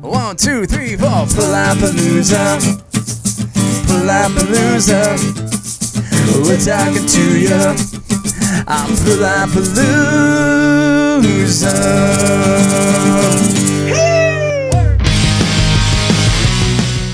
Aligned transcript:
One, 0.00 0.34
two, 0.34 0.64
three, 0.64 0.96
four. 0.96 1.08
Palapalooza. 1.08 2.58
Palapalooza. 3.84 5.16
We're 6.42 6.56
talking 6.56 7.06
to 7.06 7.38
you. 7.38 7.54
I'm 8.66 8.96
Palapalooza. 9.04 10.00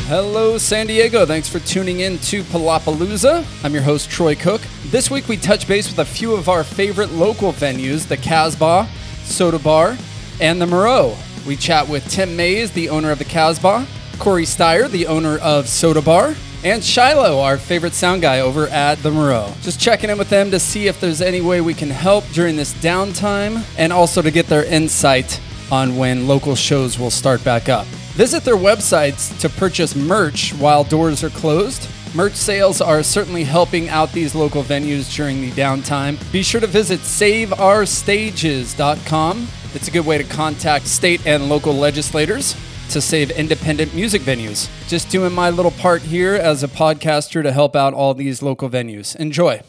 Hello, 0.07 0.57
San 0.57 0.87
Diego. 0.87 1.27
Thanks 1.27 1.49
for 1.49 1.59
tuning 1.59 2.01
in 2.01 2.19
to 2.19 2.45
Palapalooza. 2.45 3.45
I'm 3.65 3.75
your 3.75 3.83
host, 3.83 4.09
Troy 4.11 4.37
Cook. 4.37 4.61
This 4.91 5.11
week, 5.11 5.27
we 5.27 5.37
touch 5.37 5.67
base 5.67 5.89
with 5.89 5.99
a 5.99 6.05
few 6.05 6.35
of 6.35 6.49
our 6.49 6.63
favorite 6.63 7.11
local 7.11 7.53
venues 7.53 8.07
the 8.07 8.17
Casbah, 8.17 8.87
Soda 9.25 9.59
Bar, 9.59 9.97
and 10.41 10.63
the 10.63 10.67
Merrow. 10.69 11.17
We 11.47 11.57
chat 11.57 11.89
with 11.89 12.11
Tim 12.11 12.35
Mays, 12.35 12.73
the 12.73 12.89
owner 12.89 13.13
of 13.13 13.19
the 13.19 13.25
Casbah, 13.25 13.87
Corey 14.19 14.43
Steyer, 14.43 14.91
the 14.91 15.07
owner 15.07 15.39
of 15.39 15.69
Soda 15.69 16.03
Bar, 16.03 16.35
and 16.65 16.83
Shiloh, 16.83 17.39
our 17.39 17.57
favorite 17.57 17.95
sound 17.95 18.23
guy 18.23 18.41
over 18.41 18.67
at 18.67 19.01
the 19.05 19.13
Merrow. 19.13 19.55
Just 19.63 19.79
checking 19.79 20.11
in 20.11 20.19
with 20.19 20.29
them 20.29 20.51
to 20.51 20.59
see 20.59 20.89
if 20.89 21.01
there's 21.01 21.21
any 21.21 21.41
way 21.41 21.61
we 21.61 21.75
can 21.75 21.91
help 21.91 22.25
during 22.33 22.57
this 22.57 22.75
downtime 22.75 23.65
and 23.79 23.93
also 23.93 24.23
to 24.23 24.33
get 24.33 24.49
their 24.49 24.65
insight 24.65 25.41
on 25.71 25.97
when 25.97 26.27
local 26.27 26.57
shows 26.57 26.99
will 26.99 27.13
start 27.13 27.45
back 27.45 27.69
up. 27.69 27.87
Visit 28.17 28.43
their 28.43 28.57
websites 28.57 29.39
to 29.41 29.49
purchase 29.49 29.95
merch 29.95 30.53
while 30.55 30.83
doors 30.83 31.23
are 31.23 31.31
closed. 31.31 31.89
Merch 32.15 32.35
sales 32.35 32.81
are 32.81 33.05
certainly 33.05 33.45
helping 33.45 33.89
out 33.89 34.11
these 34.13 34.35
local 34.35 34.65
venues 34.65 35.15
during 35.15 35.43
the 35.43 35.53
downtime. 35.53 36.19
Be 36.33 36.43
sure 36.43 36.61
to 36.61 36.67
visit 36.67 36.99
saveourstages.com. 37.01 39.49
It's 39.77 39.89
a 39.89 39.91
good 39.91 40.07
way 40.07 40.17
to 40.17 40.25
contact 40.25 40.87
state 40.87 41.27
and 41.27 41.51
local 41.51 41.75
legislators 41.75 42.57
to 42.89 43.01
save 43.03 43.31
independent 43.33 43.95
music 43.95 44.23
venues. 44.23 44.71
Just 44.89 45.11
doing 45.11 45.35
my 45.35 45.51
little 45.51 45.71
part 45.73 46.01
here 46.01 46.35
as 46.35 46.63
a 46.63 46.69
podcaster 46.69 47.43
to 47.43 47.53
help 47.53 47.77
out 47.77 47.93
all 47.93 48.15
these 48.15 48.41
local 48.41 48.71
venues. 48.71 49.15
Enjoy. 49.17 49.61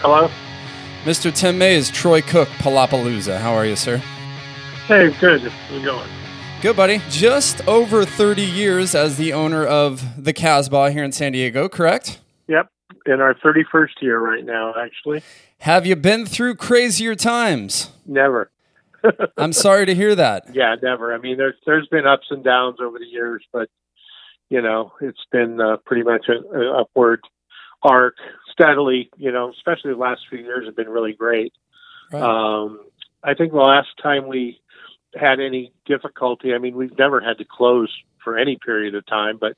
Hello. 0.00 0.28
Mr. 1.04 1.32
Tim 1.32 1.58
Mays, 1.58 1.90
Troy 1.90 2.20
Cook, 2.22 2.48
Palapalooza. 2.58 3.38
How 3.38 3.54
are 3.54 3.64
you, 3.64 3.76
sir? 3.76 3.98
Hey, 4.88 5.12
good. 5.20 5.42
How's 5.42 5.80
it 5.80 5.84
going? 5.84 6.10
Good, 6.60 6.74
buddy. 6.74 7.00
Just 7.08 7.66
over 7.68 8.04
30 8.04 8.42
years 8.42 8.96
as 8.96 9.16
the 9.16 9.32
owner 9.32 9.64
of 9.64 10.22
the 10.22 10.32
Casbah 10.32 10.90
here 10.90 11.04
in 11.04 11.12
San 11.12 11.30
Diego, 11.30 11.68
correct? 11.68 12.18
Yep. 12.48 12.68
In 13.06 13.20
our 13.20 13.34
31st 13.34 14.00
year 14.00 14.18
right 14.18 14.44
now, 14.44 14.74
actually. 14.82 15.22
Have 15.58 15.86
you 15.86 15.96
been 15.96 16.26
through 16.26 16.56
crazier 16.56 17.14
times? 17.14 17.90
Never. 18.06 18.50
I'm 19.36 19.52
sorry 19.52 19.86
to 19.86 19.94
hear 19.94 20.14
that. 20.14 20.54
Yeah, 20.54 20.76
never. 20.82 21.14
I 21.14 21.18
mean, 21.18 21.36
there's 21.36 21.56
there's 21.66 21.86
been 21.88 22.06
ups 22.06 22.26
and 22.30 22.42
downs 22.42 22.78
over 22.80 22.98
the 22.98 23.06
years, 23.06 23.44
but 23.52 23.68
you 24.48 24.62
know, 24.62 24.92
it's 25.00 25.24
been 25.30 25.60
uh, 25.60 25.76
pretty 25.84 26.02
much 26.02 26.26
an 26.28 26.44
upward 26.74 27.22
arc 27.82 28.16
steadily. 28.50 29.10
You 29.16 29.32
know, 29.32 29.50
especially 29.50 29.92
the 29.92 29.98
last 29.98 30.22
few 30.28 30.38
years 30.38 30.66
have 30.66 30.76
been 30.76 30.88
really 30.88 31.12
great. 31.12 31.52
Right. 32.12 32.22
Um, 32.22 32.80
I 33.22 33.34
think 33.34 33.52
the 33.52 33.58
last 33.58 33.88
time 34.02 34.26
we 34.26 34.60
had 35.14 35.40
any 35.40 35.72
difficulty, 35.86 36.54
I 36.54 36.58
mean, 36.58 36.76
we've 36.76 36.96
never 36.98 37.20
had 37.20 37.38
to 37.38 37.44
close 37.44 37.90
for 38.22 38.36
any 38.38 38.58
period 38.64 38.94
of 38.94 39.06
time, 39.06 39.38
but 39.38 39.56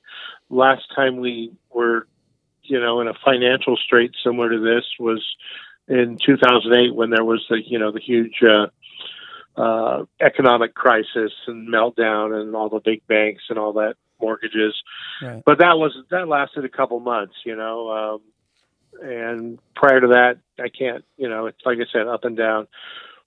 last 0.51 0.83
time 0.95 1.17
we 1.19 1.53
were, 1.73 2.07
you 2.63 2.81
know, 2.81 3.01
in 3.01 3.09
a 3.09 3.15
financial 3.25 3.77
strait 3.77 4.13
similar 4.23 4.51
to 4.51 4.59
this 4.59 4.85
was 4.99 5.25
in 5.89 6.19
2008 6.25 6.95
when 6.95 7.11
there 7.11 7.25
was 7.25 7.45
the, 7.49 7.61
you 7.65 7.79
know, 7.79 7.93
the 7.93 8.01
huge 8.01 8.41
uh, 8.43 8.67
uh, 9.61 10.05
economic 10.21 10.75
crisis 10.75 11.33
and 11.47 11.69
meltdown 11.69 12.39
and 12.41 12.55
all 12.55 12.69
the 12.69 12.81
big 12.81 13.07
banks 13.07 13.45
and 13.49 13.59
all 13.59 13.73
that 13.75 13.95
mortgages. 14.21 14.75
Right. 15.23 15.43
But 15.45 15.59
that 15.59 15.79
was 15.79 15.97
that 16.11 16.29
lasted 16.29 16.65
a 16.65 16.69
couple 16.69 17.01
months, 17.01 17.35
you 17.45 17.57
know. 17.57 17.91
Um, 17.91 18.21
and 19.03 19.59
prior 19.75 20.01
to 20.01 20.09
that, 20.09 20.39
I 20.59 20.69
can't, 20.69 21.05
you 21.17 21.29
know, 21.29 21.47
it's 21.47 21.61
like 21.65 21.79
I 21.79 21.87
said, 21.93 22.07
up 22.07 22.25
and 22.25 22.37
down. 22.37 22.67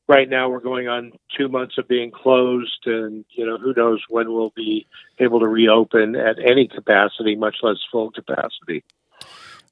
Right 0.07 0.27
now, 0.27 0.49
we're 0.49 0.59
going 0.59 0.87
on 0.87 1.11
two 1.37 1.49
months 1.49 1.77
of 1.77 1.87
being 1.87 2.09
closed, 2.09 2.87
and 2.87 3.25
you 3.29 3.45
know, 3.45 3.57
who 3.57 3.73
knows 3.77 4.03
when 4.09 4.31
we'll 4.33 4.53
be 4.55 4.87
able 5.19 5.39
to 5.39 5.47
reopen 5.47 6.15
at 6.15 6.39
any 6.39 6.67
capacity, 6.67 7.35
much 7.35 7.57
less 7.61 7.77
full 7.91 8.09
capacity. 8.09 8.83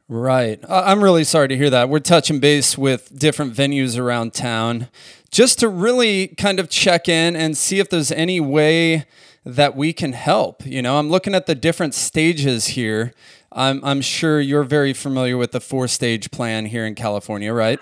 Right. 0.09 0.63
I'm 0.69 1.03
really 1.03 1.25
sorry 1.25 1.49
to 1.49 1.57
hear 1.57 1.69
that. 1.69 1.89
We're 1.89 1.99
touching 1.99 2.39
base 2.39 2.77
with 2.77 3.17
different 3.17 3.53
venues 3.53 3.99
around 3.99 4.33
town 4.33 4.87
just 5.31 5.59
to 5.59 5.67
really 5.67 6.29
kind 6.29 6.61
of 6.61 6.69
check 6.69 7.09
in 7.09 7.35
and 7.35 7.57
see 7.57 7.79
if 7.79 7.89
there's 7.89 8.11
any 8.13 8.39
way 8.39 9.05
that 9.43 9.75
we 9.75 9.91
can 9.91 10.13
help. 10.13 10.65
You 10.65 10.81
know, 10.81 10.97
I'm 10.97 11.09
looking 11.09 11.35
at 11.35 11.45
the 11.45 11.55
different 11.55 11.93
stages 11.93 12.67
here. 12.67 13.13
I'm, 13.51 13.83
I'm 13.83 13.99
sure 13.99 14.39
you're 14.39 14.63
very 14.63 14.93
familiar 14.93 15.35
with 15.35 15.51
the 15.51 15.59
four 15.59 15.89
stage 15.89 16.31
plan 16.31 16.67
here 16.67 16.85
in 16.85 16.95
California, 16.95 17.53
right? 17.53 17.79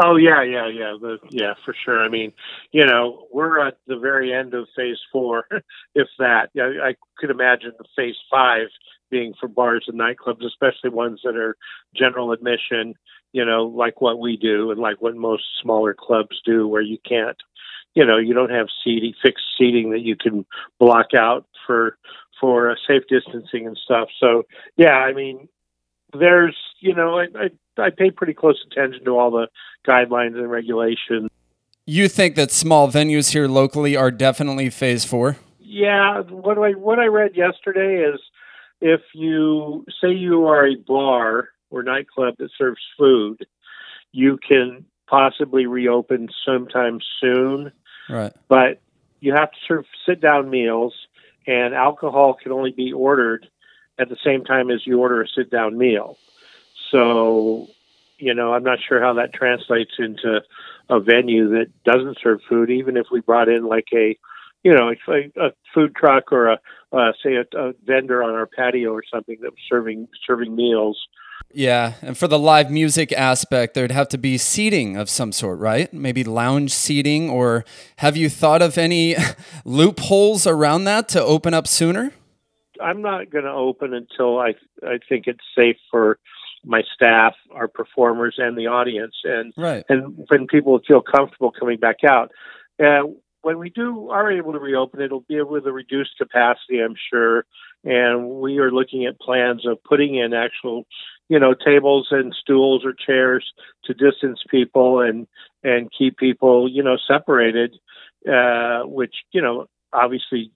Oh 0.00 0.16
yeah, 0.16 0.42
yeah, 0.42 0.68
yeah, 0.68 0.94
the, 1.00 1.18
yeah, 1.30 1.54
for 1.64 1.74
sure. 1.84 2.04
I 2.04 2.08
mean, 2.08 2.32
you 2.70 2.86
know, 2.86 3.26
we're 3.32 3.66
at 3.66 3.78
the 3.88 3.98
very 3.98 4.32
end 4.32 4.54
of 4.54 4.68
phase 4.76 4.98
four, 5.12 5.44
if 5.94 6.08
that. 6.20 6.50
I, 6.56 6.90
I 6.90 6.94
could 7.18 7.30
imagine 7.30 7.72
phase 7.96 8.14
five 8.30 8.68
being 9.10 9.34
for 9.38 9.48
bars 9.48 9.86
and 9.88 9.98
nightclubs, 9.98 10.44
especially 10.44 10.90
ones 10.90 11.20
that 11.24 11.36
are 11.36 11.56
general 11.94 12.32
admission. 12.32 12.94
You 13.32 13.44
know, 13.44 13.64
like 13.66 14.00
what 14.00 14.18
we 14.18 14.36
do, 14.36 14.70
and 14.70 14.80
like 14.80 15.02
what 15.02 15.14
most 15.14 15.44
smaller 15.62 15.94
clubs 15.94 16.40
do, 16.46 16.66
where 16.66 16.80
you 16.80 16.96
can't, 17.06 17.36
you 17.94 18.06
know, 18.06 18.16
you 18.16 18.32
don't 18.32 18.50
have 18.50 18.68
seating, 18.82 19.12
fixed 19.22 19.44
seating 19.58 19.90
that 19.90 20.00
you 20.00 20.16
can 20.16 20.46
block 20.78 21.08
out 21.14 21.44
for 21.66 21.98
for 22.40 22.70
uh, 22.70 22.74
safe 22.86 23.02
distancing 23.08 23.66
and 23.66 23.76
stuff. 23.76 24.08
So 24.18 24.44
yeah, 24.76 24.94
I 24.94 25.12
mean, 25.12 25.48
there's, 26.18 26.56
you 26.80 26.94
know, 26.94 27.18
I, 27.18 27.26
I 27.34 27.50
I 27.76 27.90
pay 27.90 28.10
pretty 28.10 28.34
close 28.34 28.64
attention 28.70 29.04
to 29.04 29.10
all 29.18 29.30
the 29.30 29.48
guidelines 29.86 30.36
and 30.36 30.50
regulations. 30.50 31.30
You 31.84 32.08
think 32.08 32.34
that 32.36 32.50
small 32.50 32.88
venues 32.90 33.32
here 33.32 33.48
locally 33.48 33.96
are 33.96 34.10
definitely 34.10 34.70
phase 34.70 35.04
four? 35.04 35.36
Yeah, 35.58 36.20
what 36.22 36.58
I 36.58 36.72
what 36.72 36.98
I 36.98 37.06
read 37.06 37.36
yesterday 37.36 38.02
is 38.02 38.20
if 38.80 39.00
you 39.14 39.84
say 40.00 40.12
you 40.12 40.46
are 40.46 40.66
a 40.66 40.76
bar 40.76 41.48
or 41.70 41.82
nightclub 41.82 42.36
that 42.38 42.50
serves 42.56 42.80
food, 42.96 43.46
you 44.12 44.38
can 44.38 44.84
possibly 45.06 45.66
reopen 45.66 46.28
sometime 46.44 47.00
soon, 47.20 47.72
Right. 48.08 48.32
but 48.48 48.80
you 49.20 49.32
have 49.34 49.50
to 49.50 49.58
serve 49.66 49.84
sit 50.06 50.20
down 50.20 50.50
meals 50.50 50.94
and 51.46 51.74
alcohol 51.74 52.34
can 52.34 52.52
only 52.52 52.70
be 52.70 52.92
ordered 52.92 53.48
at 53.98 54.08
the 54.08 54.16
same 54.24 54.44
time 54.44 54.70
as 54.70 54.86
you 54.86 55.00
order 55.00 55.22
a 55.22 55.28
sit 55.28 55.50
down 55.50 55.76
meal. 55.76 56.18
So, 56.90 57.68
you 58.18 58.34
know, 58.34 58.52
I'm 58.52 58.62
not 58.62 58.78
sure 58.86 59.00
how 59.00 59.14
that 59.14 59.32
translates 59.32 59.92
into 59.98 60.42
a 60.88 61.00
venue 61.00 61.48
that 61.50 61.66
doesn't 61.84 62.18
serve 62.22 62.40
food, 62.48 62.70
even 62.70 62.96
if 62.96 63.06
we 63.10 63.20
brought 63.20 63.48
in 63.48 63.66
like 63.66 63.88
a, 63.92 64.16
you 64.64 64.74
know, 64.74 64.90
a, 65.08 65.46
a 65.46 65.50
food 65.74 65.94
truck 65.94 66.32
or 66.32 66.48
a, 66.48 66.58
uh, 66.92 67.12
say 67.22 67.34
a, 67.36 67.58
a 67.58 67.72
vendor 67.84 68.22
on 68.22 68.30
our 68.34 68.46
patio 68.46 68.92
or 68.92 69.02
something 69.12 69.36
that 69.42 69.50
was 69.50 69.60
serving 69.68 70.08
serving 70.26 70.54
meals. 70.54 70.98
Yeah, 71.54 71.94
and 72.02 72.16
for 72.18 72.28
the 72.28 72.38
live 72.38 72.70
music 72.70 73.10
aspect, 73.12 73.72
there'd 73.74 73.90
have 73.92 74.08
to 74.10 74.18
be 74.18 74.36
seating 74.36 74.96
of 74.96 75.08
some 75.08 75.32
sort, 75.32 75.58
right? 75.60 75.90
Maybe 75.94 76.22
lounge 76.22 76.72
seating, 76.74 77.30
or 77.30 77.64
have 77.96 78.16
you 78.18 78.28
thought 78.28 78.60
of 78.60 78.76
any 78.76 79.16
loopholes 79.64 80.46
around 80.46 80.84
that 80.84 81.08
to 81.10 81.22
open 81.22 81.54
up 81.54 81.66
sooner? 81.66 82.12
I'm 82.82 83.00
not 83.00 83.30
going 83.30 83.44
to 83.44 83.50
open 83.52 83.94
until 83.94 84.38
I 84.38 84.54
I 84.82 84.98
think 85.08 85.26
it's 85.26 85.40
safe 85.56 85.76
for 85.90 86.18
my 86.64 86.82
staff, 86.94 87.34
our 87.52 87.68
performers, 87.68 88.34
and 88.38 88.56
the 88.58 88.66
audience, 88.66 89.14
and 89.24 89.52
Right. 89.56 89.84
and 89.88 90.26
when 90.28 90.46
people 90.48 90.78
feel 90.86 91.00
comfortable 91.00 91.50
coming 91.58 91.78
back 91.78 91.98
out. 92.06 92.30
Uh, 92.82 93.04
when 93.42 93.58
we 93.58 93.70
do 93.70 94.10
are 94.10 94.30
able 94.30 94.52
to 94.52 94.58
reopen, 94.58 95.00
it'll 95.00 95.24
be 95.28 95.40
with 95.42 95.66
a 95.66 95.72
reduced 95.72 96.18
capacity, 96.18 96.80
I'm 96.80 96.96
sure. 97.10 97.44
And 97.84 98.28
we 98.40 98.58
are 98.58 98.70
looking 98.70 99.06
at 99.06 99.20
plans 99.20 99.66
of 99.66 99.82
putting 99.84 100.16
in 100.16 100.34
actual, 100.34 100.86
you 101.28 101.38
know, 101.38 101.54
tables 101.54 102.08
and 102.10 102.34
stools 102.38 102.84
or 102.84 102.92
chairs 102.92 103.52
to 103.84 103.94
distance 103.94 104.40
people 104.50 105.00
and 105.00 105.26
and 105.62 105.90
keep 105.96 106.16
people, 106.16 106.68
you 106.68 106.82
know, 106.82 106.96
separated. 107.06 107.76
Uh, 108.28 108.82
which 108.82 109.14
you 109.30 109.40
know, 109.40 109.66
obviously, 109.92 110.50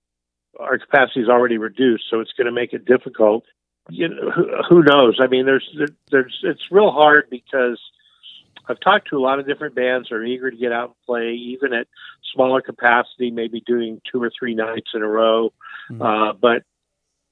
our 0.59 0.79
capacity 0.79 1.21
is 1.21 1.29
already 1.29 1.59
reduced, 1.59 2.05
so 2.11 2.21
it's 2.21 2.33
going 2.33 2.47
to 2.47 2.53
make 2.53 2.73
it 2.73 2.85
difficult. 2.85 3.45
You 3.89 4.09
know, 4.09 4.31
who, 4.31 4.49
who 4.69 4.83
knows? 4.83 5.19
I 5.21 5.29
mean, 5.29 5.47
there's 5.47 5.69
there, 5.79 5.89
there's 6.11 6.41
it's 6.43 6.73
real 6.73 6.91
hard 6.91 7.31
because 7.31 7.81
I've 8.69 8.81
talked 8.81 9.09
to 9.09 9.17
a 9.17 9.21
lot 9.21 9.39
of 9.39 9.47
different 9.47 9.75
bands 9.75 10.09
that 10.09 10.17
are 10.17 10.25
eager 10.25 10.51
to 10.51 10.57
get 10.57 10.73
out 10.73 10.91
and 10.91 11.07
play, 11.07 11.33
even 11.33 11.73
at 11.73 11.89
smaller 12.33 12.61
capacity, 12.61 13.31
maybe 13.31 13.61
doing 13.61 14.01
two 14.11 14.23
or 14.23 14.31
three 14.31 14.55
nights 14.55 14.91
in 14.95 15.03
a 15.03 15.09
row. 15.09 15.53
Mhm. 15.91 16.01
Uh, 16.01 16.33
but 16.35 16.63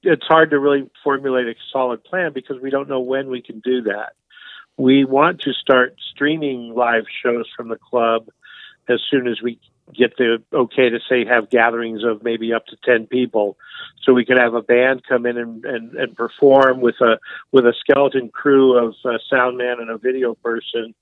it's 0.03 0.25
hard 0.25 0.49
to 0.51 0.59
really 0.59 0.89
formulate 1.03 1.47
a 1.47 1.55
solid 1.71 2.03
plan 2.03 2.33
because 2.33 2.59
we 2.59 2.69
don't 2.69 2.89
know 2.89 2.99
when 2.99 3.29
we 3.29 3.41
can 3.41 3.59
do 3.59 3.83
that. 3.83 4.13
We 4.77 5.05
want 5.05 5.41
to 5.41 5.53
start 5.53 5.95
streaming 5.99 6.73
live 6.73 7.05
shows 7.23 7.47
from 7.55 7.69
the 7.69 7.77
club 7.77 8.29
as 8.87 8.99
soon 9.09 9.27
as 9.27 9.41
we 9.41 9.59
get 9.93 10.17
the 10.17 10.41
okay 10.53 10.89
to 10.89 10.99
say 11.09 11.25
have 11.25 11.49
gatherings 11.49 12.03
of 12.03 12.23
maybe 12.23 12.53
up 12.53 12.65
to 12.67 12.77
10 12.83 13.07
people 13.07 13.57
so 14.03 14.13
we 14.13 14.25
could 14.25 14.39
have 14.39 14.53
a 14.53 14.61
band 14.61 15.03
come 15.07 15.25
in 15.25 15.37
and, 15.37 15.65
and, 15.65 15.93
and 15.95 16.15
perform 16.15 16.81
with 16.81 16.95
a 17.01 17.19
with 17.51 17.65
a 17.65 17.73
skeleton 17.79 18.29
crew 18.29 18.77
of 18.77 18.95
a 19.05 19.19
sound 19.29 19.57
man 19.57 19.79
and 19.79 19.89
a 19.89 19.97
video 19.97 20.33
person 20.35 20.93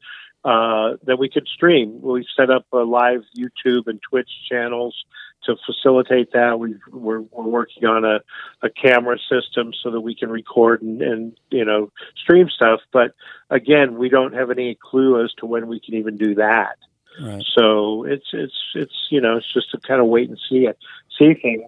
uh, 0.46 0.94
that 1.04 1.20
we 1.20 1.30
could 1.30 1.48
stream. 1.48 2.02
We 2.02 2.26
set 2.38 2.50
up 2.50 2.66
a 2.72 2.78
live 2.78 3.24
YouTube 3.38 3.88
and 3.88 4.00
Twitch 4.02 4.30
channels 4.50 4.96
to 5.44 5.56
facilitate 5.66 6.32
that. 6.34 6.60
we 6.60 6.74
are 6.74 6.80
we're 6.92 7.22
working 7.22 7.86
on 7.86 8.06
a, 8.06 8.20
a 8.62 8.70
camera 8.70 9.18
system 9.30 9.72
so 9.84 9.92
that 9.92 10.02
we 10.02 10.16
can 10.16 10.30
record 10.30 10.82
and, 10.82 11.02
and 11.02 11.38
you 11.50 11.66
know 11.66 11.92
stream 12.22 12.50
stuff. 12.50 12.82
But 12.92 13.14
again, 13.50 13.98
we 13.98 14.10
don't 14.10 14.34
have 14.34 14.52
any 14.52 14.78
clue 14.82 15.24
as 15.24 15.32
to 15.40 15.46
when 15.46 15.68
we 15.68 15.80
can 15.80 15.96
even 15.96 16.18
do 16.18 16.36
that. 16.36 16.78
Right. 17.19 17.44
So 17.57 18.06
it's 18.06 18.27
it's 18.33 18.57
it's 18.75 19.07
you 19.10 19.21
know 19.21 19.38
it's 19.38 19.54
just 19.54 19.74
a 19.74 19.80
kind 19.80 20.01
of 20.01 20.07
wait 20.07 20.30
and 20.30 20.39
see 20.50 20.66
it 20.66 20.77
see 21.18 21.33
thing. 21.33 21.68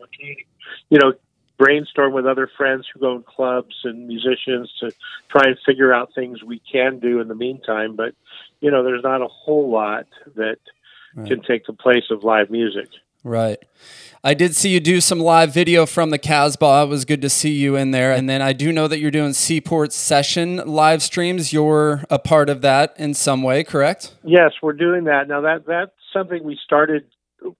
You 0.89 1.00
know, 1.00 1.13
brainstorm 1.57 2.13
with 2.13 2.25
other 2.25 2.50
friends 2.57 2.88
who 2.92 3.00
go 3.00 3.15
in 3.15 3.24
clubs 3.24 3.75
and 3.83 4.07
musicians 4.07 4.74
to 4.80 4.92
try 5.30 5.44
and 5.45 5.57
figure 5.65 5.94
out 5.94 6.13
things 6.15 6.44
we 6.44 6.59
can 6.71 7.00
do 7.00 7.19
in 7.19 7.27
the 7.27 7.36
meantime. 7.36 7.95
But 7.95 8.15
you 8.62 8.71
know, 8.71 8.83
there's 8.83 9.03
not 9.03 9.21
a 9.21 9.27
whole 9.27 9.69
lot 9.69 10.07
that 10.36 10.57
right. 11.15 11.27
can 11.27 11.42
take 11.42 11.65
the 11.65 11.74
place 11.74 12.06
of 12.09 12.24
live 12.24 12.50
music. 12.50 12.88
Right. 13.24 13.60
I 14.24 14.34
did 14.34 14.56
see 14.56 14.70
you 14.70 14.80
do 14.80 15.02
some 15.02 15.20
live 15.20 15.54
video 15.54 15.86
from 15.86 16.10
the 16.10 16.18
Casbah. 16.18 16.84
It 16.84 16.90
was 16.90 17.06
good 17.06 17.22
to 17.22 17.30
see 17.30 17.52
you 17.52 17.76
in 17.76 17.92
there. 17.92 18.12
And 18.12 18.30
then 18.30 18.42
I 18.42 18.54
do 18.54 18.72
know 18.72 18.88
that 18.88 19.00
you're 19.00 19.12
doing 19.12 19.34
Seaport 19.34 19.94
Session 19.94 20.58
live 20.58 21.02
streams. 21.02 21.52
You're 21.52 22.04
a 22.10 22.20
part 22.20 22.50
of 22.50 22.62
that 22.62 22.94
in 22.98 23.14
some 23.14 23.42
way, 23.44 23.64
correct? 23.64 24.16
Yes, 24.24 24.54
we're 24.62 24.74
doing 24.74 25.06
that. 25.06 25.28
Now 25.28 25.42
that 25.42 25.66
that's 25.66 25.92
something 26.14 26.44
we 26.44 26.58
started 26.64 27.06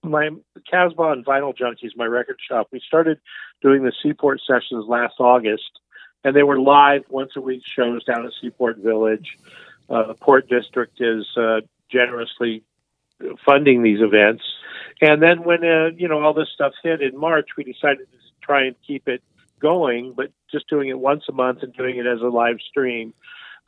my 0.04 0.30
Casbah 0.70 1.12
and 1.12 1.26
Vinyl 1.26 1.56
Junkies, 1.58 1.96
my 1.96 2.06
record 2.06 2.38
shop. 2.48 2.68
We 2.72 2.80
started 2.86 3.20
doing 3.62 3.84
the 3.84 3.92
Seaport 4.04 4.42
sessions 4.46 4.86
last 4.88 5.16
August, 5.20 5.80
and 6.24 6.36
they 6.36 6.44
were 6.44 6.60
live 6.60 7.04
once 7.10 7.32
a 7.36 7.42
week 7.42 7.64
shows 7.66 8.04
down 8.04 8.26
at 8.26 8.32
Seaport 8.40 8.78
Village. 8.78 9.38
Uh, 9.90 10.08
the 10.08 10.14
Port 10.14 10.48
District 10.48 10.94
is 11.00 11.26
uh, 11.38 11.62
generously 11.90 12.64
funding 13.46 13.84
these 13.84 14.02
events. 14.02 14.44
And 15.02 15.22
then 15.22 15.44
when 15.44 15.64
uh, 15.64 15.90
you 15.98 16.08
know 16.08 16.22
all 16.22 16.34
this 16.34 16.50
stuff 16.54 16.74
hit 16.84 17.02
in 17.02 17.18
March, 17.18 17.50
we 17.58 17.64
decided 17.64 18.08
to 18.12 18.18
try 18.42 18.66
and 18.66 18.76
keep 18.86 19.08
it 19.08 19.24
going, 19.60 20.14
but 20.16 20.32
just 20.52 20.70
doing 20.70 20.90
it 20.90 21.00
once 21.00 21.24
a 21.30 21.32
month 21.32 21.64
and 21.64 21.74
doing 21.74 21.98
it 21.98 22.06
as 22.06 22.22
a 22.22 22.28
live 22.28 22.58
stream. 22.70 23.14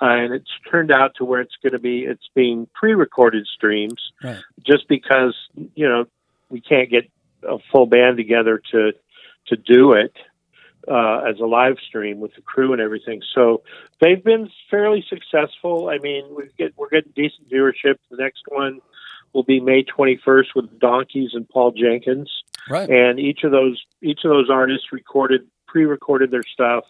Uh, 0.02 0.06
and 0.06 0.34
it's 0.34 0.50
turned 0.70 0.92
out 0.92 1.14
to 1.16 1.26
where 1.26 1.42
it's 1.42 1.56
going 1.62 1.74
to 1.74 1.80
be 1.80 2.00
it's 2.00 2.28
being 2.36 2.68
pre-recorded 2.74 3.46
streams, 3.48 4.02
right. 4.24 4.42
just 4.66 4.88
because 4.88 5.36
you 5.76 5.88
know 5.88 6.06
we 6.50 6.62
can't 6.62 6.90
get 6.90 7.10
a 7.48 7.58
full 7.72 7.86
band 7.86 8.18
together 8.18 8.62
to 8.72 8.92
to 9.48 9.56
do 9.56 9.94
it 9.94 10.16
uh, 10.88 11.22
as 11.30 11.40
a 11.40 11.46
live 11.46 11.78
stream 11.88 12.20
with 12.20 12.34
the 12.36 12.42
crew 12.42 12.74
and 12.74 12.82
everything. 12.82 13.22
So 13.34 13.64
they've 14.00 14.24
been 14.24 14.50
fairly 14.70 15.06
successful. 15.10 15.90
I 15.90 15.98
mean, 16.00 16.36
we 16.36 16.50
get 16.58 16.74
we're 16.78 16.90
getting 16.90 17.14
decent 17.16 17.50
viewership. 17.50 17.96
The 18.10 18.18
next 18.18 18.44
one 18.48 18.82
will 19.34 19.44
be 19.44 19.60
May 19.60 19.84
21st 19.84 20.48
with 20.56 20.80
Donkeys 20.80 21.32
and 21.34 21.48
Paul 21.48 21.72
Jenkins. 21.72 22.32
Right. 22.70 22.90
And 22.90 23.20
each 23.20 23.44
of 23.44 23.52
those 23.52 23.82
each 24.02 24.22
of 24.24 24.30
those 24.30 24.50
artists 24.50 24.92
recorded 24.92 25.42
pre-recorded 25.68 26.32
their 26.32 26.44
stuff 26.44 26.86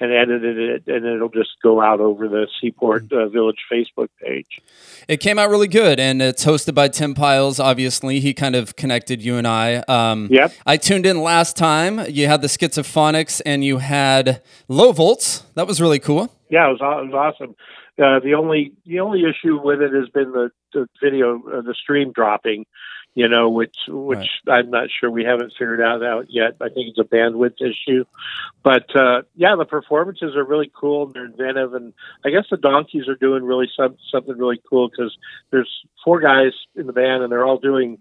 and 0.00 0.12
edited 0.12 0.56
it, 0.58 0.82
and 0.86 1.04
it'll 1.04 1.28
just 1.28 1.50
go 1.62 1.80
out 1.80 2.00
over 2.00 2.26
the 2.26 2.48
Seaport 2.58 3.12
uh, 3.12 3.28
Village 3.28 3.58
Facebook 3.70 4.08
page. 4.20 4.60
It 5.08 5.18
came 5.18 5.38
out 5.38 5.50
really 5.50 5.68
good, 5.68 6.00
and 6.00 6.22
it's 6.22 6.44
hosted 6.44 6.74
by 6.74 6.88
Tim 6.88 7.14
Pyles. 7.14 7.60
Obviously, 7.60 8.18
he 8.18 8.32
kind 8.32 8.56
of 8.56 8.76
connected 8.76 9.22
you 9.22 9.36
and 9.36 9.46
I. 9.46 9.76
Um, 9.88 10.28
yep. 10.30 10.54
I 10.64 10.78
tuned 10.78 11.04
in 11.04 11.20
last 11.20 11.54
time. 11.54 12.00
You 12.08 12.28
had 12.28 12.40
the 12.40 12.48
Schizophonics, 12.48 13.42
and 13.44 13.62
you 13.62 13.78
had 13.78 14.42
Low 14.68 14.92
Volts. 14.92 15.40
That 15.54 15.66
was 15.66 15.82
really 15.82 15.98
cool. 15.98 16.34
Yeah, 16.48 16.68
it 16.68 16.80
was, 16.80 16.80
it 16.80 17.12
was 17.12 17.34
awesome. 17.38 17.54
Uh, 18.02 18.20
the 18.20 18.32
only 18.32 18.72
the 18.86 19.00
only 19.00 19.24
issue 19.24 19.60
with 19.62 19.82
it 19.82 19.92
has 19.92 20.08
been 20.08 20.32
the, 20.32 20.50
the 20.72 20.88
video, 21.02 21.36
uh, 21.36 21.62
the 21.62 21.74
stream 21.74 22.12
dropping. 22.12 22.66
You 23.12 23.28
know, 23.28 23.50
which 23.50 23.74
which 23.88 24.28
right. 24.46 24.58
I'm 24.58 24.70
not 24.70 24.86
sure 24.88 25.10
we 25.10 25.24
haven't 25.24 25.52
figured 25.58 25.80
out 25.80 26.04
out 26.04 26.26
yet. 26.28 26.54
I 26.60 26.68
think 26.68 26.90
it's 26.90 26.98
a 26.98 27.02
bandwidth 27.02 27.60
issue, 27.60 28.04
but 28.62 28.84
uh, 28.94 29.22
yeah, 29.34 29.56
the 29.58 29.64
performances 29.64 30.36
are 30.36 30.44
really 30.44 30.70
cool. 30.72 31.06
And 31.06 31.14
they're 31.14 31.24
inventive, 31.24 31.74
and 31.74 31.92
I 32.24 32.30
guess 32.30 32.44
the 32.48 32.56
Donkeys 32.56 33.08
are 33.08 33.16
doing 33.16 33.42
really 33.42 33.68
some, 33.76 33.96
something 34.12 34.38
really 34.38 34.62
cool 34.70 34.88
because 34.88 35.16
there's 35.50 35.68
four 36.04 36.20
guys 36.20 36.52
in 36.76 36.86
the 36.86 36.92
band, 36.92 37.24
and 37.24 37.32
they're 37.32 37.44
all 37.44 37.58
doing 37.58 37.98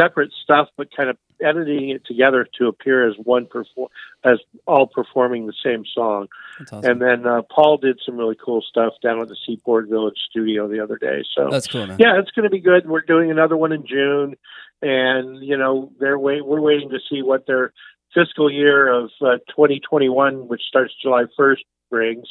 separate 0.00 0.30
stuff, 0.42 0.68
but 0.76 0.88
kind 0.94 1.10
of 1.10 1.16
editing 1.42 1.90
it 1.90 2.04
together 2.06 2.46
to 2.58 2.66
appear 2.68 3.08
as 3.08 3.14
one 3.16 3.46
perform 3.46 3.88
as 4.24 4.38
all 4.66 4.86
performing 4.86 5.46
the 5.46 5.54
same 5.64 5.84
song. 5.94 6.28
Awesome. 6.60 6.84
And 6.84 7.02
then 7.02 7.26
uh, 7.26 7.42
Paul 7.50 7.78
did 7.78 7.98
some 8.04 8.16
really 8.16 8.36
cool 8.42 8.62
stuff 8.62 8.94
down 9.02 9.20
at 9.20 9.28
the 9.28 9.36
Seaport 9.46 9.88
Village 9.88 10.18
studio 10.28 10.68
the 10.68 10.80
other 10.80 10.96
day. 10.96 11.24
So 11.36 11.48
that's 11.50 11.66
cool. 11.66 11.86
Man. 11.86 11.98
Yeah, 11.98 12.18
it's 12.18 12.30
going 12.30 12.44
to 12.44 12.50
be 12.50 12.60
good. 12.60 12.88
We're 12.88 13.00
doing 13.00 13.30
another 13.30 13.56
one 13.56 13.72
in 13.72 13.86
June, 13.86 14.36
and 14.82 15.44
you 15.44 15.56
know 15.56 15.92
they're 15.98 16.18
wait 16.18 16.44
we're 16.44 16.60
waiting 16.60 16.90
to 16.90 16.98
see 17.10 17.22
what 17.22 17.46
their 17.46 17.72
fiscal 18.14 18.50
year 18.50 18.92
of 18.92 19.10
uh, 19.20 19.38
2021, 19.50 20.48
which 20.48 20.62
starts 20.66 20.92
July 21.00 21.24
1st, 21.38 21.58
brings. 21.90 22.26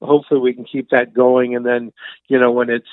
Hopefully, 0.00 0.40
we 0.40 0.54
can 0.54 0.64
keep 0.64 0.90
that 0.90 1.14
going, 1.14 1.54
and 1.54 1.64
then 1.64 1.92
you 2.28 2.38
know 2.38 2.50
when 2.50 2.70
it's 2.70 2.88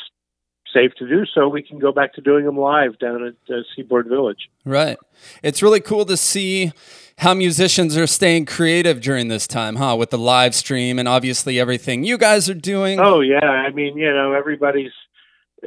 safe 0.74 0.94
to 0.96 1.08
do 1.08 1.26
so, 1.26 1.48
we 1.48 1.62
can 1.62 1.80
go 1.80 1.92
back 1.92 2.14
to 2.14 2.22
doing 2.22 2.46
them 2.46 2.58
live 2.58 2.98
down 3.00 3.26
at 3.26 3.54
uh, 3.54 3.62
Seaport 3.76 4.08
Village. 4.08 4.50
Right. 4.66 4.98
It's 5.44 5.62
really 5.62 5.82
cool 5.82 6.06
to 6.06 6.18
see 6.18 6.72
how 7.18 7.34
musicians 7.34 7.96
are 7.98 8.08
staying 8.08 8.46
creative 8.46 9.02
during 9.02 9.28
this 9.28 9.46
time, 9.48 9.76
huh? 9.76 9.96
With 9.98 10.10
the 10.10 10.18
live 10.18 10.56
stream 10.56 10.98
and 10.98 11.08
obviously 11.08 11.60
everything 11.60 12.04
you 12.04 12.18
guys 12.18 12.50
are 12.50 12.56
doing. 12.56 13.00
Oh 13.00 13.22
yeah, 13.22 13.46
I 13.46 13.70
mean, 13.72 13.98
you 13.98 14.12
know, 14.12 14.34
everybody's 14.34 14.92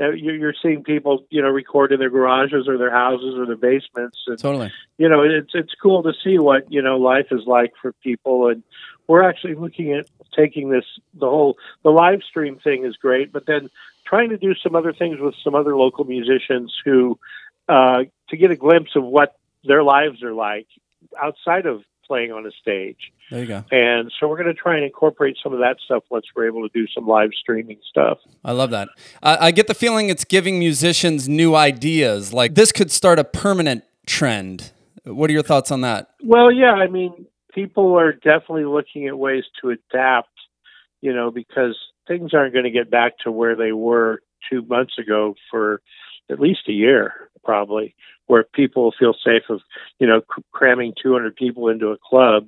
uh, 0.01 0.11
you're 0.11 0.55
seeing 0.61 0.83
people, 0.83 1.25
you 1.31 1.41
know, 1.41 1.49
record 1.49 1.93
in 1.93 2.01
their 2.01 2.11
garages 2.11 2.67
or 2.67 2.77
their 2.77 2.91
houses 2.91 3.37
or 3.37 3.47
their 3.47 3.56
basements. 3.56 4.19
And, 4.27 4.39
totally. 4.39 4.73
You 4.99 5.09
know, 5.09 5.23
it's 5.23 5.53
it's 5.55 5.75
cool 5.81 6.03
to 6.03 6.12
see 6.25 6.39
what 6.39 6.71
you 6.73 6.83
know 6.83 6.99
life 6.99 7.27
is 7.31 7.43
like 7.47 7.73
for 7.81 7.93
people, 8.03 8.49
and 8.49 8.62
we're 9.06 9.23
actually 9.23 9.55
looking 9.55 9.93
at 9.93 10.06
taking 10.37 10.71
this 10.71 10.85
the 11.15 11.29
whole 11.29 11.56
the 11.83 11.91
live 11.91 12.23
stream 12.29 12.59
thing 12.59 12.85
is 12.85 12.97
great, 12.97 13.33
but 13.33 13.47
then 13.47 13.71
trying 14.06 14.31
to 14.31 14.37
do 14.37 14.55
some 14.62 14.75
other 14.75 14.93
things 14.93 15.19
with 15.21 15.35
some 15.43 15.55
other 15.55 15.77
local 15.77 16.05
musicians 16.05 16.75
who 16.85 17.19
uh, 17.69 18.05
to 18.29 18.37
get 18.37 18.51
a 18.51 18.56
glimpse 18.56 18.91
of 18.97 19.05
what 19.05 19.37
their 19.65 19.83
lives 19.83 20.23
are 20.23 20.35
like 20.35 20.67
outside 21.20 21.67
of 21.67 21.82
playing 22.06 22.32
on 22.32 22.46
a 22.46 22.51
stage. 22.61 23.13
There 23.31 23.41
you 23.41 23.46
go. 23.46 23.65
And 23.70 24.13
so 24.19 24.29
we're 24.29 24.37
going 24.37 24.55
to 24.55 24.61
try 24.61 24.77
and 24.77 24.84
incorporate 24.84 25.37
some 25.43 25.53
of 25.53 25.61
that 25.61 25.79
stuff 25.84 26.05
once 26.11 26.27
we're 26.37 26.46
able 26.46 26.69
to 26.69 26.73
do 26.73 26.87
some 26.94 27.06
live 27.06 27.31
streaming 27.39 27.79
stuff. 27.89 28.19
I 28.44 28.53
love 28.53 28.70
that. 28.70 28.89
I, 29.23 29.46
I 29.46 29.51
get 29.51 29.67
the 29.67 29.75
feeling 29.75 30.11
it's 30.11 30.25
giving 30.25 30.58
musicians 30.58 31.29
new 31.29 31.55
ideas. 31.55 32.32
Like 32.32 32.55
this 32.55 32.73
could 32.73 32.91
start 32.91 33.19
a 33.19 33.25
permanent 33.25 33.84
trend. 34.06 34.73
What 35.05 35.31
are 35.31 35.32
your 35.32 35.43
thoughts 35.43 35.70
on 35.70 35.81
that? 35.82 36.08
Well, 36.23 36.53
yeah, 36.53 36.73
I 36.73 36.89
mean, 36.89 37.27
people 37.53 37.99
are 37.99 38.13
definitely 38.13 38.65
looking 38.65 39.06
at 39.06 39.19
ways 39.19 39.44
to 39.63 39.70
adapt, 39.70 40.29
you 41.01 41.15
know, 41.15 41.31
because 41.31 41.77
things 42.06 42.34
aren't 42.34 42.53
going 42.53 42.65
to 42.65 42.70
get 42.70 42.91
back 42.91 43.19
to 43.25 43.31
where 43.31 43.56
they 43.56 43.73
were 43.73 44.20
two 44.51 44.63
months 44.63 44.99
ago 44.99 45.34
for 45.51 45.81
at 46.31 46.41
least 46.41 46.69
a 46.69 46.73
year, 46.73 47.31
probably, 47.44 47.94
where 48.27 48.44
people 48.44 48.93
feel 48.99 49.15
safe 49.25 49.44
of, 49.49 49.61
you 49.99 50.06
know, 50.06 50.23
cramming 50.53 50.94
200 51.03 51.37
people 51.37 51.69
into 51.69 51.89
a 51.89 51.99
club 51.99 52.46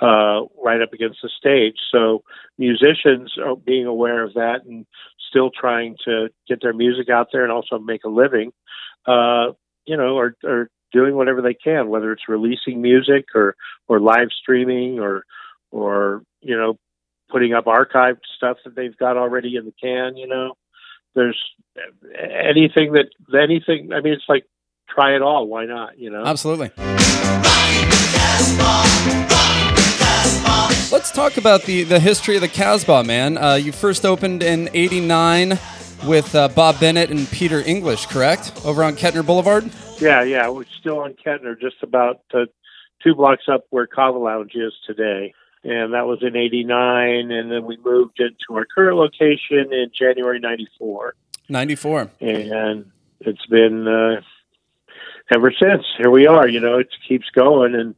uh, 0.00 0.42
right 0.62 0.82
up 0.82 0.92
against 0.92 1.18
the 1.22 1.30
stage. 1.36 1.76
So 1.92 2.24
musicians 2.58 3.34
are 3.38 3.56
being 3.56 3.86
aware 3.86 4.24
of 4.24 4.34
that 4.34 4.64
and 4.66 4.86
still 5.28 5.50
trying 5.50 5.96
to 6.04 6.28
get 6.48 6.60
their 6.60 6.72
music 6.72 7.08
out 7.08 7.28
there 7.32 7.44
and 7.44 7.52
also 7.52 7.78
make 7.78 8.04
a 8.04 8.08
living. 8.08 8.52
Uh, 9.06 9.52
you 9.84 9.96
know, 9.96 10.18
are, 10.18 10.34
are 10.44 10.70
doing 10.92 11.14
whatever 11.14 11.40
they 11.40 11.54
can, 11.54 11.88
whether 11.88 12.12
it's 12.12 12.28
releasing 12.28 12.82
music 12.82 13.26
or 13.34 13.56
or 13.88 14.00
live 14.00 14.28
streaming 14.40 15.00
or 15.00 15.24
or 15.70 16.22
you 16.40 16.56
know 16.56 16.78
putting 17.32 17.54
up 17.54 17.64
archived 17.64 18.20
stuff 18.36 18.58
that 18.64 18.76
they've 18.76 18.96
got 18.96 19.16
already 19.16 19.56
in 19.56 19.64
the 19.64 19.72
can. 19.72 20.16
You 20.16 20.28
know, 20.28 20.52
there's 21.14 21.38
anything 22.14 22.92
that 22.92 23.06
anything. 23.34 23.92
I 23.92 24.00
mean, 24.00 24.12
it's 24.12 24.28
like 24.28 24.44
try 24.88 25.16
it 25.16 25.22
all. 25.22 25.48
Why 25.48 25.64
not? 25.64 25.98
You 25.98 26.10
know, 26.10 26.24
absolutely. 26.24 26.70
Let's 30.92 31.10
talk 31.10 31.38
about 31.38 31.62
the, 31.62 31.84
the 31.84 31.98
history 31.98 32.34
of 32.34 32.42
the 32.42 32.48
Casbah, 32.48 33.02
man. 33.02 33.38
Uh, 33.38 33.54
you 33.54 33.72
first 33.72 34.04
opened 34.04 34.42
in 34.42 34.68
'89 34.74 35.58
with 36.06 36.34
uh, 36.34 36.48
Bob 36.48 36.78
Bennett 36.80 37.10
and 37.10 37.26
Peter 37.30 37.60
English, 37.60 38.06
correct? 38.06 38.52
Over 38.64 38.84
on 38.84 38.96
Kettner 38.96 39.24
Boulevard? 39.24 39.70
Yeah, 39.98 40.22
yeah. 40.22 40.50
We're 40.50 40.66
still 40.80 40.98
on 40.98 41.14
Kettner, 41.14 41.58
just 41.58 41.82
about 41.82 42.20
uh, 42.34 42.40
two 43.02 43.14
blocks 43.14 43.44
up 43.50 43.64
where 43.70 43.86
Kava 43.86 44.18
Lounge 44.18 44.54
is 44.54 44.74
today 44.86 45.32
and 45.64 45.94
that 45.94 46.06
was 46.06 46.18
in 46.22 46.36
89 46.36 47.30
and 47.30 47.50
then 47.50 47.64
we 47.64 47.76
moved 47.84 48.20
into 48.20 48.58
our 48.58 48.64
current 48.64 48.96
location 48.96 49.72
in 49.72 49.90
january 49.92 50.40
94 50.40 51.14
94 51.48 52.10
and 52.20 52.90
it's 53.20 53.46
been 53.46 53.86
uh, 53.86 54.20
ever 55.34 55.52
since, 55.52 55.84
here 55.98 56.10
we 56.10 56.26
are. 56.26 56.48
You 56.48 56.60
know, 56.60 56.78
it 56.78 56.88
keeps 57.08 57.28
going, 57.30 57.74
and 57.74 57.94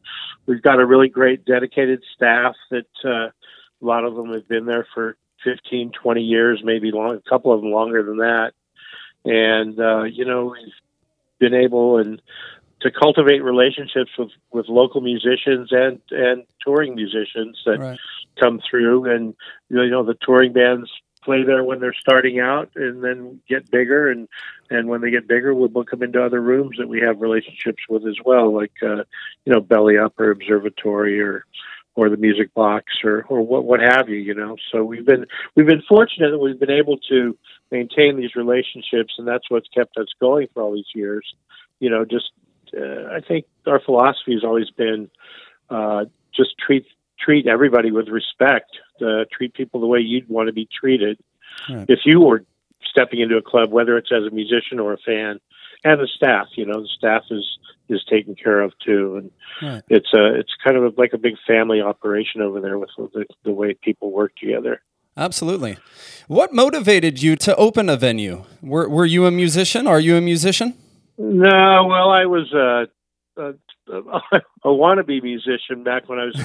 we've 0.46 0.62
got 0.62 0.80
a 0.80 0.86
really 0.86 1.08
great 1.08 1.44
dedicated 1.44 2.02
staff 2.14 2.54
that 2.70 2.86
uh, 3.04 3.28
a 3.28 3.32
lot 3.80 4.04
of 4.04 4.14
them 4.14 4.32
have 4.32 4.48
been 4.48 4.66
there 4.66 4.86
for 4.94 5.16
15, 5.44 5.92
20 5.92 6.22
years, 6.22 6.60
maybe 6.64 6.90
long, 6.90 7.16
a 7.16 7.28
couple 7.28 7.52
of 7.52 7.60
them 7.60 7.70
longer 7.70 8.02
than 8.02 8.18
that. 8.18 8.52
And 9.24 9.78
uh, 9.78 10.04
you 10.04 10.24
know, 10.24 10.46
we've 10.46 10.72
been 11.38 11.54
able 11.54 11.98
and 11.98 12.20
to 12.84 12.90
cultivate 12.90 13.42
relationships 13.42 14.10
with, 14.18 14.28
with 14.52 14.68
local 14.68 15.00
musicians 15.00 15.70
and 15.72 16.00
and 16.10 16.44
touring 16.64 16.94
musicians 16.94 17.60
that 17.66 17.78
Right. 17.80 17.98
come 18.38 18.60
through. 18.70 19.10
And 19.10 19.34
you 19.70 19.88
know 19.90 20.04
the 20.04 20.14
touring 20.20 20.52
bands 20.52 20.90
play 21.24 21.42
there 21.42 21.64
when 21.64 21.80
they're 21.80 21.96
starting 21.98 22.38
out 22.38 22.70
and 22.76 23.02
then 23.02 23.40
get 23.48 23.70
bigger. 23.70 24.10
And 24.10 24.28
and 24.70 24.88
when 24.88 25.00
they 25.00 25.10
get 25.10 25.26
bigger 25.26 25.54
we'll 25.54 25.68
book 25.68 25.90
them 25.90 26.02
into 26.02 26.22
other 26.22 26.40
rooms 26.40 26.76
that 26.78 26.88
we 26.88 27.00
have 27.00 27.20
relationships 27.20 27.82
with 27.88 28.06
as 28.06 28.16
well 28.24 28.54
like 28.54 28.72
uh 28.82 29.02
you 29.44 29.52
know 29.52 29.60
belly 29.60 29.96
up 29.98 30.18
or 30.18 30.30
observatory 30.30 31.20
or 31.20 31.44
or 31.96 32.08
the 32.10 32.16
music 32.16 32.52
box 32.54 32.84
or 33.04 33.24
or 33.28 33.40
what 33.40 33.64
what 33.64 33.80
have 33.80 34.08
you 34.10 34.16
you 34.16 34.34
know. 34.34 34.56
So 34.70 34.84
we've 34.84 35.06
been 35.06 35.24
we've 35.54 35.66
been 35.66 35.82
fortunate 35.88 36.30
that 36.32 36.38
we've 36.38 36.60
been 36.60 36.70
able 36.70 36.98
to 37.08 37.36
maintain 37.70 38.16
these 38.18 38.36
relationships 38.36 39.14
and 39.16 39.26
that's 39.26 39.48
what's 39.50 39.68
kept 39.68 39.96
us 39.96 40.08
going 40.20 40.48
for 40.52 40.62
all 40.62 40.74
these 40.74 40.92
years 40.94 41.26
you 41.80 41.90
know 41.90 42.04
just 42.04 42.30
uh, 42.76 43.14
i 43.14 43.20
think 43.20 43.44
our 43.66 43.80
philosophy 43.80 44.32
has 44.32 44.44
always 44.44 44.70
been 44.70 45.08
uh 45.70 46.04
just 46.34 46.50
treat 46.58 46.84
treat 47.18 47.46
everybody 47.46 47.90
with 47.90 48.08
respect 48.08 48.70
uh, 49.00 49.24
treat 49.32 49.54
people 49.54 49.80
the 49.80 49.86
way 49.86 49.98
you'd 50.00 50.28
want 50.28 50.46
to 50.48 50.52
be 50.52 50.68
treated 50.80 51.18
Right. 51.70 51.86
if 51.88 52.00
you 52.04 52.20
were 52.20 52.44
stepping 52.84 53.20
into 53.20 53.36
a 53.36 53.42
club 53.42 53.70
whether 53.70 53.96
it's 53.96 54.10
as 54.12 54.24
a 54.24 54.30
musician 54.34 54.80
or 54.80 54.92
a 54.92 54.98
fan 54.98 55.38
and 55.84 56.00
the 56.00 56.08
staff 56.16 56.48
you 56.56 56.66
know 56.66 56.80
the 56.82 56.88
staff 56.88 57.22
is 57.30 57.58
is 57.88 58.02
taken 58.10 58.34
care 58.34 58.60
of 58.60 58.72
too 58.84 59.16
and 59.16 59.30
Right. 59.62 59.82
it's 59.88 60.12
a 60.14 60.34
it's 60.34 60.52
kind 60.64 60.76
of 60.76 60.98
like 60.98 61.12
a 61.12 61.18
big 61.18 61.34
family 61.46 61.80
operation 61.80 62.40
over 62.42 62.60
there 62.60 62.78
with 62.78 62.90
the, 62.96 63.24
the 63.44 63.52
way 63.52 63.74
people 63.74 64.10
work 64.10 64.32
together 64.36 64.80
Absolutely. 65.16 65.76
What 66.26 66.52
motivated 66.52 67.22
you 67.22 67.36
to 67.36 67.54
open 67.54 67.88
a 67.88 67.96
venue? 67.96 68.42
Were, 68.60 68.88
were 68.88 69.04
you 69.06 69.26
a 69.26 69.30
musician? 69.30 69.86
Are 69.86 70.00
you 70.00 70.16
a 70.16 70.20
musician? 70.20 70.74
No 71.18 71.86
well 71.86 72.10
i 72.10 72.24
was 72.26 72.52
a 72.52 72.86
a, 73.36 73.54
a 74.64 74.68
wannabe 74.68 75.22
musician 75.22 75.82
back 75.82 76.08
when 76.08 76.18
i 76.18 76.24
was 76.26 76.36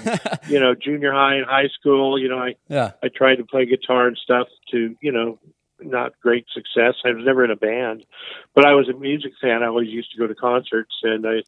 you 0.49 0.59
know 0.59 0.73
junior 0.75 1.11
high 1.11 1.35
and 1.35 1.45
high 1.45 1.67
school 1.79 2.17
you 2.19 2.27
know 2.27 2.37
i 2.39 2.55
yeah. 2.67 2.91
I 3.03 3.07
tried 3.09 3.35
to 3.35 3.45
play 3.45 3.65
guitar 3.65 4.07
and 4.07 4.17
stuff 4.17 4.47
to, 4.71 4.95
you 5.01 5.11
know, 5.11 5.39
not 5.81 6.11
great 6.21 6.45
success. 6.53 6.95
I 7.05 7.11
was 7.13 7.23
never 7.25 7.43
in 7.45 7.51
a 7.51 7.55
band, 7.55 8.05
but 8.53 8.65
I 8.65 8.73
was 8.73 8.89
a 8.89 8.93
music 8.93 9.31
fan. 9.41 9.63
I 9.63 9.67
always 9.67 9.87
used 9.89 10.11
to 10.11 10.17
go 10.19 10.27
to 10.27 10.35
concerts, 10.35 10.93
and 11.03 11.25
I. 11.25 11.41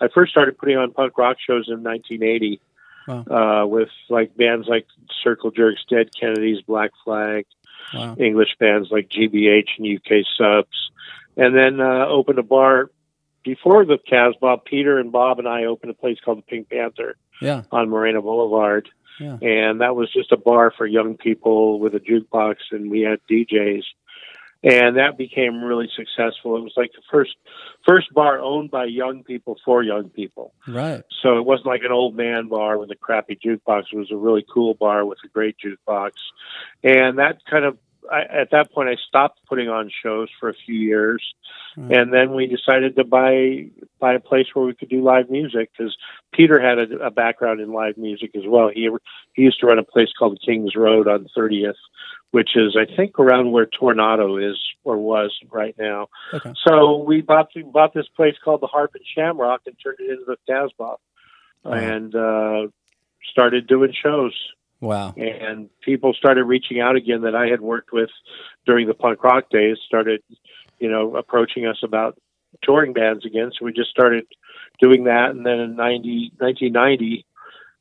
I 0.00 0.08
first 0.08 0.30
started 0.32 0.58
putting 0.58 0.76
on 0.76 0.92
punk 0.92 1.16
rock 1.16 1.38
shows 1.40 1.68
in 1.68 1.82
1980 1.82 2.60
Wow. 3.08 3.24
uh, 3.62 3.66
with 3.66 3.88
like 4.10 4.36
bands 4.36 4.68
like 4.68 4.86
Circle 5.24 5.50
Jerks, 5.52 5.84
Dead 5.88 6.10
Kennedys, 6.14 6.62
Black 6.62 6.90
Flag, 7.04 7.46
Wow. 7.94 8.14
English 8.18 8.56
bands 8.60 8.88
like 8.90 9.08
GBH 9.08 9.78
and 9.78 9.86
UK 9.96 10.24
Subs, 10.36 10.90
and 11.36 11.54
then 11.56 11.80
uh, 11.80 12.06
opened 12.06 12.38
a 12.38 12.42
bar 12.42 12.90
before 13.44 13.84
the 13.84 13.98
Casbah. 14.08 14.58
Peter 14.64 14.98
and 14.98 15.10
Bob 15.12 15.38
and 15.38 15.48
I 15.48 15.64
opened 15.64 15.90
a 15.90 15.94
place 15.94 16.18
called 16.24 16.38
the 16.38 16.42
Pink 16.42 16.68
Panther 16.70 17.16
Yeah. 17.40 17.62
on 17.72 17.88
Moreno 17.90 18.22
Boulevard. 18.22 18.88
Yeah. 19.20 19.36
And 19.42 19.80
that 19.80 19.94
was 19.94 20.12
just 20.12 20.32
a 20.32 20.36
bar 20.36 20.72
for 20.76 20.86
young 20.86 21.16
people 21.16 21.78
with 21.78 21.94
a 21.94 22.00
jukebox, 22.00 22.56
and 22.70 22.90
we 22.90 23.00
had 23.02 23.20
DJs. 23.30 23.82
And 24.64 24.96
that 24.96 25.18
became 25.18 25.62
really 25.64 25.88
successful. 25.96 26.56
It 26.56 26.60
was 26.62 26.72
like 26.76 26.92
the 26.92 27.02
first 27.10 27.32
first 27.84 28.14
bar 28.14 28.38
owned 28.38 28.70
by 28.70 28.84
young 28.84 29.24
people 29.24 29.56
for 29.64 29.82
young 29.82 30.08
people. 30.08 30.54
Right. 30.68 31.02
So 31.20 31.36
it 31.38 31.44
wasn't 31.44 31.66
like 31.66 31.82
an 31.84 31.90
old 31.90 32.14
man 32.16 32.46
bar 32.46 32.78
with 32.78 32.90
a 32.92 32.94
crappy 32.94 33.36
jukebox. 33.44 33.86
It 33.92 33.96
was 33.96 34.12
a 34.12 34.16
really 34.16 34.46
cool 34.54 34.74
bar 34.74 35.04
with 35.04 35.18
a 35.24 35.28
great 35.28 35.56
jukebox. 35.58 36.12
And 36.84 37.18
that 37.18 37.38
kind 37.50 37.64
of 37.64 37.76
I, 38.10 38.22
at 38.22 38.50
that 38.50 38.72
point 38.72 38.88
I 38.88 38.96
stopped 39.08 39.40
putting 39.48 39.68
on 39.68 39.90
shows 40.02 40.28
for 40.40 40.48
a 40.48 40.54
few 40.54 40.74
years, 40.74 41.22
Right. 41.76 41.96
and 41.98 42.12
then 42.12 42.34
we 42.34 42.46
decided 42.46 42.96
to 42.96 43.04
buy 43.04 43.66
buy 43.98 44.14
a 44.14 44.20
place 44.20 44.46
where 44.52 44.64
we 44.66 44.74
could 44.74 44.88
do 44.90 45.02
live 45.02 45.30
music 45.30 45.70
because 45.76 45.96
Peter 46.32 46.60
had 46.60 46.78
a, 46.78 47.06
a 47.06 47.10
background 47.10 47.60
in 47.60 47.72
live 47.72 47.96
music 47.96 48.32
as 48.36 48.42
well. 48.46 48.68
He 48.74 48.88
he 49.34 49.42
used 49.42 49.60
to 49.60 49.66
run 49.66 49.78
a 49.78 49.84
place 49.84 50.08
called 50.18 50.38
Kings 50.44 50.74
Road 50.76 51.08
on 51.08 51.26
30th, 51.36 51.74
which 52.32 52.50
is 52.56 52.76
I 52.76 52.84
think 52.94 53.18
around 53.18 53.52
where 53.52 53.66
Tornado 53.66 54.36
is 54.36 54.58
or 54.84 54.98
was 54.98 55.32
right 55.50 55.74
now. 55.78 56.08
Okay. 56.34 56.52
So 56.66 56.98
we 56.98 57.20
bought 57.22 57.48
we 57.54 57.62
bought 57.62 57.94
this 57.94 58.08
place 58.16 58.34
called 58.44 58.60
the 58.60 58.66
Harp 58.66 58.90
and 58.94 59.04
Shamrock 59.14 59.62
and 59.66 59.76
turned 59.82 59.98
it 60.00 60.10
into 60.10 60.24
the 60.26 60.36
Casbah, 60.46 60.96
Wow. 61.64 61.72
and 61.72 62.14
uh, 62.14 62.66
started 63.30 63.66
doing 63.66 63.92
shows 63.94 64.34
Wow. 64.82 65.14
and 65.16 65.70
people 65.80 66.12
started 66.12 66.44
reaching 66.44 66.80
out 66.80 66.96
again 66.96 67.22
that 67.22 67.34
I 67.34 67.46
had 67.46 67.60
worked 67.60 67.92
with 67.92 68.10
during 68.66 68.88
the 68.88 68.94
punk 68.94 69.24
rock 69.24 69.48
days 69.48 69.78
started 69.86 70.22
you 70.78 70.90
know 70.90 71.16
approaching 71.16 71.66
us 71.66 71.78
about 71.82 72.18
touring 72.62 72.92
bands 72.92 73.24
again. 73.24 73.50
So 73.58 73.64
we 73.64 73.72
just 73.72 73.90
started 73.90 74.26
doing 74.80 75.04
that. 75.04 75.30
And 75.30 75.46
then 75.46 75.58
in 75.60 75.76
90 75.76 76.32
1990 76.38 77.24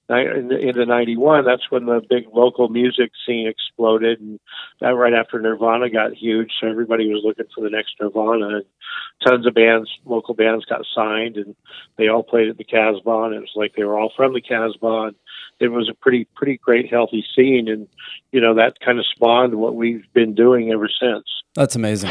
in- 0.09 0.51
into 0.51 0.85
91 0.85 1.45
that's 1.45 1.71
when 1.71 1.85
the 1.85 2.01
big 2.09 2.25
local 2.33 2.69
music 2.69 3.11
scene 3.25 3.47
exploded. 3.47 4.19
And 4.19 4.39
that 4.79 4.95
right 4.95 5.13
after 5.13 5.39
Nirvana 5.39 5.89
got 5.89 6.13
huge. 6.13 6.51
So 6.59 6.67
everybody 6.67 7.11
was 7.11 7.23
looking 7.23 7.45
for 7.53 7.61
the 7.61 7.69
next 7.69 7.95
Nirvana. 7.99 8.57
And 8.57 8.65
tons 9.25 9.47
of 9.47 9.53
bands 9.53 9.89
local 10.05 10.33
bands 10.33 10.65
got 10.65 10.85
signed 10.93 11.37
and 11.37 11.55
they 11.97 12.07
all 12.07 12.23
played 12.23 12.49
at 12.49 12.57
the 12.57 12.63
Casbah. 12.63 13.23
And 13.23 13.35
it 13.35 13.39
was 13.39 13.53
like 13.55 13.73
they 13.75 13.83
were 13.83 13.97
all 13.97 14.11
from 14.15 14.33
the 14.33 14.41
Casbah. 14.41 15.07
And 15.07 15.15
it 15.61 15.69
was 15.69 15.87
a 15.89 15.93
pretty 15.93 16.25
pretty 16.35 16.57
great 16.57 16.89
healthy 16.89 17.23
scene 17.35 17.67
and 17.69 17.87
you 18.31 18.41
know 18.41 18.53
that 18.55 18.79
kind 18.79 18.99
of 18.99 19.05
spawned 19.05 19.55
what 19.55 19.75
we've 19.75 20.05
been 20.13 20.33
doing 20.33 20.71
ever 20.71 20.89
since 20.89 21.25
That's 21.55 21.75
amazing. 21.75 22.09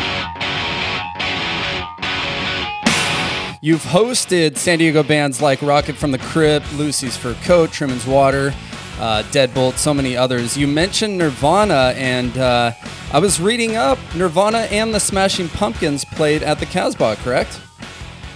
You've 3.62 3.82
hosted 3.82 4.56
San 4.56 4.78
Diego 4.78 5.02
bands 5.02 5.42
like 5.42 5.60
Rocket 5.60 5.94
from 5.94 6.12
the 6.12 6.18
Crypt, 6.18 6.72
Lucy's 6.76 7.14
Fur 7.18 7.34
Coat, 7.44 7.70
Truman's 7.70 8.06
Water, 8.06 8.54
uh, 8.98 9.22
Deadbolt, 9.30 9.74
so 9.74 9.92
many 9.92 10.16
others. 10.16 10.56
You 10.56 10.66
mentioned 10.66 11.18
Nirvana, 11.18 11.92
and 11.94 12.36
uh, 12.38 12.72
I 13.12 13.18
was 13.18 13.38
reading 13.38 13.76
up 13.76 13.98
Nirvana 14.14 14.60
and 14.70 14.94
the 14.94 14.98
Smashing 14.98 15.48
Pumpkins 15.50 16.06
played 16.06 16.42
at 16.42 16.58
the 16.58 16.64
Casbah, 16.64 17.16
correct? 17.16 17.60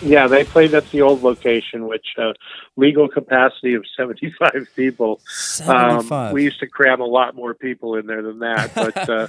Yeah 0.03 0.27
they 0.27 0.45
played 0.45 0.75
at 0.75 0.89
the 0.91 1.03
old 1.03 1.23
location 1.23 1.87
which 1.87 2.07
uh, 2.19 2.33
legal 2.77 3.09
capacity 3.09 3.75
of 3.75 3.85
75 3.97 4.69
people 4.77 5.21
um, 5.67 6.33
we 6.33 6.45
used 6.45 6.61
to 6.61 6.67
cram 6.67 7.01
a 7.01 7.07
lot 7.07 7.35
more 7.35 7.55
people 7.55 7.97
in 7.97 8.07
there 8.07 8.23
than 8.23 8.39
that 8.41 8.73
but 8.75 9.09
uh, 9.09 9.29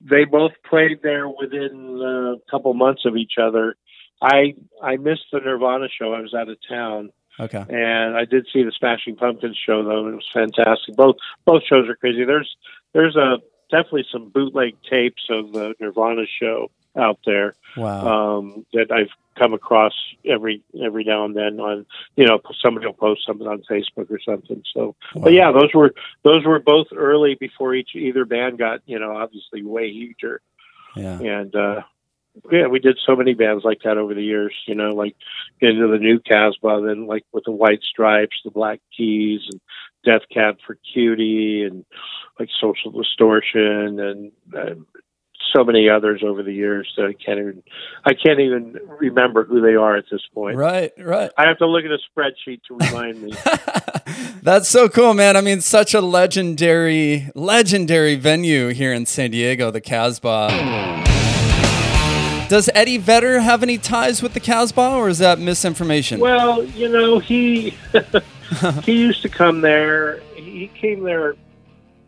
they 0.00 0.24
both 0.24 0.52
played 0.68 1.00
there 1.02 1.28
within 1.28 2.00
uh, 2.02 2.32
a 2.32 2.50
couple 2.50 2.72
months 2.74 3.04
of 3.04 3.16
each 3.16 3.34
other 3.40 3.76
i 4.22 4.54
i 4.82 4.96
missed 4.96 5.26
the 5.32 5.40
nirvana 5.40 5.88
show 5.88 6.12
i 6.12 6.20
was 6.20 6.34
out 6.34 6.48
of 6.48 6.56
town 6.68 7.10
okay. 7.38 7.64
and 7.68 8.16
I 8.16 8.24
did 8.24 8.46
see 8.52 8.62
the 8.62 8.72
Smashing 8.72 9.16
Pumpkins 9.16 9.56
show 9.56 9.82
though, 9.82 10.04
and 10.04 10.12
it 10.12 10.16
was 10.16 10.30
fantastic. 10.32 10.94
Both 10.94 11.16
both 11.46 11.62
shows 11.64 11.88
are 11.88 11.96
crazy. 11.96 12.24
There's 12.24 12.54
there's 12.92 13.16
a 13.16 13.38
definitely 13.70 14.06
some 14.10 14.28
bootleg 14.28 14.74
tapes 14.88 15.26
of 15.30 15.52
the 15.52 15.74
Nirvana 15.80 16.24
show 16.40 16.70
out 16.96 17.18
there 17.24 17.54
Wow. 17.76 18.38
um, 18.38 18.66
that 18.72 18.90
I've 18.90 19.12
come 19.40 19.54
across 19.54 19.94
every 20.24 20.62
every 20.84 21.04
now 21.04 21.24
and 21.24 21.34
then 21.34 21.58
on 21.60 21.86
you 22.16 22.26
know 22.26 22.40
somebody 22.62 22.86
will 22.86 22.92
post 22.92 23.22
something 23.26 23.46
on 23.46 23.62
Facebook 23.70 24.10
or 24.10 24.20
something. 24.20 24.62
So, 24.74 24.94
Wow. 25.14 25.22
but 25.24 25.32
yeah, 25.32 25.50
those 25.52 25.72
were 25.74 25.94
those 26.22 26.44
were 26.44 26.58
both 26.60 26.88
early 26.94 27.36
before 27.36 27.74
each 27.74 27.90
either 27.94 28.24
band 28.24 28.58
got 28.58 28.80
you 28.86 28.98
know 28.98 29.16
obviously 29.16 29.62
way 29.62 29.90
huger 29.90 30.42
yeah. 30.96 31.18
and 31.20 31.54
uh 31.54 31.82
yeah, 32.50 32.68
we 32.68 32.78
did 32.78 32.98
so 33.04 33.16
many 33.16 33.34
bands 33.34 33.64
like 33.64 33.80
that 33.84 33.98
over 33.98 34.14
the 34.14 34.22
years, 34.22 34.54
you 34.66 34.74
know, 34.76 34.90
like 34.90 35.16
into 35.60 35.88
the 35.88 35.98
new 35.98 36.20
Casbah, 36.20 36.80
then 36.86 37.06
like 37.06 37.24
with 37.32 37.44
the 37.44 37.50
White 37.50 37.82
Stripes, 37.82 38.36
the 38.44 38.52
Black 38.52 38.80
Keys, 38.96 39.40
and 39.50 39.60
Death 40.04 40.22
Cab 40.32 40.58
for 40.64 40.78
Cutie, 40.92 41.64
and 41.64 41.84
like 42.38 42.48
Social 42.60 42.92
Distortion, 42.92 43.98
and 44.00 44.32
uh, 44.56 44.74
so 45.54 45.64
many 45.64 45.88
others 45.88 46.22
over 46.24 46.42
the 46.42 46.52
years 46.52 46.92
that 46.96 47.06
I 47.06 47.12
can't 47.12 47.38
even 47.38 47.62
I 48.04 48.14
can't 48.14 48.40
even 48.40 48.76
remember 48.98 49.44
who 49.44 49.60
they 49.60 49.74
are 49.74 49.96
at 49.96 50.04
this 50.10 50.22
point. 50.34 50.56
Right, 50.56 50.92
right. 50.98 51.30
I 51.36 51.46
have 51.48 51.58
to 51.58 51.66
look 51.66 51.84
at 51.84 51.90
a 51.90 51.98
spreadsheet 52.10 52.62
to 52.68 52.76
remind 52.76 53.22
me. 53.22 53.32
That's 54.42 54.68
so 54.68 54.88
cool, 54.88 55.14
man. 55.14 55.36
I 55.36 55.40
mean, 55.40 55.60
such 55.60 55.94
a 55.94 56.00
legendary, 56.00 57.30
legendary 57.34 58.16
venue 58.16 58.68
here 58.68 58.92
in 58.92 59.06
San 59.06 59.30
Diego, 59.30 59.70
the 59.70 59.80
Casbah. 59.80 60.48
Does 62.48 62.68
Eddie 62.74 62.98
Vedder 62.98 63.38
have 63.38 63.62
any 63.62 63.78
ties 63.78 64.22
with 64.22 64.34
the 64.34 64.40
Casbah, 64.40 64.96
or 64.96 65.08
is 65.08 65.18
that 65.18 65.38
misinformation? 65.38 66.18
Well, 66.18 66.64
you 66.64 66.88
know, 66.88 67.20
he 67.20 67.76
he 68.82 68.92
used 68.92 69.22
to 69.22 69.28
come 69.28 69.60
there. 69.60 70.20
He 70.34 70.68
came 70.80 71.04
there 71.04 71.30
a 71.30 71.36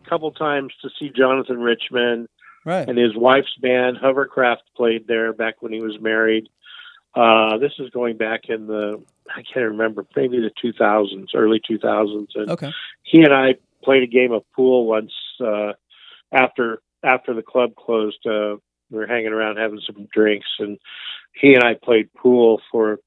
couple 0.09 0.31
times 0.31 0.73
to 0.81 0.89
see 0.99 1.09
Jonathan 1.15 1.59
Richman 1.59 2.27
right. 2.65 2.87
and 2.87 2.97
his 2.97 3.15
wife's 3.15 3.55
band 3.61 3.97
Hovercraft 3.97 4.63
played 4.75 5.07
there 5.07 5.33
back 5.33 5.61
when 5.61 5.73
he 5.73 5.81
was 5.81 5.99
married. 5.99 6.49
Uh, 7.15 7.57
this 7.57 7.73
is 7.79 7.89
going 7.91 8.17
back 8.17 8.49
in 8.49 8.67
the 8.67 9.01
I 9.29 9.41
can't 9.43 9.71
remember, 9.71 10.05
maybe 10.15 10.39
the 10.39 10.51
2000s, 10.63 11.27
early 11.33 11.61
2000s, 11.69 12.27
and 12.35 12.49
Okay. 12.51 12.71
he 13.03 13.21
and 13.21 13.33
I 13.33 13.55
played 13.83 14.03
a 14.03 14.07
game 14.07 14.31
of 14.31 14.43
pool 14.55 14.85
once 14.87 15.13
uh, 15.39 15.73
after 16.31 16.81
after 17.03 17.33
the 17.33 17.41
club 17.43 17.75
closed. 17.75 18.25
Uh, 18.25 18.55
we 18.89 18.99
were 18.99 19.07
hanging 19.07 19.33
around 19.33 19.57
having 19.57 19.81
some 19.85 20.07
drinks, 20.13 20.47
and 20.59 20.77
he 21.33 21.53
and 21.53 21.63
I 21.63 21.75
played 21.75 22.13
pool 22.13 22.61
for 22.71 22.99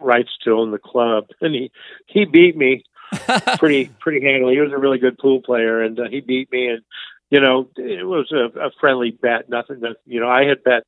rights 0.00 0.30
to 0.44 0.52
own 0.52 0.70
the 0.70 0.78
club, 0.78 1.26
and 1.40 1.54
he 1.54 1.70
he 2.06 2.24
beat 2.24 2.56
me 2.56 2.84
pretty 3.58 3.90
pretty 4.00 4.24
handily. 4.24 4.54
He 4.54 4.60
was 4.60 4.72
a 4.72 4.78
really 4.78 4.98
good 4.98 5.18
pool 5.18 5.40
player, 5.42 5.80
and 5.82 5.98
uh, 5.98 6.08
he 6.10 6.20
beat 6.20 6.50
me. 6.52 6.68
And 6.68 6.82
you 7.30 7.40
know, 7.40 7.68
it 7.76 8.06
was 8.06 8.32
a, 8.32 8.58
a 8.58 8.70
friendly 8.80 9.10
bet. 9.10 9.48
Nothing 9.48 9.80
that 9.80 9.96
you 10.06 10.20
know, 10.20 10.28
I 10.28 10.44
had 10.44 10.64
bet 10.64 10.84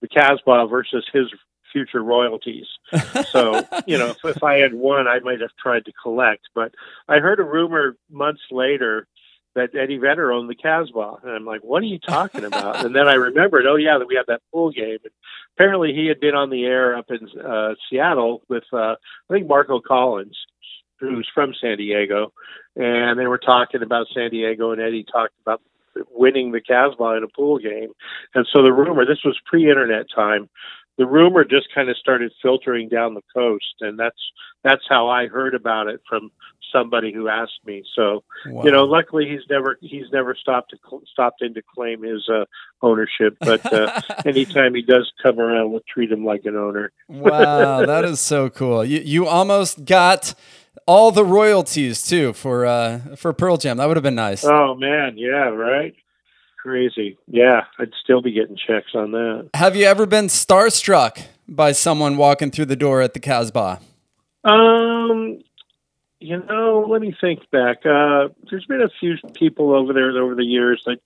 the 0.00 0.08
Casbah 0.08 0.66
versus 0.68 1.04
his 1.12 1.26
future 1.72 2.02
royalties. 2.02 2.66
So 3.30 3.62
you 3.86 3.98
know, 3.98 4.08
if, 4.08 4.24
if 4.24 4.42
I 4.42 4.58
had 4.58 4.72
won, 4.72 5.06
I 5.06 5.18
might 5.20 5.40
have 5.40 5.50
tried 5.58 5.84
to 5.84 5.92
collect. 6.02 6.48
But 6.54 6.72
I 7.08 7.18
heard 7.18 7.40
a 7.40 7.44
rumor 7.44 7.96
months 8.10 8.40
later 8.50 9.06
that 9.54 9.74
Eddie 9.74 9.98
Vedder 9.98 10.32
owned 10.32 10.48
the 10.48 10.54
Casbah, 10.54 11.16
and 11.22 11.32
I'm 11.32 11.44
like, 11.44 11.62
what 11.62 11.82
are 11.82 11.86
you 11.86 11.98
talking 11.98 12.44
about? 12.44 12.84
and 12.86 12.94
then 12.94 13.06
I 13.06 13.14
remembered, 13.14 13.66
oh 13.66 13.76
yeah, 13.76 13.98
that 13.98 14.08
we 14.08 14.14
had 14.14 14.26
that 14.28 14.40
pool 14.52 14.70
game. 14.70 14.98
And 15.04 15.12
apparently, 15.56 15.92
he 15.92 16.06
had 16.06 16.20
been 16.20 16.34
on 16.34 16.48
the 16.48 16.64
air 16.64 16.96
up 16.96 17.10
in 17.10 17.28
uh, 17.38 17.74
Seattle 17.90 18.42
with 18.48 18.64
uh, 18.72 18.94
I 19.28 19.32
think 19.32 19.46
Marco 19.46 19.80
Collins 19.80 20.36
who's 21.00 21.28
from 21.32 21.54
San 21.60 21.76
Diego, 21.76 22.32
and 22.76 23.18
they 23.18 23.26
were 23.26 23.38
talking 23.38 23.82
about 23.82 24.06
San 24.14 24.30
Diego, 24.30 24.72
and 24.72 24.80
Eddie 24.80 25.04
talked 25.04 25.34
about 25.42 25.62
winning 26.10 26.52
the 26.52 26.60
Casbah 26.60 27.16
in 27.16 27.22
a 27.24 27.28
pool 27.28 27.58
game, 27.58 27.90
and 28.34 28.46
so 28.52 28.62
the 28.62 28.72
rumor 28.72 29.04
this 29.06 29.24
was 29.24 29.38
pre-internet 29.46 30.06
time. 30.14 30.48
The 30.96 31.06
rumor 31.06 31.44
just 31.44 31.72
kind 31.72 31.88
of 31.88 31.96
started 31.96 32.32
filtering 32.42 32.88
down 32.88 33.14
the 33.14 33.22
coast, 33.34 33.74
and 33.80 33.98
that's 33.98 34.18
that's 34.64 34.82
how 34.88 35.08
I 35.08 35.28
heard 35.28 35.54
about 35.54 35.86
it 35.86 36.00
from 36.08 36.32
somebody 36.72 37.12
who 37.14 37.28
asked 37.28 37.60
me. 37.64 37.82
So 37.94 38.24
Wow. 38.46 38.64
you 38.64 38.72
know, 38.72 38.84
luckily 38.84 39.26
he's 39.28 39.42
never 39.48 39.78
he's 39.80 40.06
never 40.12 40.34
stopped 40.34 40.70
to 40.70 40.76
cl- 40.88 41.02
stopped 41.10 41.40
in 41.40 41.54
to 41.54 41.62
claim 41.74 42.02
his 42.02 42.28
uh, 42.28 42.44
ownership, 42.82 43.36
but 43.40 43.72
uh, 43.72 44.00
anytime 44.26 44.74
he 44.74 44.82
does 44.82 45.10
come 45.22 45.38
around, 45.38 45.70
we'll 45.70 45.82
treat 45.88 46.10
him 46.10 46.24
like 46.24 46.44
an 46.46 46.56
owner. 46.56 46.90
wow, 47.08 47.86
that 47.86 48.04
is 48.12 48.18
so 48.20 48.50
cool. 48.50 48.84
You 48.84 48.98
you 48.98 49.26
almost 49.26 49.84
got 49.84 50.34
all 50.88 51.12
the 51.12 51.24
royalties 51.24 52.02
too 52.02 52.32
for 52.32 52.64
uh 52.64 53.14
for 53.16 53.32
Pearl 53.34 53.58
Jam. 53.58 53.76
That 53.76 53.86
would 53.86 53.96
have 53.98 54.02
been 54.02 54.14
nice. 54.14 54.42
Oh 54.44 54.74
man, 54.74 55.18
yeah, 55.18 55.48
right. 55.50 55.94
Crazy. 56.62 57.16
Yeah, 57.28 57.64
I'd 57.78 57.92
still 58.02 58.22
be 58.22 58.32
getting 58.32 58.56
checks 58.56 58.92
on 58.94 59.12
that. 59.12 59.50
Have 59.54 59.76
you 59.76 59.84
ever 59.84 60.06
been 60.06 60.26
starstruck 60.26 61.22
by 61.46 61.72
someone 61.72 62.16
walking 62.16 62.50
through 62.50 62.64
the 62.66 62.76
door 62.76 63.00
at 63.02 63.12
the 63.14 63.20
Casbah? 63.20 63.80
Um, 64.44 65.38
you 66.20 66.38
know, 66.38 66.86
let 66.88 67.00
me 67.00 67.14
think 67.20 67.48
back. 67.50 67.84
Uh, 67.86 68.28
there's 68.50 68.66
been 68.66 68.82
a 68.82 68.88
few 68.98 69.16
people 69.34 69.74
over 69.74 69.92
there 69.92 70.10
over 70.20 70.34
the 70.34 70.44
years. 70.44 70.82
Like 70.86 71.00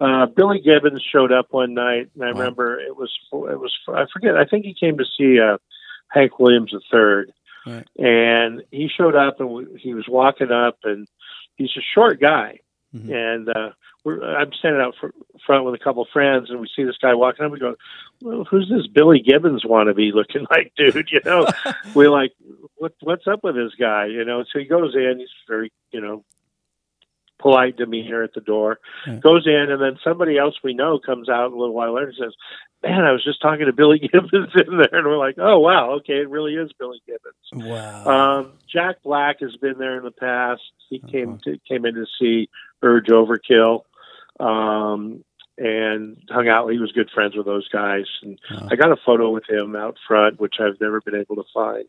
uh, 0.00 0.26
Billy 0.26 0.60
Gibbons 0.60 1.02
showed 1.12 1.32
up 1.32 1.46
one 1.50 1.74
night, 1.74 2.10
and 2.14 2.24
I 2.24 2.32
Wow. 2.32 2.38
remember 2.40 2.78
it 2.80 2.96
was 2.96 3.10
it 3.32 3.60
was 3.60 3.72
I 3.88 4.04
forget. 4.12 4.36
I 4.36 4.44
think 4.44 4.64
he 4.64 4.74
came 4.78 4.98
to 4.98 5.04
see 5.16 5.38
uh, 5.40 5.58
Hank 6.08 6.38
Williams 6.38 6.72
III, 6.92 7.32
Right. 7.68 7.86
and 7.98 8.62
he 8.70 8.88
showed 8.88 9.14
up 9.14 9.40
and 9.40 9.78
he 9.78 9.94
was 9.94 10.06
walking 10.08 10.50
up, 10.50 10.78
and 10.84 11.06
he's 11.56 11.70
a 11.76 11.82
short 11.94 12.20
guy, 12.20 12.60
Mhm. 12.94 13.10
and 13.12 13.48
uh, 13.48 13.70
we're, 14.04 14.22
I'm 14.22 14.52
standing 14.54 14.80
out 14.80 14.94
fr- 15.00 15.08
front 15.44 15.64
with 15.64 15.74
a 15.74 15.78
couple 15.84 16.02
of 16.02 16.08
friends, 16.12 16.50
and 16.50 16.60
we 16.60 16.68
see 16.74 16.84
this 16.84 16.96
guy 17.02 17.14
walking 17.14 17.44
up. 17.44 17.52
We 17.52 17.58
go, 17.58 17.74
well, 18.22 18.44
"Who's 18.44 18.68
this 18.68 18.86
Billy 18.86 19.20
Gibbons 19.20 19.64
wannabe 19.64 20.12
looking 20.12 20.46
like 20.50 20.72
dude?" 20.76 21.08
You 21.10 21.20
know, 21.24 21.46
we're 21.94 22.10
like, 22.10 22.32
"What 22.76 22.94
what's 23.00 23.26
up 23.26 23.40
with 23.44 23.56
this 23.56 23.74
guy?" 23.78 24.06
You 24.06 24.24
know. 24.24 24.44
So 24.44 24.58
he 24.60 24.64
goes 24.64 24.94
in. 24.94 25.16
He's 25.18 25.28
very, 25.48 25.70
you 25.92 26.00
know, 26.00 26.24
polite 27.38 27.76
demeanor 27.76 28.22
at 28.22 28.34
the 28.34 28.40
door. 28.40 28.78
Yeah. 29.06 29.16
Goes 29.16 29.46
in, 29.46 29.70
and 29.70 29.80
then 29.80 29.98
somebody 30.02 30.38
else 30.38 30.56
we 30.62 30.74
know 30.74 30.98
comes 30.98 31.28
out 31.28 31.52
a 31.52 31.56
little 31.56 31.74
while 31.74 31.94
later 31.94 32.08
and 32.08 32.16
says, 32.16 32.34
"Man, 32.82 33.04
I 33.04 33.12
was 33.12 33.24
just 33.24 33.40
talking 33.40 33.66
to 33.66 33.72
Billy 33.72 33.98
Gibbons 34.12 34.52
in 34.54 34.78
there," 34.78 34.98
and 34.98 35.06
we're 35.06 35.18
like, 35.18 35.36
"Oh 35.38 35.58
wow, 35.58 35.92
okay, 35.98 36.20
it 36.20 36.28
really 36.28 36.54
is 36.54 36.72
Billy 36.78 37.00
Gibbons." 37.06 37.68
Wow. 37.68 38.04
Um, 38.40 38.52
Jack 38.70 39.02
Black 39.02 39.40
has 39.40 39.56
been 39.56 39.78
there 39.78 39.96
in 39.96 40.04
the 40.04 40.10
past. 40.10 40.62
He 40.88 41.00
came 41.00 41.38
to, 41.44 41.58
came 41.68 41.84
in 41.84 41.94
to 41.94 42.06
see 42.20 42.48
Urge 42.82 43.06
Overkill, 43.06 43.82
um, 44.40 45.24
and 45.56 46.16
hung 46.30 46.48
out. 46.48 46.68
He 46.68 46.78
was 46.78 46.92
good 46.92 47.10
friends 47.14 47.36
with 47.36 47.46
those 47.46 47.68
guys, 47.68 48.06
and. 48.22 48.38
I 48.70 48.76
got 48.76 48.92
a 48.92 48.96
photo 48.96 49.30
with 49.30 49.48
him 49.48 49.74
out 49.76 49.96
front, 50.06 50.38
which 50.40 50.56
I've 50.60 50.80
never 50.80 51.00
been 51.00 51.14
able 51.14 51.36
to 51.36 51.44
find. 51.54 51.86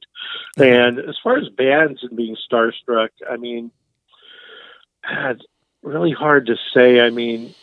And 0.58 1.00
as 1.00 1.18
far 1.22 1.38
as 1.38 1.50
bands 1.50 2.00
and 2.04 2.16
being 2.16 2.38
starstruck, 2.50 3.10
I 3.30 3.36
mean, 3.36 3.72
it's 5.04 5.46
really 5.82 6.12
hard 6.12 6.48
to 6.48 6.56
say. 6.74 7.00
I 7.00 7.10
mean, 7.10 7.54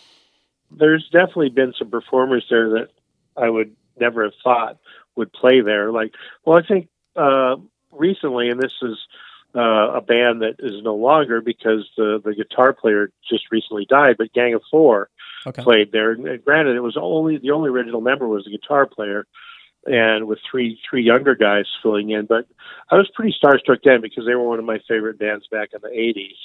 there's 0.70 1.08
definitely 1.10 1.50
been 1.50 1.74
some 1.78 1.90
performers 1.90 2.46
there 2.50 2.70
that 2.70 2.88
I 3.36 3.48
would 3.48 3.74
never 3.98 4.24
have 4.24 4.34
thought 4.42 4.78
would 5.14 5.32
play 5.32 5.60
there. 5.60 5.92
Like, 5.92 6.14
well, 6.44 6.58
I 6.58 6.66
think 6.66 6.88
uh, 7.16 7.56
recently, 7.92 8.50
and 8.50 8.60
this 8.60 8.74
is 8.82 8.98
uh, 9.54 9.92
a 9.94 10.00
band 10.00 10.42
that 10.42 10.56
is 10.58 10.82
no 10.82 10.94
longer 10.94 11.40
because 11.40 11.88
the 11.96 12.20
the 12.22 12.34
guitar 12.34 12.72
player 12.72 13.10
just 13.28 13.50
recently 13.50 13.86
died, 13.86 14.16
but 14.18 14.32
Gang 14.32 14.54
of 14.54 14.62
Four 14.70 15.08
okay. 15.46 15.62
played 15.62 15.92
there. 15.92 16.12
And 16.12 16.44
granted, 16.44 16.76
it 16.76 16.80
was 16.82 16.96
only 17.00 17.38
the 17.38 17.52
only 17.52 17.70
original 17.70 18.00
member 18.00 18.28
was 18.28 18.44
the 18.44 18.50
guitar 18.50 18.86
player, 18.86 19.26
and 19.86 20.26
with 20.26 20.38
three 20.50 20.78
three 20.88 21.02
younger 21.02 21.34
guys 21.34 21.64
filling 21.82 22.10
in. 22.10 22.26
But 22.26 22.46
I 22.90 22.96
was 22.96 23.10
pretty 23.14 23.34
starstruck 23.42 23.78
then 23.84 24.00
because 24.00 24.24
they 24.26 24.34
were 24.34 24.48
one 24.48 24.58
of 24.58 24.64
my 24.64 24.78
favorite 24.88 25.18
bands 25.18 25.46
back 25.50 25.70
in 25.74 25.80
the 25.82 25.88
'80s, 25.88 26.36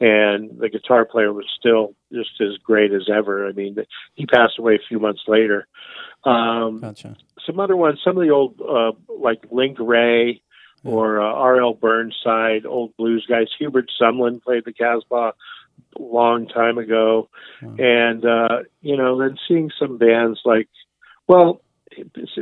and 0.00 0.58
the 0.58 0.68
guitar 0.68 1.04
player 1.04 1.32
was 1.32 1.46
still 1.58 1.94
just 2.12 2.40
as 2.40 2.56
great 2.62 2.92
as 2.92 3.08
ever. 3.14 3.46
I 3.46 3.52
mean, 3.52 3.76
he 4.14 4.26
passed 4.26 4.58
away 4.58 4.74
a 4.74 4.86
few 4.88 4.98
months 4.98 5.22
later. 5.26 5.66
Um, 6.24 6.80
Gotcha. 6.80 7.16
some 7.46 7.60
other 7.60 7.76
ones, 7.76 8.00
some 8.04 8.16
of 8.16 8.22
the 8.24 8.30
old 8.32 8.60
uh, 8.60 8.92
like 9.08 9.40
Link 9.50 9.78
Wray 9.80 10.42
or 10.84 11.20
uh, 11.20 11.24
R.L. 11.32 11.74
Burnside, 11.74 12.64
old 12.66 12.96
blues 12.96 13.26
guys. 13.28 13.46
Hubert 13.58 13.90
Sumlin 14.00 14.42
played 14.42 14.64
the 14.64 14.72
Casbah 14.72 15.32
a 15.96 16.02
long 16.02 16.46
time 16.48 16.78
ago, 16.78 17.28
Wow. 17.62 17.74
and 17.78 18.24
uh, 18.24 18.58
you 18.80 18.96
know, 18.96 19.18
then 19.18 19.36
seeing 19.48 19.70
some 19.78 19.98
bands 19.98 20.40
like, 20.44 20.68
well, 21.26 21.60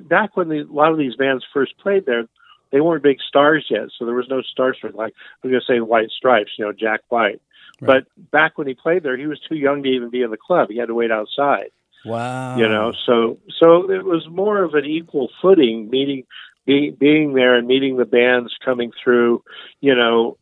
back 0.03 0.37
when 0.37 0.49
the, 0.49 0.61
a 0.61 0.73
lot 0.73 0.93
of 0.93 0.99
these 0.99 1.17
bands 1.17 1.45
first 1.53 1.79
played 1.79 2.07
there, 2.07 2.27
they 2.73 2.81
weren't 2.81 3.03
big 3.03 3.19
stars 3.27 3.67
yet, 3.71 3.89
so 3.97 4.05
there 4.05 4.15
was 4.15 4.29
no 4.29 4.43
starstruck. 4.57 4.95
Like 4.95 5.15
I'm 5.43 5.51
going 5.51 5.61
to 5.61 5.73
say 5.73 5.81
White 5.81 6.11
Stripes, 6.11 6.53
you 6.59 6.65
know, 6.65 6.73
Jack 6.73 7.01
White. 7.09 7.41
Right. 7.81 8.05
But 8.17 8.31
back 8.31 8.59
when 8.59 8.67
he 8.67 8.75
played 8.75 9.03
there, 9.03 9.17
he 9.17 9.27
was 9.27 9.41
too 9.41 9.55
young 9.55 9.83
to 9.83 9.89
even 9.89 10.11
be 10.11 10.23
in 10.23 10.31
the 10.31 10.37
club. 10.37 10.71
He 10.71 10.79
had 10.79 10.89
to 10.89 10.95
wait 10.95 11.11
outside 11.11 11.71
Wow. 12.07 12.57
you 12.57 12.69
know 12.69 12.93
so 13.05 13.39
so 13.61 13.91
it 13.91 14.05
was 14.05 14.27
more 14.29 14.63
of 14.63 14.75
an 14.75 14.85
equal 14.85 15.29
footing 15.43 15.91
meeting 15.91 16.25
be, 16.65 16.91
being 16.91 17.35
there 17.35 17.57
and 17.57 17.67
meeting 17.67 17.97
the 17.97 18.05
bands 18.05 18.55
coming 18.65 18.93
through 19.03 19.43
you 19.81 19.95
know 19.95 20.39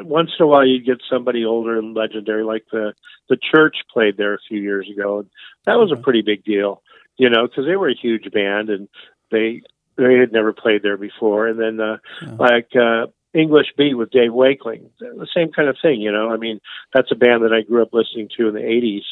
once 0.00 0.30
in 0.38 0.42
a 0.42 0.46
while 0.46 0.66
you'd 0.66 0.84
get 0.84 0.98
somebody 1.08 1.44
older 1.44 1.78
and 1.78 1.94
legendary 1.94 2.42
like 2.42 2.64
the 2.72 2.94
the 3.28 3.36
church 3.36 3.76
played 3.92 4.16
there 4.16 4.34
a 4.34 4.40
few 4.48 4.60
years 4.60 4.90
ago 4.90 5.20
and 5.20 5.30
that 5.66 5.78
was 5.78 5.92
a 5.92 5.94
mm-hmm. 5.94 6.02
pretty 6.02 6.22
big 6.22 6.42
deal 6.44 6.82
you 7.18 7.28
know 7.28 7.46
because 7.46 7.66
they 7.66 7.76
were 7.76 7.88
a 7.90 7.94
huge 7.94 8.30
band 8.32 8.70
and 8.70 8.88
they 9.30 9.60
they 9.96 10.14
had 10.14 10.32
never 10.32 10.52
played 10.52 10.82
there 10.82 10.96
before 10.96 11.46
and 11.48 11.60
then 11.60 11.78
uh 11.80 11.98
Yeah. 12.22 12.36
like 12.38 12.74
uh 12.74 13.06
English 13.34 13.66
Beat 13.76 13.94
with 13.94 14.10
Dave 14.10 14.32
Wakeling, 14.32 14.88
the 14.98 15.28
same 15.34 15.52
kind 15.52 15.68
of 15.68 15.76
thing, 15.82 16.00
you 16.00 16.10
know. 16.10 16.30
I 16.32 16.38
mean, 16.38 16.60
that's 16.94 17.12
a 17.12 17.14
band 17.14 17.44
that 17.44 17.52
I 17.52 17.60
grew 17.60 17.82
up 17.82 17.92
listening 17.92 18.30
to 18.38 18.48
in 18.48 18.54
the 18.54 18.60
'80s, 18.60 19.02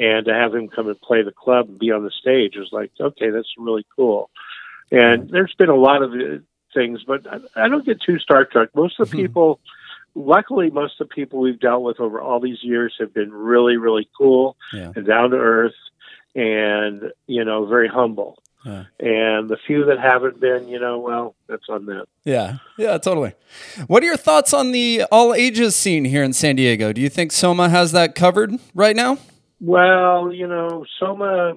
and 0.00 0.26
to 0.26 0.34
have 0.34 0.52
him 0.52 0.66
come 0.68 0.88
and 0.88 1.00
play 1.00 1.22
the 1.22 1.30
club 1.30 1.68
and 1.68 1.78
be 1.78 1.92
on 1.92 2.02
the 2.02 2.10
stage 2.10 2.56
was 2.56 2.70
like, 2.72 2.90
okay, 3.00 3.30
that's 3.30 3.54
really 3.56 3.86
cool. 3.94 4.30
And 4.90 5.30
there's 5.30 5.54
been 5.56 5.68
a 5.70 5.76
lot 5.76 6.02
of 6.02 6.12
uh, 6.12 6.38
things, 6.74 7.04
but 7.06 7.24
I, 7.32 7.64
I 7.64 7.68
don't 7.68 7.86
get 7.86 8.00
too 8.02 8.18
Star 8.18 8.44
starstruck. 8.46 8.68
Most 8.74 8.98
of 8.98 9.08
the 9.10 9.16
people, 9.22 9.60
luckily, 10.16 10.68
most 10.70 11.00
of 11.00 11.08
the 11.08 11.14
people 11.14 11.38
we've 11.38 11.60
dealt 11.60 11.82
with 11.84 12.00
over 12.00 12.20
all 12.20 12.40
these 12.40 12.62
years 12.64 12.94
have 12.98 13.14
been 13.14 13.32
really, 13.32 13.76
really 13.76 14.08
cool 14.18 14.56
Yeah. 14.74 14.92
and 14.96 15.06
down 15.06 15.30
to 15.30 15.36
earth, 15.36 15.74
and 16.34 17.12
you 17.26 17.44
know, 17.44 17.66
very 17.66 17.88
humble. 17.88 18.38
And 18.64 19.48
the 19.48 19.56
few 19.66 19.86
that 19.86 19.98
haven't 19.98 20.38
been, 20.38 20.68
you 20.68 20.78
know, 20.78 21.00
well, 21.00 21.34
that's 21.48 21.68
on 21.68 21.86
them. 21.86 22.04
Yeah. 22.24 22.58
Yeah, 22.78 22.96
totally. 22.98 23.34
What 23.88 24.02
are 24.02 24.06
your 24.06 24.16
thoughts 24.16 24.54
on 24.54 24.70
the 24.70 25.04
all 25.10 25.34
ages 25.34 25.74
scene 25.74 26.04
here 26.04 26.22
in 26.22 26.32
San 26.32 26.56
Diego? 26.56 26.92
Do 26.92 27.00
you 27.00 27.08
think 27.08 27.32
Soma 27.32 27.68
has 27.68 27.90
that 27.92 28.14
covered 28.14 28.52
right 28.74 28.94
now? 28.94 29.18
Well, 29.60 30.32
you 30.32 30.46
know, 30.46 30.84
Soma, 31.00 31.54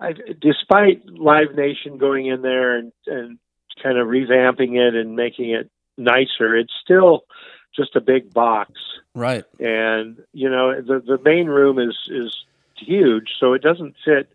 I, 0.00 0.14
despite 0.40 1.06
Live 1.06 1.54
Nation 1.54 1.98
going 1.98 2.26
in 2.26 2.42
there 2.42 2.76
and, 2.76 2.92
and 3.06 3.38
kind 3.80 3.98
of 3.98 4.08
revamping 4.08 4.76
it 4.76 4.94
and 4.94 5.14
making 5.14 5.50
it 5.50 5.70
nicer, 5.96 6.56
it's 6.56 6.74
still 6.82 7.24
just 7.74 7.94
a 7.94 8.00
big 8.00 8.34
box. 8.34 8.72
Right. 9.14 9.44
And 9.60 10.22
you 10.32 10.50
know, 10.50 10.80
the 10.80 11.00
the 11.00 11.18
main 11.24 11.46
room 11.46 11.78
is 11.78 11.96
is 12.08 12.34
huge, 12.84 13.28
so 13.40 13.52
it 13.52 13.62
doesn't 13.62 13.94
fit. 14.04 14.28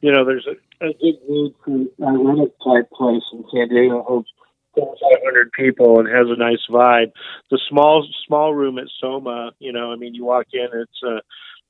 You 0.00 0.12
know, 0.12 0.24
there's 0.24 0.46
a, 0.46 0.86
a 0.86 0.92
big 0.92 1.16
need 1.28 1.54
for 1.64 1.72
a 1.76 2.46
type 2.64 2.90
place 2.90 3.22
in 3.32 3.44
San 3.52 3.68
Diego 3.68 4.02
holds 4.02 4.28
500 4.74 5.52
people 5.52 5.98
and 6.00 6.08
has 6.08 6.26
a 6.28 6.36
nice 6.36 6.64
vibe. 6.70 7.12
The 7.50 7.58
small 7.68 8.06
small 8.26 8.54
room 8.54 8.78
at 8.78 8.88
Soma, 9.00 9.52
you 9.58 9.72
know, 9.72 9.92
I 9.92 9.96
mean, 9.96 10.14
you 10.14 10.24
walk 10.24 10.46
in, 10.52 10.68
it's 10.72 11.02
a 11.02 11.20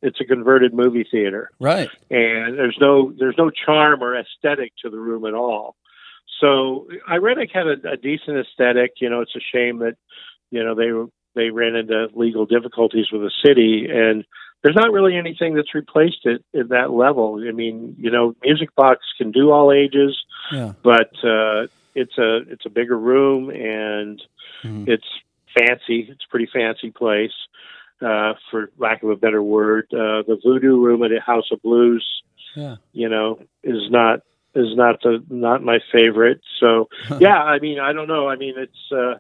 it's 0.03 0.21
a 0.21 0.25
converted 0.25 0.75
movie 0.75 1.07
theater, 1.11 1.51
Right. 1.59 1.89
and 2.11 2.59
there's 2.59 2.77
no 2.81 3.13
there's 3.19 3.39
no 3.39 3.51
charm 3.51 4.03
or 4.03 4.17
aesthetic 4.19 4.73
to 4.83 4.91
the 4.91 4.99
room 4.99 5.25
at 5.25 5.35
all. 5.35 5.77
So 6.41 6.89
Irenic 7.09 7.51
had 7.53 7.67
a, 7.67 7.93
a 7.93 7.97
decent 7.97 8.37
aesthetic. 8.39 8.93
You 9.01 9.09
know, 9.09 9.21
it's 9.21 9.37
a 9.37 9.41
shame 9.41 9.79
that 9.79 9.97
you 10.51 10.63
know 10.65 10.75
they 10.75 10.91
were 10.93 11.07
they 11.35 11.51
ran 11.51 11.77
into 11.77 12.09
legal 12.15 12.45
difficulties 12.47 13.07
with 13.13 13.23
the 13.23 13.31
city, 13.45 13.87
and 13.91 14.25
there's 14.63 14.77
not 14.77 14.93
really 14.93 15.17
anything 15.17 15.55
that's 15.55 15.75
replaced 15.75 16.25
it 16.27 16.45
at 16.59 16.69
that 16.71 16.91
level. 16.91 17.41
I 17.47 17.53
mean, 17.53 17.95
you 17.99 18.11
know, 18.11 18.35
Music 18.43 18.75
Box 18.75 19.01
can 19.17 19.31
do 19.31 19.51
all 19.51 19.71
ages, 19.73 20.17
Yeah. 20.53 20.73
but 20.83 21.11
uh, 21.25 21.67
it's 21.95 22.19
a 22.19 22.39
it's 22.49 22.67
a 22.67 22.71
bigger 22.71 22.99
room 22.99 23.51
and 23.51 24.21
Mhm. 24.65 24.89
it's 24.89 25.07
fancy. 25.57 26.09
It's 26.11 26.25
a 26.25 26.29
pretty 26.31 26.47
fancy 26.53 26.91
place, 26.91 27.33
uh, 28.01 28.35
for 28.51 28.71
lack 28.79 29.03
of 29.03 29.11
a 29.11 29.17
better 29.17 29.43
word. 29.43 29.87
Uh, 29.93 30.23
the 30.27 30.39
Voodoo 30.43 30.81
Room 30.85 31.03
at 31.03 31.11
the 31.11 31.21
House 31.21 31.51
of 31.53 31.63
Blues 31.63 32.05
Yeah. 32.55 32.77
you 32.93 33.09
know, 33.09 33.39
is 33.63 33.91
not 33.91 34.21
is 34.55 34.75
not 34.75 35.01
the 35.03 35.23
not 35.29 35.63
my 35.63 35.79
favorite. 35.93 36.41
So 36.61 36.89
yeah, 37.21 37.43
I 37.43 37.59
mean, 37.61 37.79
I 37.79 37.93
don't 37.93 38.09
know. 38.09 38.29
I 38.29 38.37
mean, 38.37 38.55
it's 38.57 38.91
uh, 38.93 39.19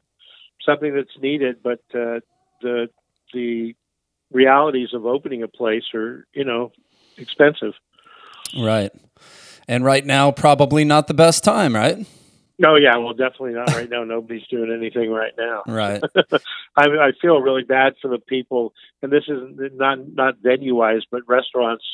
something 0.65 0.95
that's 0.95 1.17
needed, 1.21 1.63
but 1.63 1.81
uh, 1.95 2.21
the 2.63 2.89
the 3.33 3.75
realities 4.33 4.91
of 4.93 5.07
opening 5.07 5.43
a 5.43 5.49
place 5.49 5.85
are 5.95 6.27
you 6.33 6.45
know 6.45 6.73
expensive. 7.17 7.75
Right. 8.59 8.93
And 9.69 9.85
right 9.85 10.05
now, 10.07 10.31
probably 10.31 10.85
not 10.85 11.09
the 11.09 11.15
best 11.15 11.43
time, 11.43 11.75
right? 11.75 12.07
No, 12.59 12.77
yeah, 12.77 12.97
well, 12.97 13.13
definitely 13.13 13.53
not 13.53 13.75
right 13.75 13.91
now. 13.91 14.05
Nobody's 14.05 14.47
doing 14.49 14.73
anything 14.73 15.11
right 15.11 15.33
now. 15.37 15.63
Right. 15.67 16.03
I 16.77 16.85
I 16.87 17.13
feel 17.21 17.41
really 17.41 17.65
bad 17.65 17.95
for 18.01 18.09
the 18.09 18.19
people, 18.19 18.73
and 19.03 19.13
this 19.13 19.25
is 19.29 19.73
not 19.75 19.99
not 20.15 20.37
venue 20.43 20.75
wise, 20.75 21.03
but 21.11 21.23
restaurants 21.29 21.85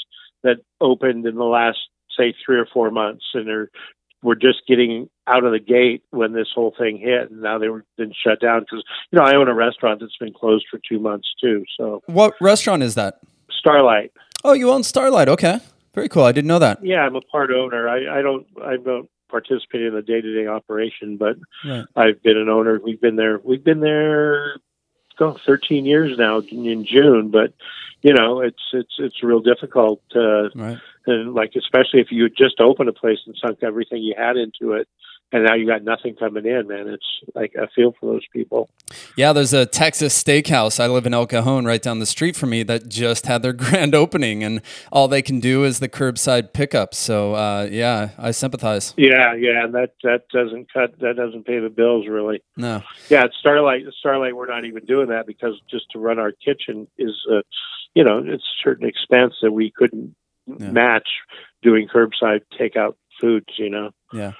that 0.42 0.58
opened 0.80 1.26
in 1.26 1.34
the 1.34 1.44
last 1.44 1.78
say 2.16 2.34
three 2.44 2.58
or 2.58 2.66
four 2.72 2.90
months, 2.90 3.24
and 3.34 3.48
are 3.48 3.70
were 4.22 4.36
just 4.36 4.62
getting 4.68 5.08
out 5.26 5.44
of 5.44 5.52
the 5.52 5.58
gate 5.58 6.02
when 6.10 6.32
this 6.32 6.48
whole 6.54 6.74
thing 6.78 6.96
hit, 6.98 7.30
and 7.30 7.42
now 7.42 7.58
they 7.58 7.68
were 7.68 7.84
been 7.96 8.12
shut 8.24 8.40
down 8.40 8.60
because 8.60 8.84
you 9.10 9.18
know 9.18 9.24
I 9.24 9.34
own 9.34 9.48
a 9.48 9.54
restaurant 9.54 10.00
that's 10.00 10.16
been 10.18 10.32
closed 10.32 10.66
for 10.70 10.78
two 10.88 10.98
months 10.98 11.28
too. 11.40 11.64
So 11.76 12.02
What 12.06 12.34
restaurant 12.40 12.82
is 12.82 12.94
that? 12.94 13.18
Starlite, 13.64 14.10
Oh, 14.44 14.52
you 14.54 14.70
own 14.70 14.82
Starlite. 14.82 15.28
Okay. 15.28 15.58
Very 15.94 16.08
cool. 16.08 16.24
I 16.24 16.32
didn't 16.32 16.48
know 16.48 16.58
that. 16.58 16.84
yeah, 16.84 17.00
I'm 17.02 17.14
a 17.16 17.20
part 17.20 17.50
owner. 17.52 17.88
I 17.88 18.18
I 18.18 18.22
don't 18.22 18.46
I 18.64 18.76
don't 18.76 19.08
participate 19.28 19.82
in 19.82 19.94
the 19.94 20.02
day 20.02 20.20
to 20.20 20.34
day 20.34 20.46
operation, 20.46 21.16
but 21.16 21.36
Right. 21.64 21.84
I've 21.96 22.22
been 22.22 22.36
an 22.38 22.48
owner. 22.48 22.80
We've 22.82 23.00
been 23.00 23.16
there. 23.16 23.40
We've 23.44 23.62
been 23.64 23.80
there. 23.80 24.56
Oh, 25.20 25.36
13 25.46 25.84
years 25.84 26.18
now 26.18 26.38
in 26.40 26.84
June, 26.84 27.28
but 27.30 27.52
you 28.02 28.12
know 28.12 28.40
it's 28.40 28.62
it's 28.72 28.94
it's 28.98 29.22
real 29.22 29.40
difficult. 29.40 30.00
Uh, 30.14 30.50
Right. 30.54 30.78
and 31.06 31.34
like 31.34 31.52
especially 31.56 32.00
if 32.00 32.08
you 32.10 32.28
just 32.28 32.60
opened 32.60 32.88
a 32.88 32.92
place 32.92 33.18
and 33.26 33.36
sunk 33.44 33.58
everything 33.62 34.02
you 34.02 34.14
had 34.16 34.36
into 34.36 34.72
it, 34.74 34.86
and 35.32 35.44
now 35.44 35.54
you 35.54 35.66
got 35.66 35.82
nothing 35.82 36.14
coming 36.14 36.44
in, 36.46 36.68
man. 36.68 36.88
It's 36.88 37.06
like 37.34 37.54
I 37.60 37.66
feel 37.74 37.94
for 37.98 38.12
those 38.12 38.26
people. 38.32 38.68
Yeah, 39.16 39.32
there's 39.32 39.52
a 39.52 39.64
Texas 39.66 40.20
steakhouse. 40.22 40.78
I 40.78 40.86
live 40.86 41.06
in 41.06 41.14
El 41.14 41.26
Cajon, 41.26 41.64
right 41.64 41.80
down 41.82 41.98
the 42.00 42.06
street 42.06 42.36
from 42.36 42.50
me, 42.50 42.62
that 42.64 42.88
just 42.88 43.26
had 43.26 43.42
their 43.42 43.52
grand 43.64 43.94
opening, 43.94 44.44
and 44.44 44.60
all 44.90 45.08
they 45.08 45.22
can 45.22 45.40
do 45.40 45.64
is 45.64 45.78
the 45.80 45.88
curbside 45.88 46.52
pickup. 46.52 46.94
So, 46.94 47.34
uh, 47.34 47.68
yeah, 47.70 48.10
I 48.18 48.30
sympathize. 48.32 48.94
Yeah, 48.96 49.34
yeah, 49.34 49.64
and 49.64 49.74
that 49.74 49.94
that 50.02 50.28
doesn't 50.32 50.72
cut 50.72 50.98
that 51.00 51.16
doesn't 51.16 51.46
pay 51.46 51.58
the 51.60 51.70
bills 51.70 52.06
really. 52.08 52.42
No. 52.56 52.82
Yeah, 53.08 53.24
at 53.24 53.30
Starlite, 53.44 53.86
Starlite, 54.04 54.34
we're 54.34 54.46
not 54.46 54.64
even 54.64 54.84
doing 54.84 55.08
that 55.08 55.26
because 55.26 55.54
just 55.70 55.90
to 55.92 55.98
run 55.98 56.18
our 56.18 56.32
kitchen 56.32 56.86
is, 56.98 57.14
uh, 57.32 57.40
you 57.94 58.04
know, 58.04 58.18
it's 58.24 58.42
a 58.42 58.56
certain 58.62 58.86
expense 58.88 59.34
that 59.42 59.52
we 59.52 59.70
couldn't 59.70 60.14
Yeah. 60.46 60.70
match 60.70 61.08
doing 61.62 61.88
curbside 61.88 62.40
takeout 62.58 62.94
foods. 63.20 63.46
You 63.58 63.70
know. 63.70 63.90
Yeah. 64.12 64.32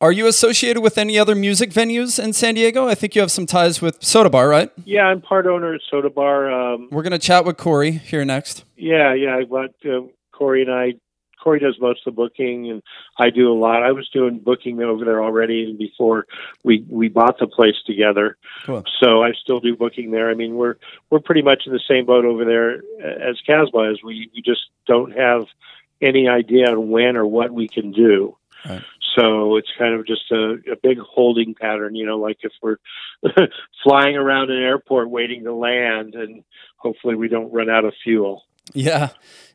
Are 0.00 0.10
you 0.12 0.26
associated 0.26 0.80
with 0.80 0.98
any 0.98 1.16
other 1.16 1.36
music 1.36 1.70
venues 1.70 2.22
in 2.22 2.32
San 2.32 2.54
Diego? 2.54 2.88
I 2.88 2.96
think 2.96 3.14
you 3.14 3.20
have 3.20 3.30
some 3.30 3.46
ties 3.46 3.80
with 3.80 4.02
Soda 4.02 4.28
Bar, 4.30 4.48
right? 4.48 4.68
Yeah, 4.84 5.04
I'm 5.04 5.20
part 5.20 5.46
owner 5.46 5.74
at 5.74 5.80
Soda 5.88 6.10
Bar. 6.10 6.50
Um, 6.50 6.88
We're 6.90 7.04
going 7.04 7.12
to 7.12 7.20
chat 7.20 7.44
with 7.44 7.56
Corey 7.56 7.92
here 7.92 8.24
next. 8.24 8.64
yeah, 8.76 9.14
yeah. 9.14 9.40
Got 9.48 9.70
uh, 9.88 10.00
Corey 10.32 10.62
and 10.62 10.72
I. 10.72 10.94
Corey 11.42 11.58
does 11.58 11.78
most 11.80 12.06
of 12.06 12.14
the 12.14 12.16
booking, 12.16 12.70
and 12.70 12.82
I 13.18 13.30
do 13.30 13.50
a 13.50 13.58
lot. 13.58 13.82
I 13.82 13.92
was 13.92 14.08
doing 14.10 14.38
booking 14.38 14.80
over 14.82 15.04
there 15.04 15.22
already 15.22 15.72
before 15.72 16.26
we 16.62 16.84
we 16.88 17.08
bought 17.08 17.38
the 17.38 17.46
place 17.46 17.76
together. 17.86 18.36
Cool. 18.64 18.84
So 19.02 19.22
I 19.22 19.32
still 19.32 19.60
do 19.60 19.76
booking 19.76 20.10
there. 20.10 20.30
I 20.30 20.34
mean, 20.34 20.54
we're 20.54 20.76
we're 21.10 21.20
pretty 21.20 21.42
much 21.42 21.64
in 21.66 21.72
the 21.72 21.80
same 21.88 22.06
boat 22.06 22.24
over 22.24 22.44
there 22.44 22.82
as 23.00 23.40
Casbah 23.46 23.90
as 23.92 24.02
we 24.02 24.30
we 24.34 24.42
just 24.42 24.62
don't 24.86 25.12
have 25.16 25.46
any 26.00 26.28
idea 26.28 26.70
on 26.70 26.90
when 26.90 27.16
or 27.16 27.26
what 27.26 27.50
we 27.52 27.68
can 27.68 27.92
do. 27.92 28.36
Right. 28.68 28.82
So 29.16 29.56
it's 29.56 29.70
kind 29.78 29.94
of 29.94 30.06
just 30.06 30.30
a, 30.30 30.56
a 30.72 30.76
big 30.82 30.98
holding 30.98 31.54
pattern, 31.54 31.94
you 31.94 32.06
know, 32.06 32.18
like 32.18 32.38
if 32.42 32.52
we're 32.62 32.78
flying 33.82 34.16
around 34.16 34.50
an 34.50 34.62
airport 34.62 35.10
waiting 35.10 35.44
to 35.44 35.52
land 35.52 36.14
and 36.14 36.44
hopefully 36.76 37.14
we 37.14 37.28
don't 37.28 37.52
run 37.52 37.68
out 37.68 37.84
of 37.84 37.94
fuel. 38.02 38.44
Yeah. 38.74 39.08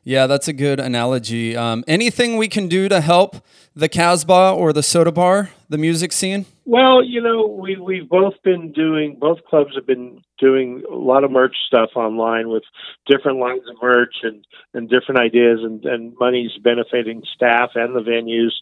Yeah, 0.04 0.26
that's 0.26 0.48
a 0.48 0.52
good 0.54 0.80
analogy. 0.80 1.54
Um, 1.56 1.84
anything 1.86 2.38
we 2.38 2.48
can 2.48 2.66
do 2.68 2.88
to 2.88 3.00
help 3.02 3.36
the 3.74 3.88
Casbah 3.88 4.54
or 4.56 4.72
the 4.72 4.82
Soda 4.82 5.12
Bar, 5.12 5.50
the 5.68 5.76
music 5.76 6.12
scene? 6.12 6.46
Well, 6.64 7.02
you 7.04 7.20
know, 7.20 7.46
we 7.46 7.76
we've 7.76 8.08
both 8.08 8.34
been 8.42 8.72
doing 8.72 9.18
both 9.20 9.38
clubs 9.48 9.74
have 9.74 9.86
been 9.86 10.22
doing 10.38 10.82
a 10.90 10.94
lot 10.94 11.24
of 11.24 11.30
merch 11.30 11.56
stuff 11.66 11.90
online 11.94 12.48
with 12.48 12.62
different 13.06 13.38
lines 13.38 13.62
of 13.68 13.76
merch 13.82 14.14
and 14.22 14.46
and 14.72 14.88
different 14.88 15.20
ideas 15.20 15.60
and 15.62 15.84
and 15.84 16.14
money's 16.18 16.52
benefiting 16.62 17.22
staff 17.34 17.70
and 17.74 17.94
the 17.94 18.00
venues. 18.00 18.52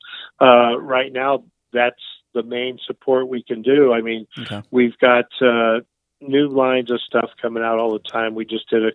Uh, 0.41 0.79
right 0.81 1.13
now, 1.13 1.45
that's 1.73 2.03
the 2.35 2.43
main 2.43 2.79
support 2.87 3.29
we 3.29 3.43
can 3.43 3.63
do. 3.63 3.93
I 3.93 4.01
mean, 4.01 4.27
Okay. 4.41 4.63
we've 4.71 4.99
got 4.99 5.27
uh, 5.41 5.81
new 6.21 6.49
lines 6.49 6.91
of 6.91 7.01
stuff 7.01 7.31
coming 7.41 7.63
out 7.63 7.79
all 7.79 7.93
the 7.93 8.11
time. 8.11 8.35
We 8.35 8.45
just 8.45 8.69
did 8.71 8.85
a 8.85 8.93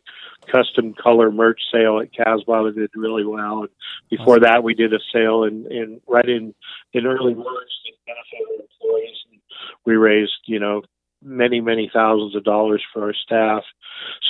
custom 0.51 0.93
color 0.93 1.31
merch 1.31 1.61
sale 1.71 1.99
at 1.99 2.13
Casbah 2.13 2.63
that 2.63 2.75
did 2.75 2.89
really 2.95 3.25
well. 3.25 3.61
And 3.61 3.69
before 4.09 4.39
that, 4.39 4.63
we 4.63 4.73
did 4.73 4.93
a 4.93 4.99
sale 5.13 5.43
in, 5.43 5.71
in 5.71 6.01
right 6.07 6.27
in 6.27 6.53
in 6.93 7.05
early 7.05 7.33
March 7.33 7.71
to 7.85 7.91
benefit 8.05 8.39
our 8.47 8.65
employees. 8.65 9.17
And 9.31 9.41
we 9.85 9.95
raised, 9.95 10.31
you 10.45 10.59
know, 10.59 10.81
many 11.23 11.61
many 11.61 11.89
thousands 11.93 12.35
of 12.35 12.43
dollars 12.43 12.83
for 12.93 13.03
our 13.03 13.13
staff. 13.13 13.63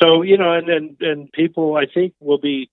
So 0.01 0.21
you 0.21 0.37
know, 0.37 0.53
and 0.53 0.69
and 0.69 1.01
and 1.01 1.31
people, 1.31 1.75
I 1.75 1.85
think, 1.91 2.13
will 2.19 2.39
be. 2.39 2.69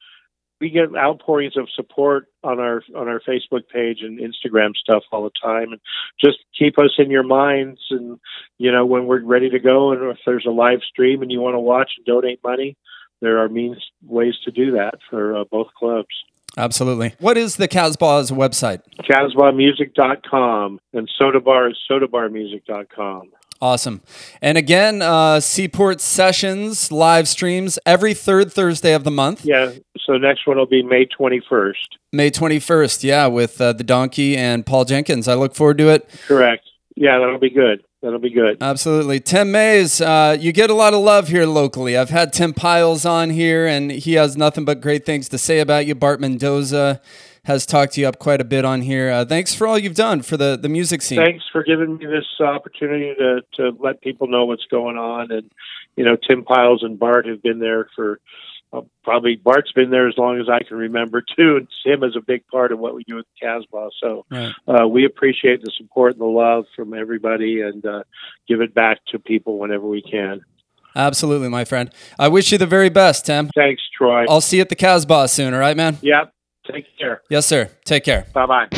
We 0.61 0.71
get 0.71 0.95
outpourings 0.97 1.57
of 1.57 1.69
support 1.75 2.27
on 2.43 2.59
our 2.59 2.83
on 2.97 3.09
our 3.09 3.21
Facebook 3.21 3.69
page 3.73 3.99
and 4.03 4.19
Instagram 4.19 4.75
stuff 4.75 5.05
all 5.13 5.25
the 5.25 5.31
time, 5.43 5.73
and 5.73 5.81
just 6.21 6.39
keep 6.59 6.79
us 6.79 6.91
in 6.99 7.11
your 7.11 7.23
minds. 7.23 7.81
And 7.91 8.19
you 8.59 8.73
know, 8.73 8.85
when 8.85 9.07
we're 9.07 9.23
ready 9.23 9.51
to 9.51 9.59
go, 9.59 9.93
and 9.93 10.03
if 10.11 10.19
there's 10.27 10.47
a 10.47 10.51
live 10.51 10.81
stream 10.89 11.23
and 11.23 11.31
you 11.31 11.41
want 11.41 11.55
to 11.55 11.61
watch 11.61 11.93
and 11.97 12.07
donate 12.07 12.41
money, 12.43 12.77
there 13.21 13.39
are 13.39 13.49
means 13.49 13.79
ways 14.05 14.35
to 14.45 14.51
do 14.51 14.73
that 14.73 14.95
for 15.09 15.37
uh, 15.37 15.45
both 15.51 15.69
clubs. 15.79 16.09
Absolutely. 16.57 17.15
What 17.21 17.39
is 17.39 17.57
the 17.57 17.69
Casbah's 17.69 18.33
website? 18.33 18.81
CasbahMusic.com 19.03 20.81
and 20.93 21.11
Soda 21.17 21.41
Bar 21.41 21.71
is 21.71 21.79
SodaBarMusic.com. 21.89 23.31
Awesome. 23.61 24.03
And 24.41 24.57
again, 24.57 25.03
uh, 25.03 25.41
Seaport 25.41 26.01
Sessions 26.01 26.93
live 26.93 27.27
streams 27.27 27.79
every 27.85 28.15
third 28.15 28.53
Thursday 28.53 28.95
of 28.95 29.03
the 29.03 29.11
month. 29.11 29.45
Yeah, 29.45 29.73
so 30.07 30.17
next 30.17 30.47
one 30.47 30.57
will 30.59 30.67
be 30.67 30.83
May 30.83 31.07
21st. 31.07 31.75
May 32.13 32.31
21st, 32.31 33.03
yeah, 33.03 33.27
with 33.27 33.61
uh, 33.61 33.73
the 33.73 33.85
Donkey 33.85 34.37
and 34.37 34.65
Paul 34.65 34.85
Jenkins. 34.85 35.27
I 35.27 35.35
look 35.35 35.55
forward 35.55 35.79
to 35.79 35.89
it. 35.89 36.09
Correct. 36.27 36.65
Yeah, 36.95 37.19
that'll 37.19 37.39
be 37.39 37.51
good. 37.51 37.83
That'll 38.01 38.21
be 38.21 38.31
good. 38.31 38.59
Absolutely. 38.61 39.19
Tim 39.19 39.51
Mays, 39.51 40.01
uh, 40.01 40.37
you 40.39 40.53
get 40.53 40.71
a 40.71 40.75
lot 40.75 40.95
of 40.95 41.01
love 41.01 41.29
here 41.29 41.47
locally. 41.47 41.97
I've 41.97 42.11
had 42.11 42.33
Tim 42.33 42.55
Pyles 42.55 43.05
on 43.05 43.31
here, 43.31 43.67
and 43.67 43.91
he 43.91 44.13
has 44.15 44.37
nothing 44.37 44.65
but 44.65 44.81
great 44.81 45.05
things 45.05 45.29
to 45.31 45.39
say 45.39 45.59
about 45.59 45.87
you. 45.87 45.97
Bart 45.97 46.21
Mendoza 46.21 47.01
has 47.49 47.67
talked 47.67 47.95
to 47.95 48.01
you 48.01 48.07
up 48.07 48.19
quite 48.19 48.41
a 48.41 48.45
bit 48.45 48.65
on 48.65 48.83
here. 48.83 49.11
Uh, 49.11 49.25
thanks 49.25 49.55
for 49.55 49.67
all 49.67 49.77
you've 49.79 49.95
done 49.97 50.23
for 50.23 50.37
the, 50.37 50.57
the 50.61 50.69
music 50.69 51.03
scene. 51.03 51.19
Thanks 51.19 51.45
for 51.51 51.65
giving 51.65 51.97
me 51.97 52.07
this 52.07 52.27
opportunity 52.41 53.15
to, 53.19 53.41
to 53.55 53.77
let 53.81 54.01
people 54.03 54.29
know 54.29 54.45
what's 54.45 54.67
going 54.67 54.97
on. 54.97 55.33
And, 55.33 55.51
you 55.97 56.05
know, 56.05 56.17
Tim 56.17 56.45
Pyles 56.45 56.83
and 56.83 56.99
Bart 56.99 57.27
have 57.27 57.43
been 57.43 57.59
there 57.59 57.89
for 57.97 58.21
uh, 58.73 58.83
probably 59.03 59.37
Bart's 59.37 59.73
been 59.73 59.89
there 59.91 60.07
as 60.09 60.19
long 60.19 60.39
as 60.39 60.49
I 60.49 60.63
can 60.63 60.77
remember, 60.77 61.23
too. 61.23 61.57
And 61.57 61.69
Tim 61.85 62.05
is 62.05 62.15
a 62.17 62.21
big 62.21 62.47
part 62.49 62.71
of 62.71 62.79
what 62.79 62.95
we 62.95 63.03
do 63.05 63.19
at 63.19 63.25
the 63.25 63.47
Casbah. 63.47 63.89
So 64.01 64.27
Right. 64.31 64.53
uh, 64.69 64.87
we 64.87 65.07
appreciate 65.07 65.63
the 65.63 65.73
support 65.77 66.13
and 66.13 66.21
the 66.21 66.27
love 66.27 66.67
from 66.77 66.93
everybody 66.93 67.63
and 67.63 67.85
uh, 67.85 68.03
give 68.47 68.61
it 68.61 68.75
back 68.75 68.99
to 69.09 69.19
people 69.19 69.59
whenever 69.59 69.87
we 69.87 70.03
can. 70.03 70.43
Absolutely, 70.95 71.49
my 71.49 71.65
friend. 71.65 71.91
I 72.19 72.29
wish 72.29 72.53
you 72.53 72.59
the 72.59 72.67
very 72.67 72.89
best, 72.91 73.25
Tim. 73.27 73.49
Thanks, 73.55 73.83
Troy. 73.97 74.27
I'll 74.29 74.41
see 74.43 74.57
you 74.57 74.63
at 74.63 74.69
the 74.69 74.77
Casbah 74.77 75.29
soon, 75.29 75.55
all 75.55 75.61
right, 75.61 75.77
man? 75.77 75.97
Yep. 76.03 76.33
Take 76.73 76.87
care. 76.99 77.21
Yes, 77.29 77.45
sir. 77.47 77.69
Take 77.85 78.05
care. 78.05 78.25
Bye 78.33 78.47
bye. 78.47 78.69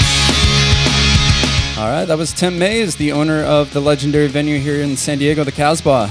All 1.79 1.89
right, 1.89 2.05
that 2.05 2.19
was 2.19 2.33
Tim 2.33 2.59
Mays, 2.59 2.97
the 2.97 3.13
owner 3.13 3.43
of 3.43 3.73
the 3.73 3.81
legendary 3.81 4.27
venue 4.27 4.59
here 4.59 4.83
in 4.83 4.97
San 4.97 5.19
Diego, 5.19 5.45
the 5.45 5.53
Casbah. 5.53 6.11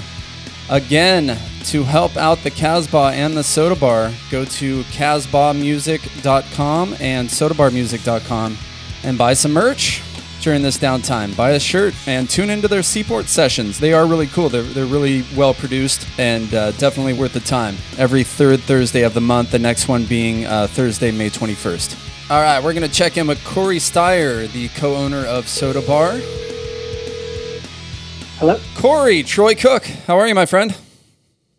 Again, 0.70 1.38
to 1.66 1.84
help 1.84 2.16
out 2.18 2.40
the 2.40 2.50
Casbah 2.50 3.12
and 3.14 3.38
the 3.38 3.44
Soda 3.44 3.76
Bar, 3.76 4.12
go 4.32 4.46
to 4.46 4.82
casbahmusic.com 4.84 6.96
and 7.00 7.30
sodabarmusic.com 7.30 8.58
and 9.04 9.18
buy 9.18 9.34
some 9.34 9.52
merch 9.54 10.02
during 10.42 10.62
this 10.62 10.78
downtime. 10.78 11.36
Buy 11.36 11.52
a 11.52 11.60
shirt 11.60 11.94
and 12.08 12.30
tune 12.30 12.50
into 12.50 12.68
their 12.68 12.84
Seaport 12.84 13.28
sessions. 13.28 13.80
They 13.80 13.94
are 13.94 14.06
really 14.06 14.28
cool. 14.28 14.50
They're, 14.50 14.64
they're 14.64 14.86
really 14.86 15.24
well 15.36 15.54
produced 15.54 16.08
and 16.18 16.54
uh, 16.54 16.72
definitely 16.74 17.14
worth 17.14 17.34
the 17.34 17.40
time. 17.40 17.76
Every 17.98 18.24
third 18.24 18.62
Thursday 18.62 19.04
of 19.04 19.14
the 19.14 19.22
month, 19.22 19.52
the 19.52 19.60
next 19.60 19.88
one 19.88 20.06
being 20.06 20.46
uh, 20.46 20.68
Thursday, 20.68 21.12
May 21.12 21.30
21st. 21.30 22.32
All 22.32 22.42
right, 22.42 22.64
we're 22.64 22.74
going 22.74 22.88
to 22.88 22.94
check 22.94 23.18
in 23.18 23.26
with 23.26 23.44
Corey 23.44 23.78
Steyer, 23.78 24.52
the 24.52 24.68
co 24.70 24.96
owner 24.96 25.26
of 25.26 25.48
Soda 25.48 25.82
Bar. 25.82 26.20
Hello. 28.38 28.60
Corey, 28.76 29.24
Troy 29.24 29.56
Cook, 29.56 29.86
how 30.08 30.18
are 30.18 30.28
you, 30.28 30.36
my 30.36 30.46
friend? 30.46 30.76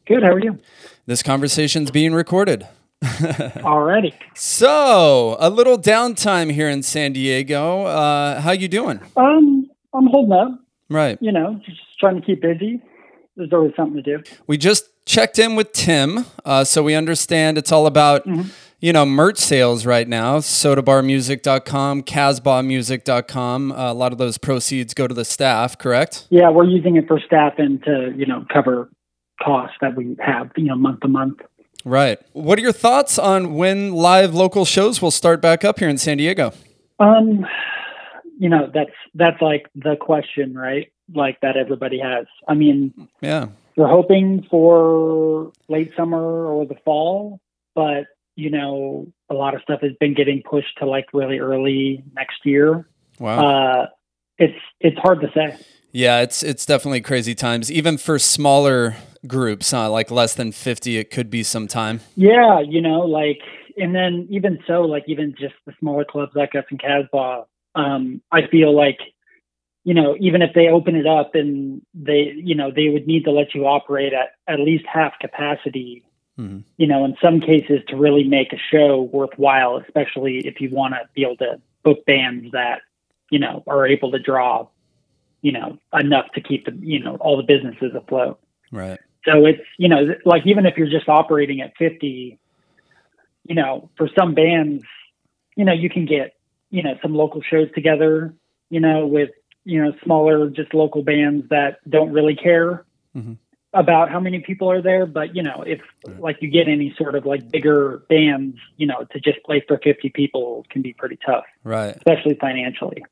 Good. 0.06 0.22
How 0.22 0.30
are 0.30 0.38
you? 0.38 0.58
This 1.06 1.22
conversation's 1.22 1.90
being 1.90 2.14
recorded. 2.14 2.66
Alrighty. 3.02 4.12
So, 4.34 5.36
a 5.40 5.48
little 5.48 5.78
downtime 5.78 6.52
here 6.52 6.68
in 6.68 6.82
San 6.82 7.12
Diego. 7.12 7.84
Uh, 7.84 8.40
how 8.40 8.52
you 8.52 8.68
doing? 8.68 9.00
Um, 9.16 9.70
I'm 9.94 10.06
holding 10.06 10.32
up. 10.32 10.60
Right. 10.90 11.18
You 11.20 11.32
know, 11.32 11.60
just 11.64 11.80
trying 11.98 12.20
to 12.20 12.26
keep 12.26 12.42
busy. 12.42 12.82
There's 13.36 13.52
always 13.52 13.72
something 13.76 14.02
to 14.02 14.02
do. 14.02 14.22
We 14.46 14.58
just 14.58 14.84
checked 15.06 15.38
in 15.38 15.56
with 15.56 15.72
Tim, 15.72 16.26
uh, 16.44 16.64
so 16.64 16.82
we 16.82 16.94
understand 16.94 17.56
it's 17.56 17.72
all 17.72 17.86
about 17.86 18.26
you 18.80 18.92
know 18.92 19.06
merch 19.06 19.38
sales 19.38 19.86
right 19.86 20.06
now. 20.06 20.38
Sodabarmusic.com, 20.38 22.02
Casbahmusic.com. 22.02 23.72
Uh, 23.72 23.92
a 23.92 23.94
lot 23.94 24.12
of 24.12 24.18
those 24.18 24.36
proceeds 24.36 24.92
go 24.92 25.06
to 25.06 25.14
the 25.14 25.24
staff, 25.24 25.78
correct? 25.78 26.26
Yeah, 26.30 26.50
we're 26.50 26.64
using 26.64 26.96
it 26.96 27.06
for 27.06 27.20
staff 27.20 27.54
and 27.58 27.82
to 27.84 28.12
you 28.16 28.26
know 28.26 28.44
cover 28.52 28.90
costs 29.42 29.76
that 29.80 29.96
we 29.96 30.16
have 30.20 30.50
you 30.56 30.64
know 30.66 30.76
month 30.76 31.00
to 31.00 31.08
month. 31.08 31.40
Right. 31.84 32.18
What 32.32 32.58
are 32.58 32.62
your 32.62 32.72
thoughts 32.72 33.18
on 33.18 33.54
when 33.54 33.92
live 33.92 34.34
local 34.34 34.64
shows 34.64 35.00
will 35.00 35.10
start 35.10 35.40
back 35.40 35.64
up 35.64 35.78
here 35.78 35.88
in 35.88 35.98
San 35.98 36.18
Diego? 36.18 36.52
Um, 36.98 37.46
you 38.38 38.48
know 38.48 38.70
that's 38.72 38.90
that's 39.14 39.40
like 39.42 39.66
the 39.74 39.96
question, 39.96 40.54
right? 40.54 40.92
Like 41.14 41.40
that 41.40 41.56
everybody 41.56 41.98
has. 41.98 42.26
I 42.48 42.54
mean, 42.54 43.08
Yeah. 43.20 43.48
we're 43.76 43.88
hoping 43.88 44.46
for 44.50 45.52
late 45.68 45.92
summer 45.96 46.46
or 46.46 46.66
the 46.66 46.76
fall, 46.84 47.40
but 47.74 48.04
you 48.36 48.50
know, 48.50 49.06
a 49.28 49.34
lot 49.34 49.54
of 49.54 49.60
stuff 49.62 49.80
has 49.82 49.92
been 50.00 50.14
getting 50.14 50.42
pushed 50.42 50.78
to 50.78 50.86
like 50.86 51.06
really 51.12 51.38
early 51.38 52.02
next 52.14 52.44
year. 52.44 52.86
Wow. 53.18 53.46
Uh, 53.46 53.86
it's 54.38 54.58
it's 54.80 54.98
hard 54.98 55.20
to 55.22 55.30
say. 55.34 55.56
Yeah, 55.92 56.20
it's 56.20 56.42
it's 56.42 56.64
definitely 56.64 57.00
crazy 57.00 57.34
times. 57.34 57.70
Even 57.70 57.98
for 57.98 58.18
smaller 58.18 58.96
groups, 59.26 59.72
uh, 59.72 59.90
like 59.90 60.10
less 60.10 60.34
than 60.34 60.52
fifty, 60.52 60.98
it 60.98 61.10
could 61.10 61.30
be 61.30 61.42
some 61.42 61.68
time. 61.68 62.00
Yeah, 62.16 62.60
you 62.60 62.80
know, 62.80 63.00
like, 63.00 63.40
and 63.76 63.94
then 63.94 64.26
even 64.30 64.58
so, 64.66 64.82
like, 64.82 65.04
even 65.06 65.34
just 65.38 65.54
the 65.66 65.72
smaller 65.78 66.04
clubs 66.04 66.32
like 66.34 66.54
us 66.54 66.64
in 66.70 66.78
Casbah, 66.78 67.44
um, 67.74 68.20
I 68.32 68.46
feel 68.46 68.74
like, 68.74 68.98
you 69.84 69.94
know, 69.94 70.16
even 70.20 70.42
if 70.42 70.52
they 70.54 70.68
open 70.68 70.96
it 70.96 71.06
up 71.06 71.34
and 71.34 71.82
they, 71.94 72.34
you 72.36 72.54
know, 72.54 72.70
they 72.70 72.88
would 72.88 73.06
need 73.06 73.24
to 73.24 73.30
let 73.30 73.54
you 73.54 73.66
operate 73.66 74.12
at 74.12 74.32
at 74.46 74.60
least 74.60 74.84
half 74.86 75.18
capacity, 75.20 76.02
Mhm. 76.38 76.64
you 76.76 76.86
know, 76.86 77.04
in 77.04 77.16
some 77.22 77.40
cases 77.40 77.80
to 77.88 77.96
really 77.96 78.24
make 78.24 78.52
a 78.52 78.58
show 78.70 79.02
worthwhile, 79.12 79.76
especially 79.76 80.38
if 80.46 80.60
you 80.60 80.70
want 80.70 80.94
to 80.94 81.00
be 81.14 81.22
able 81.22 81.36
to 81.36 81.60
book 81.82 82.04
bands 82.06 82.50
that, 82.52 82.82
you 83.30 83.38
know, 83.38 83.62
are 83.66 83.86
able 83.86 84.10
to 84.10 84.18
draw, 84.18 84.66
you 85.42 85.52
know, 85.52 85.78
enough 85.92 86.30
to 86.32 86.40
keep 86.40 86.66
the, 86.66 86.72
you 86.80 86.98
know, 86.98 87.16
all 87.20 87.36
the 87.36 87.42
businesses 87.42 87.94
afloat. 87.94 88.38
Right. 88.72 88.98
So 89.24 89.44
it's, 89.44 89.62
you 89.78 89.88
know, 89.88 90.14
like 90.24 90.42
even 90.46 90.66
if 90.66 90.76
you're 90.76 90.88
just 90.88 91.08
operating 91.08 91.60
at 91.60 91.72
50, 91.78 92.38
you 93.44 93.54
know, 93.54 93.90
for 93.96 94.08
some 94.18 94.34
bands, 94.34 94.84
you 95.56 95.64
know, 95.64 95.72
you 95.72 95.90
can 95.90 96.06
get, 96.06 96.34
you 96.70 96.82
know, 96.82 96.94
some 97.02 97.14
local 97.14 97.42
shows 97.42 97.68
together, 97.74 98.34
you 98.70 98.80
know, 98.80 99.06
with, 99.06 99.30
you 99.64 99.82
know, 99.82 99.92
smaller, 100.04 100.48
just 100.48 100.72
local 100.72 101.02
bands 101.02 101.48
that 101.50 101.78
don't 101.88 102.12
really 102.12 102.34
care 102.34 102.84
Mhm. 103.16 103.36
About 103.72 104.10
how 104.10 104.18
many 104.20 104.40
people 104.40 104.70
are 104.70 104.82
there. 104.82 105.06
But, 105.06 105.34
you 105.36 105.42
know, 105.42 105.62
if 105.66 105.80
like 106.18 106.38
you 106.40 106.50
get 106.50 106.68
any 106.68 106.94
sort 106.98 107.14
of 107.14 107.24
like 107.26 107.50
bigger 107.50 108.02
bands, 108.08 108.56
you 108.76 108.86
know, 108.86 109.04
to 109.12 109.20
just 109.20 109.42
play 109.44 109.62
for 109.66 109.78
50 109.82 110.08
people 110.10 110.66
can 110.70 110.82
be 110.82 110.92
pretty 110.92 111.18
tough, 111.24 111.44
Right. 111.64 111.94
especially 111.96 112.34
financially. 112.40 113.04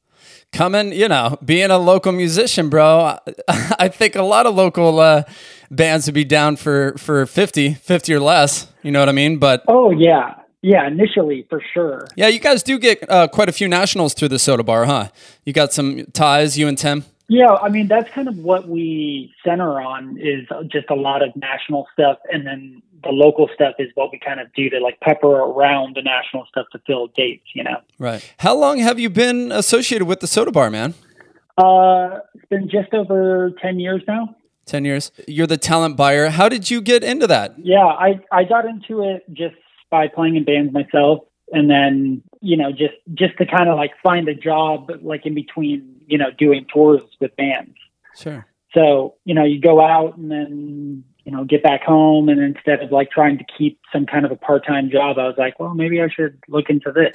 Coming, 0.53 0.93
you 0.93 1.09
know, 1.09 1.39
being 1.45 1.71
a 1.71 1.79
local 1.79 2.11
musician, 2.11 2.69
bro. 2.71 3.19
I 3.79 3.89
think 3.89 4.17
a 4.17 4.23
lot 4.23 4.47
of 4.47 4.55
local 4.55 4.99
uh, 4.99 5.23
bands 5.71 6.07
would 6.07 6.15
be 6.15 6.25
down 6.25 6.57
for 6.57 6.95
for 6.99 7.25
50, 7.27 7.75
50 7.75 8.15
or 8.15 8.21
less. 8.21 8.67
You 8.83 8.91
know 8.91 8.99
what 9.01 9.09
I 9.09 9.13
mean? 9.13 9.39
But 9.39 9.63
Oh, 9.69 9.91
yeah. 9.91 10.35
Yeah, 10.61 10.89
initially 10.89 11.47
for 11.49 11.63
sure. 11.73 12.09
yeah, 12.17 12.27
you 12.27 12.41
guys 12.41 12.65
do 12.65 12.81
get 12.81 13.09
uh, 13.09 13.29
quite 13.29 13.49
a 13.49 13.53
few 13.53 13.69
nationals 13.69 14.13
through 14.15 14.29
the 14.29 14.41
Soda 14.41 14.65
Bar, 14.65 14.87
huh? 14.87 15.09
You 15.45 15.53
got 15.53 15.73
some 15.73 16.07
ties, 16.13 16.59
you 16.59 16.67
and 16.67 16.77
Tim. 16.77 17.05
Yeah, 17.29 17.53
I 17.53 17.69
mean 17.69 17.89
that's 17.89 18.11
kind 18.11 18.27
of 18.29 18.39
what 18.39 18.69
we 18.69 19.33
center 19.45 19.81
on 19.81 20.19
is 20.19 20.47
just 20.71 20.89
a 20.91 20.95
lot 20.95 21.23
of 21.23 21.35
national 21.37 21.87
stuff, 21.93 22.19
and 22.33 22.47
then 22.47 22.83
the 23.03 23.11
local 23.11 23.49
stuff 23.55 23.75
is 23.79 23.89
what 23.95 24.11
we 24.11 24.19
kind 24.19 24.41
of 24.41 24.53
do 24.55 24.69
to 24.71 24.81
like 24.81 24.99
pepper 25.01 25.29
around 25.29 25.95
the 25.95 26.03
national 26.03 26.47
stuff 26.47 26.67
to 26.73 26.81
fill 26.87 27.09
dates. 27.09 27.45
You 27.55 27.65
know, 27.65 27.77
Right. 27.99 28.33
How 28.39 28.55
long 28.57 28.79
have 28.79 28.99
you 28.99 29.11
been 29.11 29.53
associated 29.53 30.07
with 30.07 30.21
the 30.21 30.27
Soda 30.27 30.51
Bar, 30.51 30.71
man? 30.71 30.95
uh, 31.59 32.21
it's 32.35 32.45
been 32.47 32.69
just 32.69 32.95
over 32.95 33.51
ten 33.61 33.79
years 33.81 34.03
now. 34.09 34.35
10 34.67 34.85
years. 34.85 35.11
You're 35.27 35.47
the 35.47 35.57
talent 35.57 35.97
buyer. 35.97 36.29
How 36.29 36.47
did 36.51 36.71
you 36.71 36.83
get 36.83 37.03
into 37.03 37.27
that? 37.27 37.55
Yeah, 37.59 37.87
I 37.87 38.21
I 38.31 38.45
got 38.45 38.67
into 38.67 39.03
it 39.03 39.25
just 39.33 39.57
by 39.91 40.09
playing 40.09 40.37
in 40.37 40.45
bands 40.45 40.73
myself, 40.75 41.21
and 41.53 41.71
then 41.71 42.23
you 42.41 42.57
know 42.57 42.71
just 42.71 42.95
just 43.15 43.37
to 43.39 43.47
kind 43.47 43.69
of 43.69 43.77
like 43.77 43.93
find 44.03 44.29
a 44.29 44.35
job 44.35 44.91
like 45.03 45.25
in 45.25 45.35
between 45.35 45.98
you 46.09 46.19
know 46.19 46.31
doing 46.37 46.67
tours 46.73 47.03
with 47.21 47.37
bands. 47.37 47.77
Sure. 48.17 48.47
So, 48.75 49.15
you 49.25 49.35
know, 49.35 49.45
you 49.45 49.61
go 49.61 49.81
out 49.81 50.19
and 50.19 50.31
then, 50.31 51.05
you 51.25 51.33
know, 51.33 51.45
get 51.45 51.63
back 51.63 51.83
home. 51.83 52.29
And 52.29 52.41
instead 52.41 52.83
of 52.83 52.93
like 52.93 53.11
trying 53.11 53.39
to 53.39 53.45
keep 53.57 53.81
some 53.93 54.07
kind 54.07 54.25
of 54.25 54.31
a 54.31 54.37
part 54.37 54.67
time 54.67 54.91
job, 54.91 55.19
I 55.19 55.27
was 55.27 55.37
like, 55.39 55.59
well, 55.59 55.75
maybe 55.75 56.03
I 56.03 56.09
should 56.09 56.39
look 56.49 56.69
into 56.69 56.93
this. 56.93 57.15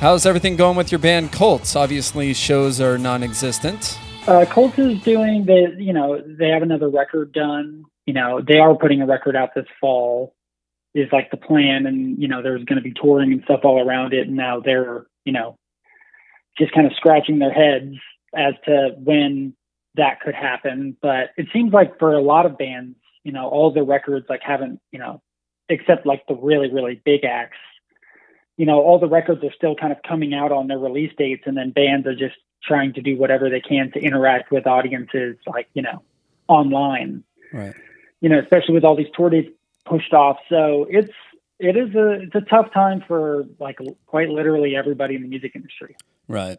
How's 0.00 0.26
everything 0.26 0.56
going 0.56 0.76
with 0.76 0.92
your 0.92 0.98
band 0.98 1.32
Colts? 1.32 1.74
Obviously, 1.76 2.34
shows 2.34 2.80
are 2.80 2.98
non 2.98 3.22
existent. 3.22 3.98
Uh, 4.26 4.44
Colts 4.44 4.78
is 4.78 5.02
doing 5.02 5.44
the, 5.44 5.74
you 5.78 5.92
know, 5.92 6.22
they 6.26 6.48
have 6.48 6.62
another 6.62 6.88
record 6.88 7.32
done. 7.32 7.84
You 8.06 8.14
know, 8.14 8.40
they 8.46 8.58
are 8.58 8.74
putting 8.74 9.00
a 9.00 9.06
record 9.06 9.34
out 9.34 9.50
this 9.54 9.66
fall, 9.80 10.34
is 10.94 11.08
like 11.12 11.30
the 11.30 11.36
plan. 11.36 11.86
And, 11.86 12.20
you 12.20 12.28
know, 12.28 12.42
there's 12.42 12.64
going 12.64 12.76
to 12.76 12.82
be 12.82 12.94
touring 12.94 13.32
and 13.32 13.42
stuff 13.44 13.60
all 13.64 13.86
around 13.86 14.12
it. 14.12 14.28
And 14.28 14.36
now 14.36 14.60
they're, 14.60 15.06
you 15.24 15.32
know, 15.32 15.56
just 16.56 16.72
kind 16.72 16.86
of 16.86 16.92
scratching 16.96 17.38
their 17.38 17.52
heads 17.52 17.96
as 18.36 18.54
to 18.66 18.90
when 19.02 19.54
that 19.96 20.20
could 20.20 20.34
happen. 20.34 20.96
But 21.00 21.30
it 21.36 21.46
seems 21.52 21.72
like 21.72 21.98
for 21.98 22.12
a 22.12 22.22
lot 22.22 22.46
of 22.46 22.58
bands, 22.58 22.96
you 23.24 23.32
know, 23.32 23.48
all 23.48 23.72
the 23.72 23.82
records 23.82 24.26
like 24.28 24.42
haven't, 24.42 24.80
you 24.92 24.98
know, 24.98 25.20
except 25.68 26.06
like 26.06 26.26
the 26.28 26.34
really, 26.34 26.70
really 26.70 27.00
big 27.04 27.24
acts, 27.24 27.56
you 28.56 28.66
know, 28.66 28.80
all 28.80 28.98
the 28.98 29.08
records 29.08 29.42
are 29.42 29.52
still 29.56 29.74
kind 29.74 29.92
of 29.92 29.98
coming 30.06 30.34
out 30.34 30.52
on 30.52 30.68
their 30.68 30.78
release 30.78 31.12
dates 31.16 31.42
and 31.46 31.56
then 31.56 31.70
bands 31.70 32.06
are 32.06 32.14
just 32.14 32.36
trying 32.62 32.92
to 32.94 33.02
do 33.02 33.16
whatever 33.16 33.50
they 33.50 33.60
can 33.60 33.90
to 33.92 33.98
interact 33.98 34.50
with 34.50 34.66
audiences 34.66 35.36
like, 35.46 35.68
you 35.74 35.82
know, 35.82 36.02
online. 36.48 37.24
Right. 37.52 37.74
You 38.20 38.28
know, 38.28 38.38
especially 38.38 38.74
with 38.74 38.84
all 38.84 38.96
these 38.96 39.08
tour 39.14 39.30
dates 39.30 39.50
pushed 39.84 40.12
off. 40.12 40.38
So 40.48 40.86
it's 40.88 41.12
it 41.58 41.76
is 41.76 41.94
a 41.94 42.22
it's 42.22 42.34
a 42.34 42.40
tough 42.42 42.72
time 42.72 43.02
for 43.06 43.44
like 43.60 43.78
quite 44.06 44.28
literally 44.28 44.74
everybody 44.76 45.14
in 45.14 45.22
the 45.22 45.28
music 45.28 45.52
industry. 45.54 45.96
Right. 46.26 46.58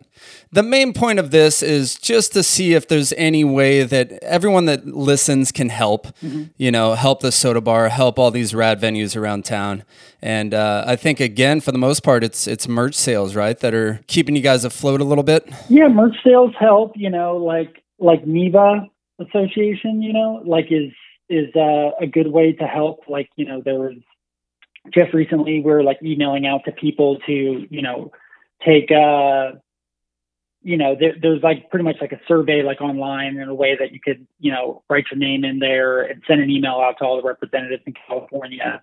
The 0.52 0.62
main 0.62 0.94
point 0.94 1.18
of 1.18 1.32
this 1.32 1.64
is 1.64 1.96
just 1.96 2.34
to 2.34 2.44
see 2.44 2.74
if 2.74 2.88
there's 2.88 3.12
any 3.14 3.44
way 3.44 3.82
that 3.82 4.12
everyone 4.22 4.66
that 4.66 4.86
listens 4.86 5.52
can 5.52 5.70
help, 5.70 6.08
you 6.56 6.70
know, 6.70 6.94
help 6.94 7.22
the 7.22 7.32
soda 7.32 7.62
bar, 7.62 7.90
help 7.90 8.20
all 8.20 8.30
these 8.30 8.54
rad 8.54 8.80
venues 8.80 9.16
around 9.16 9.44
town. 9.44 9.84
And 10.22 10.54
uh, 10.54 10.84
I 10.86 10.96
think 10.96 11.20
again, 11.20 11.62
for 11.62 11.72
the 11.72 11.80
most 11.80 12.04
part, 12.04 12.24
it's 12.24 12.48
it's 12.48 12.68
merch 12.68 12.94
sales, 12.94 13.36
right, 13.36 13.58
that 13.60 13.74
are 13.74 14.02
keeping 14.06 14.36
you 14.36 14.42
guys 14.44 14.64
afloat 14.66 15.02
a 15.02 15.04
little 15.04 15.24
bit. 15.24 15.50
Yeah, 15.68 15.88
merch 15.88 16.16
sales 16.24 16.54
help, 16.60 16.94
you 16.96 17.10
know, 17.10 17.38
like 17.38 17.84
like 17.98 18.26
NIVA 18.28 18.88
Association, 19.20 20.02
you 20.02 20.14
know, 20.14 20.44
like 20.46 20.66
is 20.70 20.92
is 21.30 21.56
uh, 21.56 21.92
a 22.00 22.08
good 22.08 22.28
way 22.28 22.54
to 22.54 22.66
help. 22.66 23.02
Like, 23.08 23.30
you 23.36 23.46
know, 23.46 23.62
there 23.64 23.76
was 23.76 23.96
just 24.94 25.14
recently 25.14 25.62
we 25.62 25.72
are 25.72 25.84
like 25.84 26.00
emailing 26.04 26.46
out 26.46 26.62
to 26.66 26.72
people 26.72 27.18
to, 27.26 27.68
you 27.70 27.82
know, 27.82 28.12
take 28.64 28.92
uh 28.92 29.52
you 30.62 30.78
know, 30.78 30.96
there, 31.00 31.14
there's 31.22 31.44
like 31.44 31.70
pretty 31.70 31.84
much 31.86 31.98
like 32.02 32.12
a 32.12 32.20
survey 32.28 32.64
like 32.64 32.82
online 32.82 33.38
in 33.38 33.48
a 33.48 33.54
way 33.54 33.78
that 33.80 33.92
you 33.92 34.00
could, 34.04 34.26
you 34.40 34.52
know, 34.52 34.82
write 34.90 35.06
your 35.12 35.20
name 35.20 35.46
in 35.46 35.60
there 35.60 36.02
and 36.02 36.24
send 36.28 36.42
an 36.42 36.50
email 36.50 36.82
out 36.84 36.96
to 36.98 37.06
all 37.06 37.18
the 37.18 37.28
representatives 37.28 37.84
in 37.86 37.94
California 38.08 38.82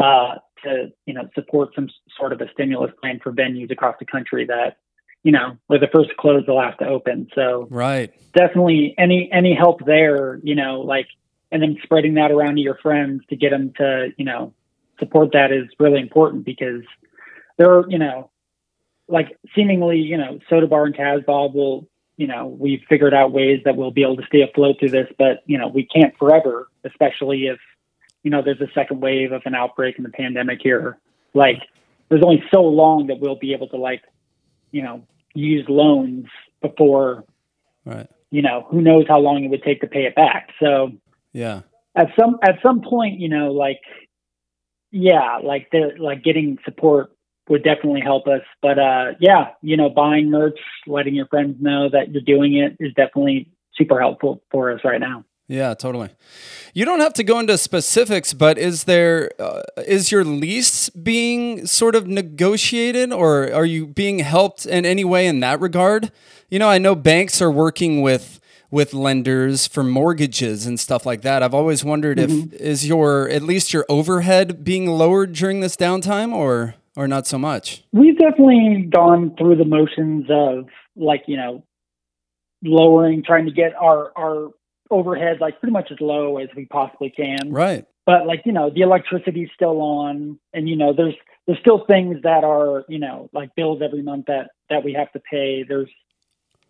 uh, 0.00 0.34
to, 0.64 0.88
you 1.06 1.14
know, 1.14 1.28
support 1.36 1.68
some 1.76 1.88
sort 2.18 2.32
of 2.32 2.40
a 2.40 2.50
stimulus 2.52 2.90
plan 3.00 3.20
for 3.22 3.32
venues 3.32 3.70
across 3.70 3.94
the 4.00 4.06
country 4.06 4.44
that, 4.44 4.78
you 5.22 5.30
know, 5.30 5.56
we're 5.68 5.78
the 5.78 5.86
first 5.92 6.08
to 6.08 6.16
close, 6.16 6.42
the 6.46 6.52
last 6.52 6.80
to 6.80 6.86
open. 6.88 7.28
So 7.36 7.68
Right. 7.70 8.12
definitely 8.34 8.96
any 8.98 9.30
any 9.32 9.54
help 9.54 9.84
there, 9.86 10.40
you 10.42 10.56
know, 10.56 10.80
like 10.80 11.06
and 11.52 11.62
then 11.62 11.76
spreading 11.82 12.14
that 12.14 12.30
around 12.30 12.56
to 12.56 12.60
your 12.60 12.76
friends 12.76 13.22
to 13.30 13.36
get 13.36 13.50
them 13.50 13.72
to, 13.76 14.08
you 14.16 14.24
know, 14.24 14.54
support 14.98 15.30
that 15.32 15.52
is 15.52 15.68
really 15.78 16.00
important 16.00 16.44
because 16.44 16.82
there 17.56 17.72
are, 17.72 17.84
you 17.88 17.98
know, 17.98 18.30
like 19.08 19.36
seemingly, 19.54 19.98
you 19.98 20.16
know, 20.16 20.38
Soda 20.48 20.66
Bar 20.66 20.86
and 20.86 20.96
Casbah 20.96 21.48
will, 21.48 21.88
you 22.16 22.26
know, 22.26 22.46
we've 22.46 22.82
figured 22.88 23.14
out 23.14 23.32
ways 23.32 23.60
that 23.64 23.76
we'll 23.76 23.90
be 23.90 24.02
able 24.02 24.16
to 24.16 24.26
stay 24.26 24.42
afloat 24.42 24.76
through 24.78 24.90
this, 24.90 25.08
but 25.18 25.42
you 25.46 25.58
know, 25.58 25.68
we 25.68 25.84
can't 25.84 26.16
forever, 26.18 26.68
especially 26.84 27.46
if, 27.46 27.58
you 28.22 28.30
know, 28.30 28.42
there's 28.42 28.60
a 28.60 28.70
second 28.74 29.00
wave 29.00 29.32
of 29.32 29.42
an 29.46 29.54
outbreak 29.54 29.96
in 29.96 30.04
the 30.04 30.10
pandemic 30.10 30.60
here. 30.62 30.98
Like 31.34 31.62
there's 32.08 32.22
only 32.22 32.44
so 32.52 32.62
long 32.62 33.06
that 33.08 33.18
we'll 33.20 33.36
be 33.36 33.52
able 33.52 33.68
to 33.68 33.76
like, 33.76 34.02
you 34.70 34.82
know, 34.82 35.02
use 35.34 35.64
loans 35.68 36.26
before 36.60 37.24
Right. 37.84 38.08
you 38.30 38.42
know, 38.42 38.66
who 38.70 38.80
knows 38.82 39.06
how 39.08 39.18
long 39.18 39.42
it 39.44 39.48
would 39.48 39.62
take 39.62 39.80
to 39.80 39.86
pay 39.86 40.04
it 40.04 40.14
back. 40.14 40.50
So 40.60 40.92
Yeah. 41.32 41.62
at 41.96 42.08
some 42.18 42.38
at 42.42 42.56
some 42.62 42.82
point, 42.82 43.20
you 43.20 43.28
know, 43.28 43.52
like 43.52 43.80
yeah, 44.90 45.38
like 45.42 45.70
the 45.70 45.92
like 45.98 46.24
getting 46.24 46.58
support 46.64 47.12
would 47.48 47.62
definitely 47.62 48.00
help 48.00 48.26
us. 48.26 48.42
But 48.62 48.78
uh 48.78 49.12
yeah, 49.20 49.50
you 49.62 49.76
know, 49.76 49.88
buying 49.88 50.30
merch, 50.30 50.58
letting 50.86 51.14
your 51.14 51.26
friends 51.26 51.56
know 51.60 51.88
that 51.90 52.12
you're 52.12 52.22
doing 52.22 52.56
it 52.56 52.76
is 52.80 52.92
definitely 52.94 53.50
super 53.74 54.00
helpful 54.00 54.42
for 54.50 54.72
us 54.72 54.80
right 54.84 55.00
now. 55.00 55.24
Yeah, 55.48 55.74
totally. 55.74 56.10
You 56.74 56.84
don't 56.84 57.00
have 57.00 57.12
to 57.14 57.24
go 57.24 57.40
into 57.40 57.58
specifics, 57.58 58.32
but 58.32 58.56
is 58.56 58.84
there 58.84 59.32
uh, 59.40 59.62
is 59.78 60.12
your 60.12 60.24
lease 60.24 60.90
being 60.90 61.66
sort 61.66 61.96
of 61.96 62.06
negotiated, 62.06 63.12
or 63.12 63.52
are 63.52 63.64
you 63.64 63.88
being 63.88 64.20
helped 64.20 64.64
in 64.64 64.86
any 64.86 65.04
way 65.04 65.26
in 65.26 65.40
that 65.40 65.60
regard? 65.60 66.12
You 66.50 66.60
know, 66.60 66.68
I 66.68 66.78
know 66.78 66.94
banks 66.94 67.42
are 67.42 67.50
working 67.50 68.00
with 68.00 68.39
with 68.70 68.94
lenders 68.94 69.66
for 69.66 69.82
mortgages 69.82 70.66
and 70.66 70.78
stuff 70.78 71.04
like 71.04 71.22
that. 71.22 71.42
I've 71.42 71.54
always 71.54 71.84
wondered 71.84 72.18
if 72.18 72.30
mm-hmm. 72.30 72.56
is 72.56 72.86
your 72.86 73.28
at 73.28 73.42
least 73.42 73.72
your 73.72 73.84
overhead 73.88 74.64
being 74.64 74.86
lowered 74.86 75.32
during 75.32 75.60
this 75.60 75.76
downtime, 75.76 76.32
or 76.32 76.74
or 76.96 77.08
not 77.08 77.26
so 77.26 77.38
much. 77.38 77.82
We've 77.92 78.18
definitely 78.18 78.88
gone 78.92 79.34
through 79.36 79.56
the 79.56 79.64
motions 79.64 80.26
of 80.30 80.68
like, 80.96 81.24
you 81.26 81.36
know, 81.36 81.64
lowering, 82.62 83.22
trying 83.24 83.46
to 83.46 83.52
get 83.52 83.74
our 83.74 84.12
our 84.16 84.50
overhead 84.90 85.40
like 85.40 85.60
pretty 85.60 85.72
much 85.72 85.90
as 85.90 86.00
low 86.00 86.38
as 86.38 86.48
we 86.56 86.66
possibly 86.66 87.10
can. 87.10 87.50
Right. 87.50 87.86
but 88.06 88.26
like 88.26 88.42
you 88.44 88.52
know 88.52 88.70
the 88.70 88.80
electricity's 88.80 89.48
still 89.54 89.80
on 89.80 90.38
and 90.52 90.68
you 90.68 90.76
know 90.76 90.92
there's 90.92 91.14
there's 91.46 91.60
still 91.60 91.84
things 91.86 92.18
that 92.24 92.42
are 92.44 92.84
you 92.88 92.98
know 92.98 93.30
like 93.32 93.54
bills 93.54 93.82
every 93.82 94.02
month 94.02 94.26
that 94.26 94.50
that 94.68 94.84
we 94.84 94.92
have 94.94 95.12
to 95.12 95.20
pay 95.20 95.64
there's 95.66 95.88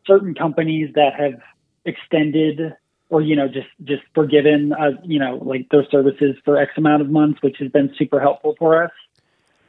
certain 0.06 0.34
companies 0.34 0.90
that 0.94 1.14
have 1.18 1.40
extended 1.84 2.74
or 3.08 3.20
you 3.20 3.36
know 3.36 3.48
just 3.48 3.68
just 3.84 4.02
forgiven 4.14 4.72
uh, 4.72 4.92
you 5.04 5.18
know 5.18 5.36
like 5.42 5.68
their 5.70 5.84
services 5.90 6.36
for 6.44 6.56
x 6.56 6.72
amount 6.76 7.02
of 7.02 7.10
months 7.10 7.42
which 7.42 7.56
has 7.58 7.70
been 7.70 7.92
super 7.98 8.20
helpful 8.20 8.54
for 8.58 8.84
us. 8.84 8.92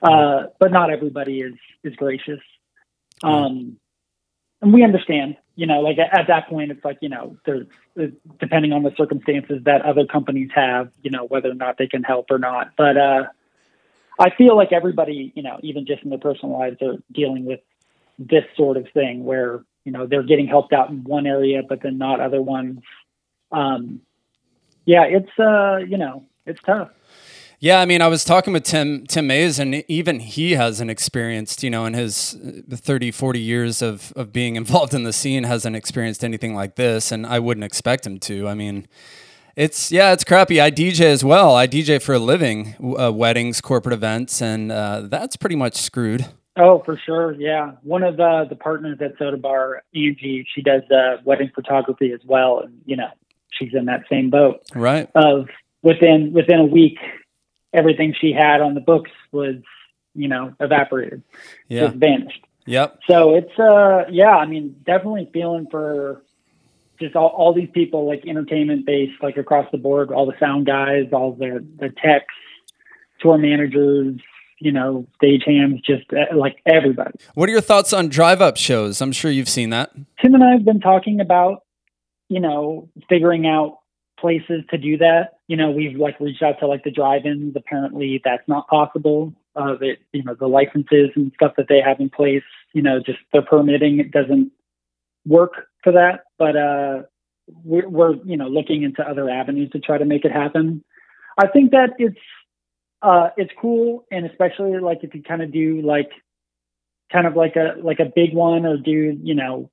Uh, 0.02 0.48
but 0.60 0.72
not 0.72 0.90
everybody 0.90 1.42
is 1.42 1.54
is 1.84 1.96
gracious. 1.96 2.40
Um 3.24 3.78
and 4.62 4.74
we 4.74 4.84
understand 4.84 5.38
you 5.56 5.68
know 5.68 5.82
like 5.82 5.98
at, 5.98 6.18
at 6.18 6.28
that 6.28 6.48
point 6.48 6.72
it's 6.72 6.86
like 6.86 7.00
you 7.02 7.10
know 7.10 7.36
there's 7.46 7.68
depending 8.40 8.72
on 8.74 8.84
the 8.84 8.94
circumstances 8.96 9.62
that 9.66 9.82
other 9.82 10.06
companies 10.06 10.50
have 10.54 10.92
you 11.02 11.12
know 11.12 11.26
whether 11.26 11.50
or 11.50 11.56
not 11.56 11.78
they 11.78 11.88
can 11.88 12.04
help 12.04 12.28
or 12.30 12.40
not. 12.40 12.72
But 12.78 12.98
uh 12.98 13.24
i 14.20 14.30
feel 14.38 14.56
like 14.56 14.72
everybody 14.74 15.32
you 15.36 15.42
know 15.42 15.58
even 15.64 15.86
just 15.86 16.04
in 16.04 16.10
their 16.10 16.20
personal 16.20 16.58
lives 16.60 16.78
are 16.82 16.98
dealing 17.12 17.46
with 17.46 17.62
this 18.20 18.44
sort 18.56 18.78
of 18.78 18.86
thing 18.94 19.24
where 19.24 19.64
you 19.86 19.92
know 19.92 20.06
they're 20.08 20.24
getting 20.24 20.48
helped 20.48 20.74
out 20.74 20.90
in 20.90 21.04
one 21.04 21.26
area 21.26 21.62
but 21.68 21.82
then 21.82 21.98
not 21.98 22.20
other 22.20 22.42
ones 22.42 22.80
um 23.52 24.02
yeah 24.86 25.04
it's 25.04 25.40
uh 25.40 25.78
you 25.78 25.98
know 25.98 26.24
it's 26.46 26.62
tough 26.62 26.90
Yeah, 27.64 27.80
I 27.80 27.86
mean, 27.86 28.02
I 28.02 28.08
was 28.08 28.24
talking 28.26 28.54
with 28.54 28.64
Tim 28.64 29.06
Tim 29.06 29.28
Mays, 29.28 29.60
and 29.60 29.84
even 29.88 30.20
he 30.20 30.54
hasn't 30.54 30.90
experienced, 30.90 31.62
you 31.62 31.70
know, 31.70 31.86
in 31.86 31.94
his 31.94 32.36
30, 32.72 33.12
40 33.12 33.40
years 33.40 33.84
of, 33.84 34.12
of 34.16 34.34
being 34.34 34.56
involved 34.62 34.96
in 34.96 35.04
the 35.04 35.14
scene, 35.14 35.44
hasn't 35.44 35.76
experienced 35.76 36.24
anything 36.24 36.56
like 36.56 36.76
this, 36.76 37.12
and 37.12 37.24
I 37.24 37.38
wouldn't 37.38 37.64
expect 37.64 38.08
him 38.08 38.18
to. 38.22 38.48
I 38.48 38.56
mean, 38.56 38.88
it's 39.56 39.92
yeah, 39.92 40.12
it's 40.12 40.24
crappy. 40.24 40.60
I 40.60 40.72
DJ 40.72 41.02
as 41.02 41.24
well. 41.24 41.56
I 41.56 41.68
DJ 41.68 42.02
for 42.02 42.16
a 42.16 42.20
living, 42.20 42.74
uh, 43.00 43.12
weddings, 43.14 43.62
corporate 43.62 43.94
events, 43.94 44.42
and 44.42 44.72
uh, 44.72 45.02
that's 45.02 45.36
pretty 45.38 45.56
much 45.56 45.76
screwed. 45.76 46.26
Oh, 46.58 46.80
for 46.80 46.98
sure. 46.98 47.32
Yeah. 47.34 47.74
One 47.84 48.04
of 48.04 48.18
the, 48.18 48.46
the 48.50 48.56
partners 48.56 48.98
at 49.02 49.18
Soda 49.18 49.38
Bar, 49.38 49.84
Angie, 49.96 50.46
she 50.54 50.62
does 50.62 50.82
uh, 50.92 51.18
wedding 51.24 51.50
photography 51.56 52.12
as 52.12 52.20
well. 52.26 52.60
And, 52.60 52.82
you 52.86 52.98
know, 52.98 53.08
she's 53.52 53.74
in 53.74 53.86
that 53.86 54.04
same 54.10 54.30
boat 54.30 54.62
Right. 54.76 55.10
of 55.16 55.48
within, 55.82 56.34
within 56.34 56.60
a 56.60 56.66
week, 56.66 56.98
everything 57.74 58.14
she 58.20 58.34
had 58.34 58.60
on 58.60 58.74
the 58.74 58.82
books 58.82 59.12
was, 59.32 59.56
you 60.14 60.28
know, 60.28 60.54
evaporated, 60.60 61.24
Yeah. 61.70 61.86
just 61.88 61.96
vanished. 61.96 62.44
Yep. 62.66 63.00
So 63.10 63.36
it's, 63.36 63.58
uh, 63.58 64.06
yeah, 64.12 64.36
I 64.36 64.46
mean, 64.46 64.76
definitely 64.86 65.30
feeling 65.32 65.68
for 65.72 66.22
just 67.00 67.16
all, 67.16 67.30
all 67.30 67.54
these 67.54 67.70
people 67.74 68.06
like 68.06 68.28
entertainment 68.28 68.86
based, 68.86 69.24
like 69.24 69.38
across 69.38 69.72
the 69.72 69.78
board, 69.78 70.12
all 70.12 70.26
the 70.26 70.38
sound 70.38 70.66
guys, 70.66 71.06
all 71.14 71.32
the, 71.32 71.66
the 71.80 71.90
techs, 71.90 72.26
tour 73.22 73.38
managers, 73.38 74.20
you 74.62 74.72
know, 74.72 75.08
stage 75.16 75.42
hands, 75.46 75.82
just 75.82 76.06
uh, 76.14 76.36
like 76.38 76.58
everybody. 76.68 77.12
What 77.34 77.50
are 77.50 77.52
your 77.52 77.62
thoughts 77.62 77.92
on 77.94 78.10
drive 78.10 78.42
up 78.42 78.58
shows? 78.58 79.02
I'm 79.02 79.12
sure 79.12 79.32
you've 79.32 79.50
seen 79.50 79.72
that. 79.72 79.92
Tim 80.22 80.36
and 80.36 80.44
I 80.44 80.52
have 80.52 80.64
been 80.64 80.80
talking 80.80 81.20
about, 81.20 81.64
you 82.30 82.40
know, 82.40 82.88
figuring 83.10 83.48
out 83.48 83.80
places 84.20 84.64
to 84.70 84.78
do 84.78 84.98
that. 85.00 85.40
You 85.48 85.58
know, 85.58 85.72
we've 85.72 85.98
like 85.98 86.20
reached 86.20 86.44
out 86.44 86.60
to 86.60 86.68
like 86.68 86.84
the 86.84 86.92
drive-ins. 86.92 87.56
Apparently, 87.56 88.22
that's 88.24 88.48
not 88.48 88.68
possible. 88.68 89.34
Uh, 89.56 89.76
that 89.80 89.96
you 90.14 90.24
know 90.24 90.36
the 90.40 90.48
licenses 90.48 91.10
and 91.16 91.32
stuff 91.34 91.54
that 91.58 91.66
they 91.68 91.82
have 91.82 92.00
in 92.00 92.10
place. 92.10 92.44
You 92.74 92.84
know, 92.84 93.00
just 93.04 93.20
the 93.34 93.42
permitting 93.42 94.00
it 94.00 94.12
doesn't 94.12 94.52
work 95.26 95.68
for 95.84 95.92
that. 95.92 96.26
But 96.38 96.56
uh, 96.56 97.02
we're, 97.66 97.90
we're 97.90 98.16
you 98.24 98.38
know 98.38 98.48
looking 98.48 98.84
into 98.84 99.02
other 99.02 99.28
avenues 99.28 99.72
to 99.72 99.80
try 99.80 99.98
to 99.98 100.06
make 100.06 100.24
it 100.24 100.32
happen. 100.32 100.84
I 101.38 101.48
think 101.48 101.72
that 101.72 101.90
it's 101.98 102.20
uh, 103.02 103.30
it's 103.38 103.52
cool, 103.60 104.06
and 104.12 104.26
especially 104.26 104.78
like 104.80 105.00
if 105.04 105.14
you 105.16 105.24
kind 105.24 105.42
of 105.42 105.52
do 105.52 105.82
like 105.82 106.12
kind 107.12 107.28
of 107.28 107.36
like 107.36 107.56
a 107.56 107.76
like 107.82 108.00
a 108.00 108.06
big 108.06 108.34
one 108.34 108.66
or 108.66 108.78
do 108.78 108.92
you 109.22 109.36
know 109.36 109.70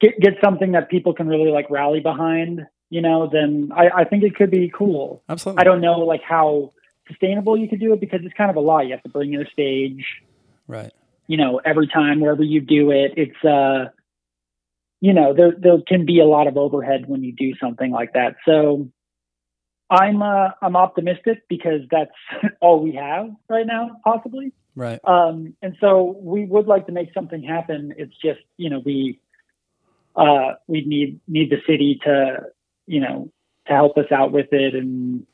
get 0.00 0.18
get 0.20 0.34
something 0.42 0.72
that 0.72 0.88
people 0.88 1.12
can 1.14 1.28
really 1.28 1.50
like 1.50 1.70
rally 1.70 2.00
behind, 2.00 2.66
you 2.90 3.00
know, 3.00 3.28
then 3.30 3.70
I, 3.74 3.88
I 3.98 4.04
think 4.04 4.22
it 4.24 4.34
could 4.34 4.50
be 4.50 4.70
cool. 4.74 5.22
Absolutely. 5.28 5.60
I 5.60 5.64
don't 5.64 5.80
know 5.80 6.00
like 6.00 6.22
how 6.22 6.72
sustainable 7.06 7.56
you 7.56 7.68
could 7.68 7.80
do 7.80 7.92
it 7.92 8.00
because 8.00 8.20
it's 8.22 8.34
kind 8.34 8.50
of 8.50 8.56
a 8.56 8.60
lot. 8.60 8.86
You 8.86 8.92
have 8.92 9.02
to 9.02 9.08
bring 9.08 9.32
your 9.32 9.46
stage, 9.46 10.04
Right. 10.66 10.92
you 11.26 11.36
know, 11.36 11.60
every 11.64 11.88
time 11.88 12.20
wherever 12.20 12.42
you 12.42 12.60
do 12.60 12.90
it. 12.90 13.12
It's 13.16 13.44
uh 13.44 13.90
you 15.00 15.12
know, 15.12 15.32
there 15.32 15.52
there 15.56 15.78
can 15.86 16.06
be 16.06 16.20
a 16.20 16.24
lot 16.24 16.46
of 16.46 16.56
overhead 16.56 17.08
when 17.08 17.22
you 17.22 17.32
do 17.32 17.54
something 17.60 17.90
like 17.90 18.14
that. 18.14 18.36
So 18.44 18.88
I'm 19.90 20.22
uh 20.22 20.50
I'm 20.60 20.76
optimistic 20.76 21.42
because 21.48 21.80
that's 21.90 22.10
all 22.60 22.82
we 22.82 22.94
have 22.94 23.30
right 23.48 23.66
now, 23.66 24.00
possibly. 24.04 24.52
Right. 24.78 25.00
Um, 25.02 25.56
and 25.60 25.76
so 25.80 26.16
we 26.20 26.44
would 26.44 26.68
like 26.68 26.86
to 26.86 26.92
make 26.92 27.12
something 27.12 27.42
happen. 27.42 27.94
It's 27.98 28.14
just, 28.22 28.38
you 28.58 28.70
know, 28.70 28.80
we, 28.84 29.18
uh, 30.14 30.52
we 30.68 30.84
need, 30.84 31.18
need 31.26 31.50
the 31.50 31.56
city 31.66 31.98
to, 32.04 32.44
you 32.86 33.00
know, 33.00 33.28
to 33.66 33.72
help 33.72 33.98
us 33.98 34.04
out 34.12 34.30
with 34.30 34.46
it. 34.52 34.76
And 34.76 35.26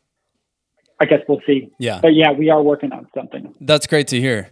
I 0.98 1.04
guess 1.04 1.20
we'll 1.28 1.42
see. 1.46 1.70
Yeah. 1.78 2.00
But 2.00 2.14
yeah, 2.14 2.32
we 2.32 2.48
are 2.48 2.62
working 2.62 2.90
on 2.92 3.06
something. 3.14 3.54
That's 3.60 3.86
great 3.86 4.08
to 4.08 4.18
hear. 4.18 4.50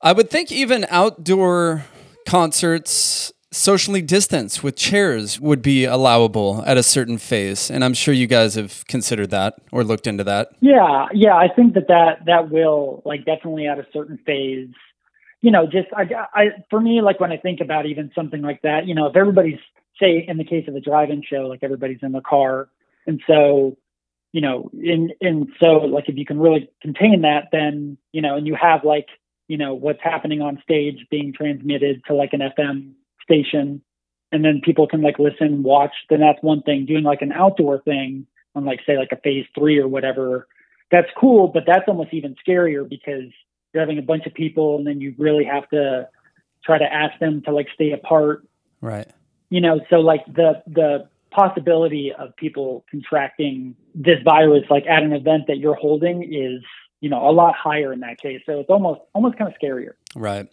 I 0.00 0.12
would 0.12 0.28
think 0.28 0.50
even 0.50 0.86
outdoor 0.90 1.84
concerts, 2.26 3.32
socially 3.52 4.02
distanced 4.02 4.64
with 4.64 4.74
chairs, 4.76 5.38
would 5.38 5.62
be 5.62 5.84
allowable 5.84 6.64
at 6.66 6.76
a 6.76 6.82
certain 6.82 7.18
phase. 7.18 7.70
And 7.70 7.84
I'm 7.84 7.94
sure 7.94 8.14
you 8.14 8.26
guys 8.26 8.54
have 8.54 8.84
considered 8.88 9.30
that 9.30 9.54
or 9.70 9.84
looked 9.84 10.06
into 10.06 10.24
that. 10.24 10.50
Yeah. 10.60 11.06
Yeah. 11.12 11.36
I 11.36 11.48
think 11.48 11.74
that 11.74 11.86
that, 11.88 12.24
that 12.26 12.50
will 12.50 13.02
like 13.04 13.24
definitely 13.24 13.66
at 13.66 13.78
a 13.78 13.86
certain 13.92 14.18
phase, 14.26 14.70
you 15.42 15.50
know, 15.50 15.66
just, 15.66 15.88
I, 15.94 16.08
I, 16.34 16.48
for 16.70 16.80
me, 16.80 17.02
like 17.02 17.20
when 17.20 17.30
I 17.30 17.36
think 17.36 17.60
about 17.60 17.86
even 17.86 18.10
something 18.14 18.40
like 18.40 18.62
that, 18.62 18.86
you 18.86 18.94
know, 18.94 19.06
if 19.06 19.16
everybody's 19.16 19.60
say 20.00 20.24
in 20.26 20.38
the 20.38 20.44
case 20.44 20.66
of 20.66 20.74
a 20.74 20.80
drive-in 20.80 21.22
show, 21.22 21.46
like 21.46 21.62
everybody's 21.62 22.02
in 22.02 22.12
the 22.12 22.22
car. 22.22 22.68
And 23.06 23.20
so, 23.26 23.76
you 24.32 24.40
know, 24.40 24.70
in, 24.72 25.10
and 25.20 25.48
so 25.60 25.72
like 25.72 26.08
if 26.08 26.16
you 26.16 26.24
can 26.24 26.40
really 26.40 26.70
contain 26.80 27.20
that, 27.22 27.48
then, 27.52 27.98
you 28.12 28.22
know, 28.22 28.36
and 28.36 28.46
you 28.46 28.54
have 28.54 28.82
like, 28.84 29.08
you 29.48 29.58
know, 29.58 29.74
what's 29.74 30.02
happening 30.02 30.40
on 30.40 30.58
stage 30.62 31.06
being 31.10 31.34
transmitted 31.34 32.02
to 32.06 32.14
like 32.14 32.32
an 32.32 32.40
FM 32.40 32.92
station, 33.22 33.82
and 34.30 34.44
then 34.44 34.60
people 34.62 34.86
can 34.86 35.02
like 35.02 35.18
listen, 35.18 35.62
watch. 35.62 35.92
Then 36.08 36.20
that's 36.20 36.42
one 36.42 36.62
thing. 36.62 36.86
Doing 36.86 37.04
like 37.04 37.22
an 37.22 37.32
outdoor 37.32 37.80
thing 37.80 38.26
on 38.54 38.64
like 38.64 38.80
say 38.86 38.98
like 38.98 39.12
a 39.12 39.16
phase 39.16 39.46
three 39.54 39.78
or 39.78 39.88
whatever, 39.88 40.46
that's 40.90 41.08
cool. 41.16 41.48
But 41.48 41.64
that's 41.66 41.84
almost 41.88 42.12
even 42.12 42.36
scarier 42.46 42.88
because 42.88 43.30
you're 43.72 43.82
having 43.82 43.98
a 43.98 44.02
bunch 44.02 44.26
of 44.26 44.34
people, 44.34 44.76
and 44.76 44.86
then 44.86 45.00
you 45.00 45.14
really 45.18 45.44
have 45.44 45.68
to 45.70 46.08
try 46.64 46.78
to 46.78 46.92
ask 46.92 47.18
them 47.18 47.42
to 47.42 47.52
like 47.52 47.68
stay 47.74 47.92
apart. 47.92 48.46
Right. 48.80 49.10
You 49.50 49.60
know, 49.60 49.80
so 49.90 49.96
like 49.96 50.24
the 50.26 50.62
the 50.66 51.08
possibility 51.30 52.12
of 52.12 52.36
people 52.36 52.84
contracting 52.90 53.74
this 53.94 54.18
virus 54.22 54.64
like 54.70 54.84
at 54.86 55.02
an 55.02 55.12
event 55.12 55.46
that 55.48 55.56
you're 55.56 55.74
holding 55.74 56.22
is 56.22 56.62
you 57.00 57.08
know 57.08 57.26
a 57.28 57.32
lot 57.32 57.54
higher 57.54 57.90
in 57.90 58.00
that 58.00 58.20
case 58.20 58.42
so 58.44 58.60
it's 58.60 58.68
almost 58.68 59.00
almost 59.14 59.38
kind 59.38 59.50
of 59.50 59.58
scarier 59.58 59.92
Right. 60.14 60.48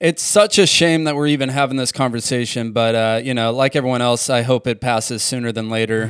It's 0.00 0.22
such 0.22 0.58
a 0.58 0.66
shame 0.66 1.04
that 1.04 1.16
we're 1.16 1.26
even 1.26 1.48
having 1.48 1.76
this 1.76 1.90
conversation, 1.90 2.70
but 2.72 2.94
uh, 2.94 3.20
you 3.22 3.34
know, 3.34 3.52
like 3.52 3.74
everyone 3.74 4.00
else, 4.00 4.30
I 4.30 4.42
hope 4.42 4.66
it 4.68 4.80
passes 4.80 5.22
sooner 5.24 5.50
than 5.50 5.68
later. 5.70 6.04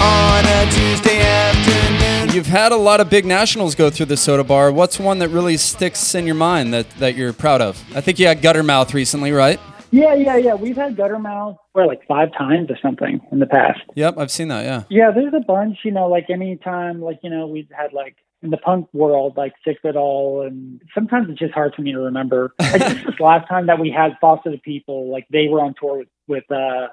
On 0.00 0.44
a 0.44 0.64
Tuesday 0.70 1.20
afternoon. 1.20 2.34
You've 2.34 2.46
had 2.46 2.72
a 2.72 2.76
lot 2.76 3.00
of 3.00 3.08
big 3.08 3.24
nationals 3.24 3.74
go 3.74 3.90
through 3.90 4.06
the 4.06 4.16
soda 4.16 4.42
bar. 4.44 4.72
What's 4.72 4.98
one 4.98 5.18
that 5.20 5.28
really 5.28 5.56
sticks 5.56 6.14
in 6.14 6.26
your 6.26 6.34
mind 6.34 6.74
that, 6.74 6.90
that 6.98 7.14
you're 7.14 7.32
proud 7.32 7.60
of? 7.62 7.82
I 7.94 8.00
think 8.00 8.18
you 8.18 8.26
had 8.26 8.42
Guttermouth 8.42 8.92
recently, 8.92 9.32
right? 9.32 9.60
yeah 9.90 10.12
yeah 10.12 10.36
yeah 10.36 10.54
we've 10.54 10.76
had 10.76 10.94
guttermouth 10.94 11.56
for 11.72 11.86
like 11.86 12.06
five 12.06 12.28
times 12.36 12.68
or 12.70 12.76
something 12.82 13.22
in 13.32 13.38
the 13.38 13.46
past 13.46 13.80
Yep, 13.94 14.18
I've 14.18 14.30
seen 14.30 14.48
that. 14.48 14.62
Yeah. 14.66 14.82
yeah 14.90 15.10
there's 15.10 15.32
a 15.32 15.40
bunch 15.40 15.78
you 15.82 15.92
know 15.92 16.08
like 16.08 16.28
anytime 16.28 17.00
like 17.00 17.20
you 17.22 17.30
know 17.30 17.46
we've 17.46 17.70
had 17.74 17.94
like 17.94 18.14
in 18.42 18.50
the 18.50 18.56
punk 18.56 18.88
world 18.92 19.36
like 19.36 19.54
six 19.64 19.80
it 19.82 19.96
all 19.96 20.46
and 20.46 20.80
sometimes 20.94 21.28
it's 21.28 21.38
just 21.38 21.52
hard 21.52 21.74
for 21.74 21.82
me 21.82 21.92
to 21.92 21.98
remember. 21.98 22.54
I 22.60 22.78
just 22.78 23.06
this 23.06 23.20
last 23.20 23.48
time 23.48 23.66
that 23.66 23.80
we 23.80 23.90
had 23.90 24.16
foster 24.20 24.50
the 24.50 24.58
people 24.58 25.10
like 25.10 25.26
they 25.30 25.48
were 25.48 25.60
on 25.60 25.74
tour 25.78 25.98
with, 25.98 26.08
with 26.26 26.50
uh 26.50 26.88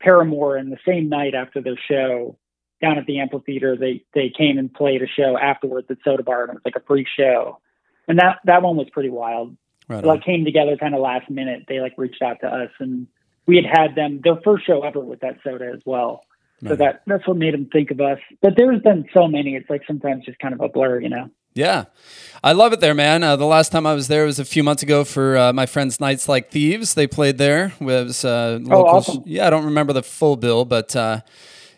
paramore 0.00 0.56
and 0.56 0.70
the 0.70 0.78
same 0.86 1.08
night 1.08 1.34
after 1.34 1.60
their 1.60 1.78
show 1.88 2.38
down 2.80 2.96
at 2.96 3.06
the 3.06 3.18
amphitheater. 3.18 3.76
They 3.76 4.04
they 4.14 4.30
came 4.30 4.58
and 4.58 4.72
played 4.72 5.02
a 5.02 5.08
show 5.08 5.36
afterwards 5.36 5.88
at 5.90 5.98
soda 6.04 6.22
bar 6.22 6.42
and 6.42 6.50
it 6.50 6.54
was 6.54 6.62
like 6.64 6.76
a 6.76 6.86
free 6.86 7.06
show. 7.16 7.58
And 8.06 8.18
that 8.18 8.38
that 8.44 8.62
one 8.62 8.76
was 8.76 8.88
pretty 8.90 9.10
wild. 9.10 9.56
Right. 9.88 10.04
it 10.04 10.06
like 10.06 10.22
came 10.22 10.44
together 10.44 10.76
kind 10.76 10.94
of 10.94 11.00
last 11.00 11.30
minute. 11.30 11.64
They 11.66 11.80
like 11.80 11.94
reached 11.96 12.22
out 12.22 12.40
to 12.42 12.46
us 12.46 12.70
and 12.78 13.08
we 13.46 13.56
had 13.56 13.64
had 13.64 13.94
them 13.96 14.20
their 14.22 14.36
first 14.44 14.66
show 14.66 14.82
ever 14.82 15.00
with 15.00 15.20
that 15.20 15.38
soda 15.42 15.72
as 15.74 15.80
well 15.84 16.22
so 16.62 16.70
Right. 16.70 16.78
that 16.78 17.02
that's 17.06 17.26
what 17.26 17.36
made 17.36 17.54
them 17.54 17.66
think 17.72 17.90
of 17.90 18.00
us 18.00 18.18
but 18.42 18.54
there's 18.56 18.80
been 18.82 19.04
so 19.14 19.28
many 19.28 19.54
it's 19.54 19.70
like 19.70 19.82
sometimes 19.86 20.24
just 20.24 20.38
kind 20.38 20.54
of 20.54 20.60
a 20.60 20.68
blur 20.68 21.00
you 21.00 21.08
know 21.08 21.30
Yeah, 21.54 21.84
I 22.44 22.52
love 22.52 22.72
it 22.72 22.78
there, 22.80 22.94
man. 22.94 23.24
Uh, 23.24 23.34
the 23.34 23.46
last 23.46 23.72
time 23.72 23.84
I 23.86 23.94
was 23.94 24.06
there 24.06 24.24
was 24.26 24.38
a 24.38 24.44
few 24.44 24.62
months 24.62 24.82
ago 24.84 25.02
for 25.04 25.36
uh, 25.36 25.52
my 25.52 25.66
friends' 25.66 25.98
Nights 25.98 26.28
Like 26.28 26.50
Thieves. 26.52 26.94
They 26.94 27.08
played 27.08 27.36
there. 27.38 27.72
It 27.80 27.84
was 27.84 28.24
uh, 28.24 28.58
local 28.62 28.86
awesome. 28.86 29.22
Yeah, 29.26 29.46
I 29.46 29.50
don't 29.50 29.64
remember 29.64 29.92
the 29.92 30.02
full 30.04 30.36
bill, 30.36 30.64
but 30.64 30.94
uh, 30.94 31.22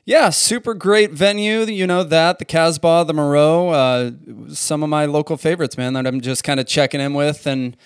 yeah, 0.04 0.28
super 0.30 0.74
great 0.74 1.12
venue. 1.12 1.60
You 1.60 1.86
know 1.86 2.02
that 2.04 2.38
the 2.38 2.44
Casbah, 2.44 3.04
the 3.06 3.14
Merrow, 3.14 3.68
uh, 3.70 4.10
some 4.52 4.82
of 4.82 4.90
my 4.90 5.06
local 5.06 5.36
favorites, 5.38 5.78
man. 5.78 5.94
That 5.94 6.06
I'm 6.06 6.20
just 6.20 6.44
kind 6.44 6.60
of 6.60 6.66
checking 6.66 7.00
in 7.00 7.14
with 7.14 7.46
and. 7.46 7.76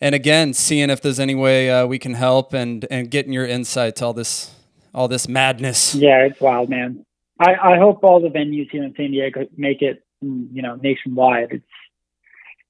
And 0.00 0.16
again, 0.16 0.52
seeing 0.52 0.90
if 0.90 1.00
there's 1.00 1.20
any 1.20 1.36
way 1.36 1.70
uh, 1.70 1.86
we 1.86 1.96
can 1.96 2.14
help 2.14 2.52
and, 2.54 2.84
and 2.90 3.08
getting 3.08 3.32
your 3.32 3.46
insight 3.46 3.94
to 3.96 4.06
all 4.06 4.12
this 4.12 4.50
all 4.94 5.08
this 5.08 5.28
madness. 5.28 5.94
yeah 5.94 6.20
it's 6.24 6.40
wild 6.40 6.68
man 6.68 7.04
i 7.38 7.54
i 7.54 7.78
hope 7.78 8.02
all 8.04 8.20
the 8.20 8.28
venues 8.28 8.70
here 8.70 8.84
in 8.84 8.94
san 8.96 9.10
diego 9.10 9.46
make 9.56 9.82
it 9.82 10.04
mm, 10.22 10.46
you 10.52 10.62
know 10.62 10.76
nationwide 10.76 11.48
it's 11.52 11.64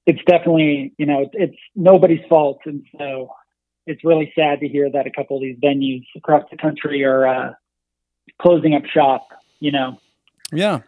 it's 0.05 0.23
definitely 0.25 0.93
you 0.97 1.05
know 1.05 1.21
it's, 1.21 1.33
it's 1.33 1.57
nobody's 1.75 2.25
fault 2.27 2.59
and 2.65 2.85
so 2.97 3.29
it's 3.85 4.03
really 4.03 4.31
sad 4.35 4.59
to 4.61 4.67
hear 4.67 4.89
that 4.89 5.05
a 5.07 5.11
couple 5.11 5.35
of 5.37 5.41
these 5.43 5.57
venues 5.57 6.05
across 6.15 6.43
the 6.51 6.57
country 6.57 7.03
are 7.03 7.27
uh 7.27 7.53
closing 8.41 8.73
up 8.73 8.85
shop 8.85 9.27
you 9.59 9.71
know 9.71 9.99
Yeah. 10.51 10.79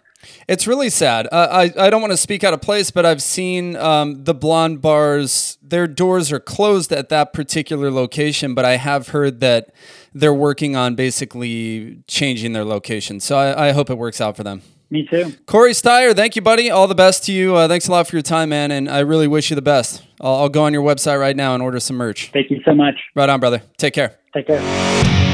It's 0.48 0.66
really 0.68 0.90
sad. 0.90 1.28
Uh, 1.32 1.48
I, 1.52 1.86
I 1.86 1.90
don't 1.90 2.02
want 2.02 2.12
to 2.12 2.18
speak 2.18 2.44
out 2.44 2.54
of 2.54 2.62
place, 2.62 2.92
but 2.92 3.06
I've 3.06 3.22
seen 3.22 3.76
um, 3.76 4.24
the 4.24 4.34
blonde 4.34 4.82
bars, 4.82 5.58
their 5.62 5.88
doors 5.88 6.32
are 6.32 6.40
closed 6.40 6.92
at 6.92 7.10
that 7.10 7.34
particular 7.34 7.92
location, 7.92 8.54
but 8.56 8.66
I 8.66 8.78
have 8.78 9.10
heard 9.10 9.40
that 9.42 9.72
they're 10.14 10.34
working 10.34 10.76
on 10.76 10.96
basically 10.96 12.04
changing 12.08 12.54
their 12.54 12.66
location. 12.66 13.20
So 13.20 13.38
I, 13.38 13.68
I 13.68 13.72
hope 13.72 13.90
it 13.90 13.98
works 13.98 14.20
out 14.22 14.36
for 14.38 14.44
them. 14.44 14.62
me 14.90 15.06
too 15.10 15.34
Corey 15.46 15.72
Steyer, 15.72 16.16
thank 16.16 16.36
you, 16.36 16.42
buddy. 16.42 16.72
All 16.72 16.88
the 16.88 16.96
best 16.96 17.26
to 17.26 17.32
you. 17.32 17.56
Uh, 17.56 17.68
thanks 17.68 17.88
a 17.88 17.92
lot 17.92 18.08
for 18.08 18.16
your 18.16 18.24
time, 18.24 18.50
man. 18.50 18.72
And 18.72 18.90
I 18.90 19.00
really 19.00 19.28
wish 19.28 19.50
you 19.50 19.56
the 19.56 19.62
best. 19.62 20.04
I'll, 20.22 20.36
I'll 20.36 20.50
go 20.50 20.64
on 20.64 20.74
your 20.74 20.84
website 20.84 21.20
right 21.20 21.36
now 21.36 21.54
and 21.54 21.62
order 21.62 21.80
some 21.80 21.98
merch. 21.98 22.32
thank 22.32 22.50
you 22.50 22.62
so 22.66 22.74
much 22.74 22.96
Right 23.16 23.30
on, 23.30 23.40
brother. 23.40 23.62
Take 23.78 23.94
care. 23.94 24.18
take 24.34 24.48
care 24.48 25.25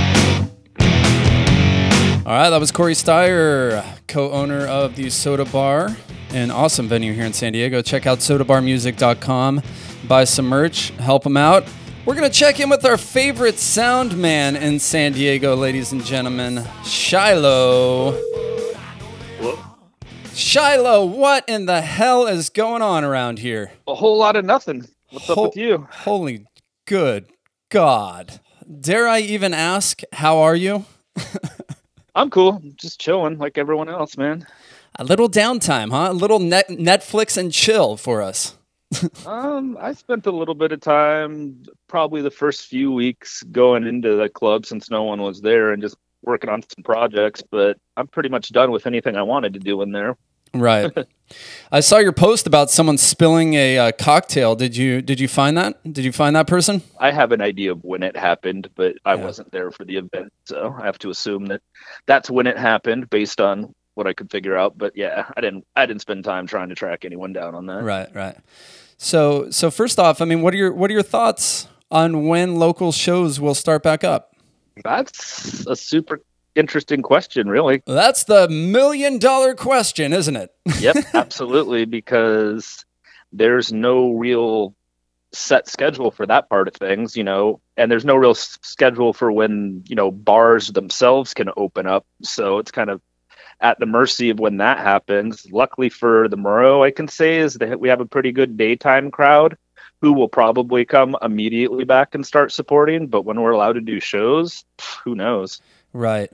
All 2.23 2.33
right, 2.37 2.49
that 2.51 2.59
was 2.59 2.71
Corey 2.71 2.93
Steyer, 2.93 3.83
co-owner 4.07 4.67
of 4.67 4.95
the 4.95 5.09
Soda 5.09 5.43
Bar, 5.43 5.89
an 6.29 6.51
awesome 6.51 6.87
venue 6.87 7.13
here 7.13 7.25
in 7.25 7.33
San 7.33 7.51
Diego. 7.53 7.81
Check 7.81 8.05
out 8.05 8.19
sodabarmusic.com, 8.19 9.61
buy 10.07 10.23
some 10.25 10.45
merch, 10.45 10.89
help 10.91 11.23
them 11.23 11.35
out. 11.35 11.63
We're 12.05 12.13
gonna 12.13 12.29
check 12.29 12.59
in 12.59 12.69
with 12.69 12.85
our 12.85 12.97
favorite 12.97 13.57
sound 13.57 14.15
man 14.17 14.55
in 14.55 14.77
San 14.79 15.13
Diego, 15.13 15.55
ladies 15.55 15.91
and 15.91 16.05
gentlemen, 16.05 16.63
Shiloh. 16.85 18.19
Shiloh, 20.35 21.05
what 21.05 21.43
in 21.49 21.65
the 21.65 21.81
hell 21.81 22.27
is 22.27 22.49
going 22.51 22.83
on 22.83 23.03
around 23.03 23.39
here? 23.39 23.71
A 23.87 23.95
whole 23.95 24.17
lot 24.17 24.35
of 24.35 24.45
nothing. 24.45 24.87
What's 25.09 25.25
Ho- 25.25 25.33
up 25.33 25.39
with 25.55 25.57
you? 25.57 25.87
Holy 25.91 26.45
good 26.85 27.25
God. 27.69 28.39
Dare 28.79 29.07
I 29.07 29.19
even 29.21 29.55
ask, 29.55 30.01
how 30.13 30.37
are 30.37 30.55
you? 30.55 30.85
I'm 32.15 32.29
cool. 32.29 32.61
Just 32.75 32.99
chilling 32.99 33.37
like 33.37 33.57
everyone 33.57 33.89
else, 33.89 34.17
man. 34.17 34.45
A 34.97 35.03
little 35.03 35.29
downtime, 35.29 35.91
huh? 35.91 36.09
A 36.11 36.13
little 36.13 36.39
net- 36.39 36.67
Netflix 36.69 37.37
and 37.37 37.51
chill 37.51 37.97
for 37.97 38.21
us. 38.21 38.55
Um, 39.25 39.77
I 39.79 39.93
spent 39.93 40.25
a 40.25 40.31
little 40.31 40.53
bit 40.55 40.73
of 40.73 40.81
time, 40.81 41.63
probably 41.87 42.21
the 42.21 42.29
first 42.29 42.65
few 42.65 42.91
weeks, 42.91 43.41
going 43.43 43.87
into 43.87 44.17
the 44.17 44.27
club 44.27 44.65
since 44.65 44.89
no 44.91 45.03
one 45.03 45.21
was 45.21 45.39
there 45.39 45.71
and 45.71 45.81
just 45.81 45.95
working 46.23 46.49
on 46.49 46.61
some 46.63 46.83
projects. 46.83 47.41
But 47.49 47.77
I'm 47.95 48.07
pretty 48.07 48.27
much 48.27 48.49
done 48.51 48.71
with 48.71 48.85
anything 48.85 49.15
I 49.15 49.21
wanted 49.21 49.53
to 49.53 49.59
do 49.59 49.81
in 49.81 49.93
there. 49.93 50.17
Right. 50.53 50.91
I 51.71 51.79
saw 51.79 51.97
your 51.97 52.11
post 52.11 52.45
about 52.45 52.69
someone 52.69 52.97
spilling 52.97 53.53
a 53.53 53.77
uh, 53.77 53.91
cocktail. 53.93 54.55
Did 54.55 54.75
you 54.75 55.01
did 55.01 55.19
you 55.19 55.29
find 55.29 55.57
that? 55.57 55.81
Did 55.93 56.03
you 56.03 56.11
find 56.11 56.35
that 56.35 56.47
person? 56.47 56.81
I 56.99 57.11
have 57.11 57.31
an 57.31 57.41
idea 57.41 57.71
of 57.71 57.83
when 57.85 58.03
it 58.03 58.17
happened, 58.17 58.69
but 58.75 58.95
I 59.05 59.15
Yeah. 59.15 59.25
wasn't 59.25 59.51
there 59.51 59.71
for 59.71 59.85
the 59.85 59.97
event, 59.97 60.33
so 60.45 60.75
I 60.77 60.85
have 60.85 60.99
to 60.99 61.09
assume 61.09 61.45
that 61.45 61.61
that's 62.05 62.29
when 62.29 62.47
it 62.47 62.57
happened 62.57 63.09
based 63.09 63.39
on 63.39 63.73
what 63.93 64.07
I 64.07 64.13
could 64.13 64.29
figure 64.29 64.57
out. 64.57 64.77
But 64.77 64.93
yeah, 64.95 65.25
I 65.37 65.39
didn't. 65.41 65.65
I 65.75 65.85
didn't 65.85 66.01
spend 66.01 66.25
time 66.25 66.47
trying 66.47 66.67
to 66.69 66.75
track 66.75 67.05
anyone 67.05 67.31
down 67.31 67.55
on 67.55 67.65
that. 67.67 67.83
Right, 67.83 68.13
right. 68.13 68.35
So 68.97 69.49
so 69.51 69.71
first 69.71 69.99
off, 69.99 70.21
I 70.21 70.25
mean, 70.25 70.41
what 70.41 70.53
are 70.53 70.57
your 70.57 70.73
what 70.73 70.89
are 70.89 70.93
your 70.93 71.01
thoughts 71.03 71.67
on 71.89 72.27
when 72.27 72.55
local 72.57 72.91
shows 72.91 73.39
will 73.39 73.55
start 73.55 73.83
back 73.83 74.03
up? 74.03 74.35
That's 74.83 75.65
a 75.65 75.75
super 75.77 76.21
interesting 76.55 77.01
question, 77.01 77.49
really. 77.49 77.81
That's 77.85 78.23
the 78.25 78.47
million 78.49 79.17
dollar 79.19 79.55
question, 79.55 80.13
isn't 80.13 80.35
it? 80.35 80.51
Yep, 80.79 80.95
absolutely, 81.13 81.85
because 81.85 82.85
there's 83.31 83.71
no 83.71 84.11
real 84.11 84.75
set 85.33 85.67
schedule 85.67 86.11
for 86.11 86.25
that 86.25 86.49
part 86.49 86.67
of 86.67 86.73
things, 86.73 87.15
you 87.15 87.23
know, 87.23 87.61
and 87.77 87.89
there's 87.89 88.03
no 88.05 88.15
real 88.15 88.31
s- 88.31 88.59
schedule 88.61 89.13
for 89.13 89.31
when, 89.31 89.83
you 89.87 89.95
know, 89.95 90.11
bars 90.11 90.67
themselves 90.69 91.33
can 91.33 91.49
open 91.55 91.87
up. 91.87 92.05
So 92.21 92.57
it's 92.57 92.71
kind 92.71 92.89
of 92.89 93.01
at 93.61 93.79
the 93.79 93.85
mercy 93.85 94.29
of 94.29 94.39
when 94.39 94.57
that 94.57 94.79
happens. 94.79 95.47
Luckily 95.51 95.87
for 95.89 96.27
the 96.27 96.35
Merrow, 96.35 96.83
I 96.83 96.91
can 96.91 97.07
say 97.07 97.37
is 97.37 97.53
that 97.55 97.79
we 97.79 97.87
have 97.89 98.01
a 98.01 98.05
pretty 98.05 98.31
good 98.31 98.57
daytime 98.57 99.09
crowd 99.11 99.57
who 100.01 100.13
will 100.13 100.27
probably 100.27 100.83
come 100.83 101.15
immediately 101.21 101.85
back 101.85 102.15
and 102.15 102.25
start 102.25 102.51
supporting. 102.51 103.07
But 103.07 103.21
when 103.23 103.39
we're 103.39 103.51
allowed 103.51 103.73
to 103.73 103.81
do 103.81 103.99
shows, 103.99 104.65
who 105.03 105.15
knows? 105.15 105.61
Right. 105.93 106.31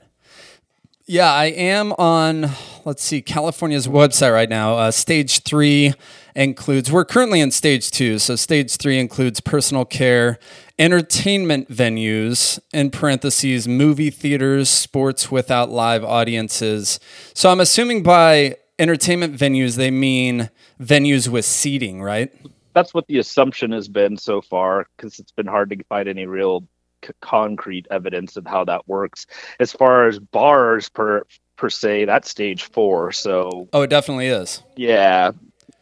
Yeah, 1.09 1.31
I 1.31 1.45
am 1.45 1.93
on, 1.93 2.51
let's 2.83 3.01
see, 3.01 3.21
California's 3.21 3.87
website 3.87 4.33
right 4.33 4.49
now. 4.49 4.73
Uh, 4.73 4.91
stage 4.91 5.43
three 5.43 5.93
includes, 6.35 6.91
we're 6.91 7.05
currently 7.05 7.39
in 7.39 7.49
stage 7.51 7.91
two. 7.91 8.19
So, 8.19 8.35
stage 8.35 8.75
three 8.75 8.99
includes 8.99 9.39
personal 9.39 9.85
care, 9.85 10.37
entertainment 10.77 11.69
venues, 11.69 12.59
in 12.73 12.91
parentheses, 12.91 13.69
movie 13.69 14.09
theaters, 14.09 14.69
sports 14.69 15.31
without 15.31 15.69
live 15.69 16.03
audiences. 16.03 16.99
So, 17.33 17.49
I'm 17.51 17.61
assuming 17.61 18.03
by 18.03 18.57
entertainment 18.77 19.33
venues, 19.37 19.77
they 19.77 19.91
mean 19.91 20.49
venues 20.77 21.29
with 21.29 21.45
seating, 21.45 22.01
right? 22.01 22.33
that's 22.77 22.93
what 22.93 23.07
the 23.07 23.17
assumption 23.17 23.71
has 23.71 23.87
been 23.87 24.15
so 24.15 24.39
far 24.39 24.85
because 24.95 25.17
it's 25.17 25.31
been 25.31 25.47
hard 25.47 25.67
to 25.71 25.83
find 25.85 26.07
any 26.07 26.27
real 26.27 26.63
c- 27.05 27.11
concrete 27.21 27.87
evidence 27.91 28.37
of 28.37 28.45
how 28.45 28.63
that 28.65 28.87
works 28.87 29.25
as 29.59 29.71
far 29.71 30.07
as 30.07 30.19
bars 30.19 30.89
per 30.89 31.23
per 31.55 31.69
se 31.69 32.05
that's 32.05 32.29
stage 32.29 32.63
four 32.63 33.11
so 33.11 33.67
Oh, 33.73 33.81
it 33.81 33.89
definitely 33.89 34.27
is. 34.27 34.63
yeah 34.75 35.31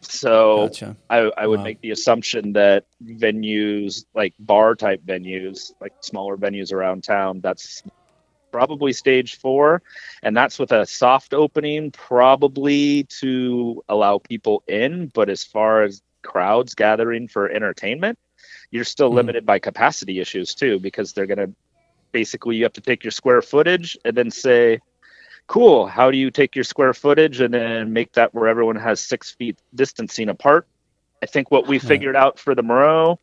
So 0.01 0.67
Gotcha. 0.67 0.95
I, 1.09 1.17
I 1.37 1.47
would 1.47 1.59
Wow. 1.59 1.63
make 1.65 1.81
the 1.81 1.91
assumption 1.91 2.53
that 2.53 2.85
venues 3.03 4.05
like 4.13 4.33
bar 4.39 4.75
type 4.75 5.01
venues, 5.03 5.71
like 5.81 5.93
smaller 6.01 6.37
venues 6.37 6.71
around 6.71 7.03
town, 7.03 7.41
that's 7.41 7.81
probably 8.51 8.93
stage 8.93 9.37
four. 9.39 9.81
And 10.21 10.37
that's 10.37 10.59
with 10.59 10.71
a 10.71 10.85
soft 10.85 11.33
opening, 11.33 11.91
probably 11.91 13.03
to 13.19 13.83
allow 13.89 14.19
people 14.19 14.63
in. 14.67 15.11
But 15.13 15.29
as 15.29 15.43
far 15.43 15.81
as 15.83 16.01
crowds 16.23 16.75
gathering 16.75 17.27
for 17.27 17.49
entertainment, 17.49 18.17
you're 18.75 18.83
still 18.83 19.09
Mhm. 19.11 19.15
limited 19.15 19.45
by 19.45 19.57
capacity 19.57 20.19
issues 20.19 20.53
too, 20.53 20.79
because 20.79 21.13
they're 21.13 21.25
going 21.25 21.37
to 21.37 21.49
basically 22.11 22.57
you 22.57 22.63
have 22.63 22.73
to 22.73 22.81
take 22.81 23.03
your 23.03 23.11
square 23.11 23.41
footage 23.41 23.97
and 24.05 24.15
then 24.15 24.29
say, 24.29 24.79
cool, 25.47 25.87
how 25.87 26.11
do 26.11 26.17
you 26.17 26.29
take 26.29 26.55
your 26.55 26.63
square 26.63 26.93
footage 26.93 27.39
and 27.39 27.53
then 27.53 27.93
make 27.93 28.11
that 28.13 28.33
where 28.33 28.47
everyone 28.47 28.75
has 28.75 28.99
six 28.99 29.31
feet 29.31 29.57
distancing 29.73 30.29
apart? 30.29 30.67
I 31.23 31.25
think 31.25 31.51
what 31.51 31.67
we 31.67 31.79
figured 31.91 32.15
out 32.15 32.37
for 32.39 32.53
the 32.55 32.63
Merrow 32.63 33.19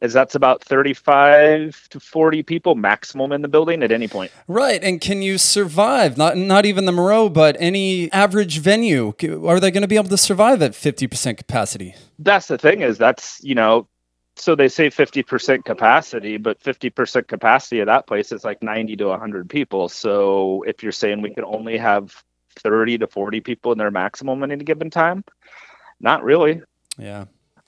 is 0.00 0.12
that's 0.12 0.34
about 0.34 0.64
35 0.64 1.88
to 1.90 2.00
40 2.00 2.42
people 2.42 2.74
maximum 2.74 3.30
in 3.30 3.40
the 3.40 3.48
building 3.48 3.82
at 3.84 3.92
any 3.92 4.08
point. 4.08 4.32
Right, 4.48 4.82
and 4.82 5.00
can 5.00 5.22
you 5.22 5.38
survive? 5.38 6.16
Not 6.18 6.36
not 6.36 6.66
even 6.66 6.86
the 6.86 6.92
Merrow, 6.92 7.28
but 7.28 7.56
any 7.60 8.10
average 8.12 8.58
venue. 8.58 9.12
Are 9.46 9.60
they 9.60 9.70
going 9.70 9.82
to 9.82 9.88
be 9.88 9.96
able 9.96 10.08
to 10.08 10.16
survive 10.18 10.60
at 10.60 10.74
fifty 10.74 11.06
percent 11.06 11.38
capacity? 11.38 11.94
That's 12.18 12.48
the 12.48 12.58
thing 12.58 12.80
is 12.82 12.98
that's, 12.98 13.40
you 13.44 13.54
know, 13.54 13.86
so 14.42 14.56
they 14.56 14.66
say 14.66 14.90
50% 14.90 15.64
capacity, 15.64 16.36
but 16.36 16.60
50% 16.60 17.28
capacity 17.28 17.78
of 17.78 17.86
that 17.86 18.08
place 18.08 18.32
is 18.32 18.42
like 18.42 18.60
90 18.60 18.96
to 18.96 19.04
100 19.04 19.48
people. 19.48 19.88
So 19.88 20.64
if 20.66 20.82
you're 20.82 20.90
saying 20.90 21.22
we 21.22 21.32
could 21.32 21.44
only 21.44 21.78
have 21.78 22.24
30 22.58 22.98
to 22.98 23.06
40 23.06 23.40
people 23.40 23.70
in 23.70 23.78
their 23.78 23.92
maximum 23.92 24.42
at 24.42 24.50
any 24.50 24.64
given 24.64 24.90
time, 24.90 25.22
not 26.00 26.24
really. 26.24 26.60
Yeah. 26.98 27.26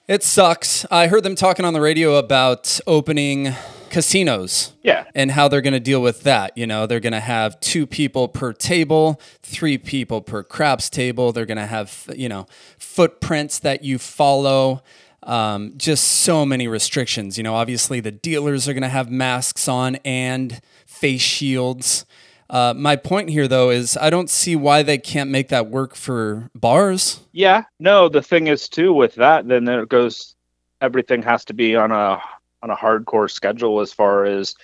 It 0.09 0.25
sucks. 0.25 0.85
I 0.91 1.07
heard 1.07 1.23
them 1.23 1.37
talking 1.37 1.65
on 1.65 1.75
the 1.75 1.81
radio 1.81 2.17
about 2.17 2.81
opening 2.89 3.55
casinos 3.89 4.73
Yeah. 4.83 5.05
and 5.15 5.31
how 5.31 5.47
they're 5.47 5.61
going 5.61 5.75
to 5.75 5.81
deal 5.81 6.03
with 6.03 6.25
that. 6.25 6.59
You 6.59 6.67
know, 6.67 6.89
they're 6.89 6.99
going 6.99 7.13
to 7.13 7.21
have 7.21 7.61
two 7.61 7.87
people 7.87 8.27
per 8.27 8.53
table, 8.53 9.21
three 9.45 9.79
people 9.79 10.21
per 10.21 10.43
craps 10.43 10.91
table. 10.91 11.31
They're 11.31 11.47
going 11.47 11.59
to 11.59 11.67
have, 11.67 12.11
you 12.17 12.29
know, 12.29 12.49
footprints 12.79 13.61
that 13.61 13.85
you 13.85 13.99
follow. 13.99 14.83
Um, 15.25 15.73
just 15.77 16.05
so 16.05 16.45
many 16.45 16.69
restrictions. 16.69 17.39
You 17.39 17.45
know, 17.45 17.55
obviously 17.55 18.01
the 18.01 18.13
dealers 18.13 18.69
are 18.69 18.75
going 18.75 18.83
to 18.83 18.89
have 18.89 19.11
masks 19.11 19.69
on 19.69 19.97
and 20.05 20.61
face 20.87 21.23
shields. 21.23 22.05
Uh, 22.51 22.75
my 22.77 22.95
point 22.95 23.31
here, 23.31 23.49
though, 23.49 23.71
is 23.71 23.97
I 23.97 24.11
don't 24.11 24.29
see 24.29 24.55
why 24.55 24.83
they 24.83 24.99
can't 24.99 25.31
make 25.31 25.49
that 25.49 25.69
work 25.69 25.95
for 25.95 26.51
bars. 26.55 27.21
Yeah, 27.33 27.65
no, 27.81 28.09
the 28.09 28.23
thing 28.23 28.49
is 28.49 28.69
too 28.69 28.93
with 28.93 29.15
that, 29.15 29.49
then 29.49 29.67
it 29.67 29.89
goes 29.89 30.35
everything 30.81 31.23
has 31.23 31.45
to 31.47 31.55
be 31.55 31.75
on 31.75 31.91
a 31.91 32.21
on 32.63 32.71
a 32.71 32.77
hardcore 32.77 33.31
schedule 33.31 33.81
as 33.81 33.93
far 33.93 34.25
as 34.25 34.55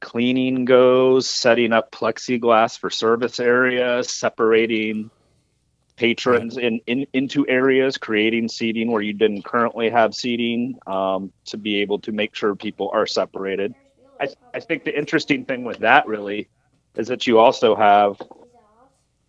cleaning 0.00 0.64
goes, 0.64 1.28
setting 1.28 1.72
up 1.72 1.90
plexiglass 1.90 2.78
for 2.78 2.90
service 2.90 3.38
areas, 3.38 4.10
separating 4.10 5.10
patrons 6.00 6.56
in, 6.56 6.80
in 6.86 7.06
into 7.12 7.46
areas, 7.46 7.98
creating 7.98 8.48
seating 8.48 8.90
where 8.90 9.02
you 9.02 9.12
didn't 9.12 9.44
currently 9.44 9.90
have 9.90 10.14
seating, 10.14 10.78
um, 10.86 11.30
to 11.44 11.58
be 11.58 11.82
able 11.82 11.98
to 11.98 12.10
make 12.10 12.34
sure 12.34 12.56
people 12.56 12.90
are 12.94 13.06
separated. 13.06 13.74
I, 14.18 14.28
I 14.54 14.60
think 14.60 14.84
the 14.84 14.98
interesting 14.98 15.44
thing 15.44 15.62
with 15.64 15.80
that 15.80 16.06
really 16.06 16.48
is 16.96 17.08
that 17.08 17.26
you 17.26 17.38
also 17.38 17.76
have 17.76 18.16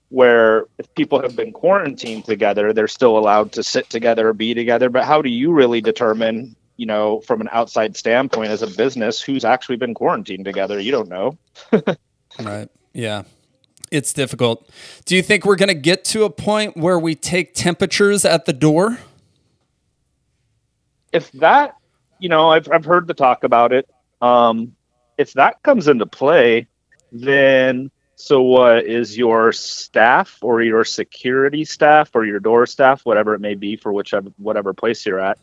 where 0.08 0.66
if 0.78 0.94
people 0.96 1.22
have 1.22 1.36
been 1.36 1.52
quarantined 1.52 2.24
together, 2.24 2.72
they're 2.72 2.88
still 2.88 3.18
allowed 3.18 3.52
to 3.54 3.64
sit 3.64 3.90
together, 3.90 4.30
or 4.30 4.34
be 4.34 4.54
together. 4.54 4.90
But 4.90 5.04
how 5.04 5.22
do 5.22 5.30
you 5.30 5.52
really 5.52 5.82
determine, 5.82 6.56
you 6.78 6.86
know, 6.86 7.20
from 7.20 7.42
an 7.42 7.50
outside 7.52 7.98
standpoint 7.98 8.52
as 8.52 8.62
a 8.62 8.68
business, 8.68 9.22
who's 9.22 9.44
actually 9.44 9.78
been 9.78 9.94
quarantined 9.94 10.46
together? 10.46 10.80
You 10.80 10.92
don't 10.92 11.10
know. 11.10 11.38
Right. 12.40 12.70
Yeah. 12.94 13.24
It's 13.92 14.14
difficult. 14.14 14.70
Do 15.06 15.18
you 15.18 15.22
think 15.22 15.46
we're 15.46 15.58
going 15.58 15.68
to 15.68 15.74
get 15.74 16.06
to 16.06 16.24
a 16.24 16.30
point 16.30 16.78
where 16.78 16.98
we 16.98 17.14
take 17.14 17.54
temperatures 17.54 18.24
at 18.24 18.46
the 18.46 18.54
door? 18.54 18.98
If 21.12 21.30
that, 21.34 21.76
you 22.18 22.30
know, 22.30 22.50
I've, 22.50 22.72
I've 22.72 22.86
heard 22.86 23.08
the 23.08 23.14
talk 23.14 23.44
about 23.44 23.74
it. 23.74 23.90
Um, 24.22 24.76
if 25.18 25.34
that 25.34 25.62
comes 25.62 25.90
into 25.90 26.06
play, 26.06 26.68
then 27.12 27.92
so 28.16 28.42
what 28.42 28.86
is 28.86 29.18
your 29.18 29.52
staff 29.52 30.38
or 30.42 30.62
your 30.62 30.86
security 30.86 31.66
staff 31.66 32.12
or 32.14 32.24
your 32.24 32.40
door 32.40 32.66
staff, 32.68 33.02
whatever 33.04 33.34
it 33.34 33.42
may 33.42 33.56
be 33.56 33.76
for 33.76 33.92
whichever 33.92 34.30
whatever 34.38 34.74
place 34.74 35.06
you're 35.06 35.20
at, 35.20 35.38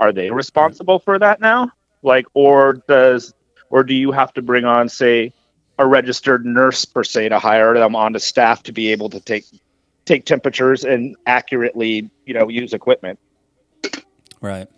are 0.00 0.12
they 0.12 0.30
responsible 0.30 0.98
for 0.98 1.18
that 1.18 1.40
now? 1.40 1.70
Like, 2.02 2.26
or 2.34 2.82
does 2.88 3.32
or 3.70 3.84
do 3.84 3.94
you 3.94 4.12
have 4.12 4.32
to 4.34 4.42
bring 4.42 4.64
on, 4.64 4.88
say, 4.88 5.32
a 5.78 5.86
registered 5.86 6.44
nurse 6.44 6.84
per 6.84 7.04
se 7.04 7.30
to 7.30 7.38
hire 7.38 7.74
them 7.74 7.96
onto 7.96 8.18
staff 8.18 8.62
to 8.64 8.72
be 8.72 8.92
able 8.92 9.10
to 9.10 9.20
take 9.20 9.44
take 10.04 10.24
temperatures 10.24 10.84
and 10.84 11.16
accurately, 11.26 12.10
you 12.26 12.34
know, 12.34 12.48
use 12.48 12.72
equipment? 12.72 13.18
Right. 14.40 14.68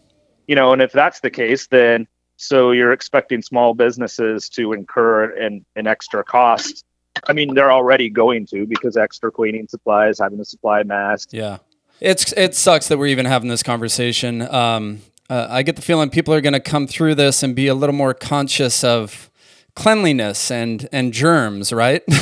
you 0.47 0.55
know, 0.55 0.73
and 0.73 0.83
if 0.83 0.93
that's 0.93 1.21
the 1.21 1.31
case, 1.31 1.67
then 1.67 2.07
so 2.37 2.73
you're 2.73 2.93
expecting 2.93 3.43
small 3.43 3.75
businesses 3.75 4.49
to 4.51 4.73
incur 4.73 5.31
an, 5.37 5.65
an 5.77 5.87
extra 5.87 6.25
cost. 6.25 6.85
I 7.29 7.33
mean, 7.33 7.55
they're 7.55 7.73
already 7.73 8.11
going 8.11 8.47
to 8.47 8.67
because 8.67 8.97
extra 8.97 9.31
cleaning 9.31 9.69
supplies, 9.69 10.19
having 10.19 10.39
to 10.39 10.45
supply 10.45 10.83
masks. 10.83 11.33
Yeah. 11.33 11.59
It's 12.01 12.33
it 12.33 12.55
sucks 12.55 12.89
that 12.89 12.99
we're 12.99 13.07
even 13.07 13.25
having 13.25 13.49
this 13.49 13.63
conversation. 13.63 14.43
Um, 14.43 15.01
uh, 15.31 15.47
I 15.49 15.63
get 15.63 15.77
the 15.77 15.83
feeling 15.83 16.11
people 16.11 16.35
are 16.35 16.41
going 16.41 16.55
to 16.55 16.61
come 16.61 16.87
through 16.87 17.15
this 17.15 17.43
and 17.43 17.55
be 17.55 17.69
a 17.69 17.75
little 17.75 17.95
more 17.95 18.13
conscious 18.13 18.83
of 18.85 19.31
cleanliness 19.77 20.51
and 20.51 20.89
and 20.93 21.13
germs, 21.13 21.73
right? 21.73 22.03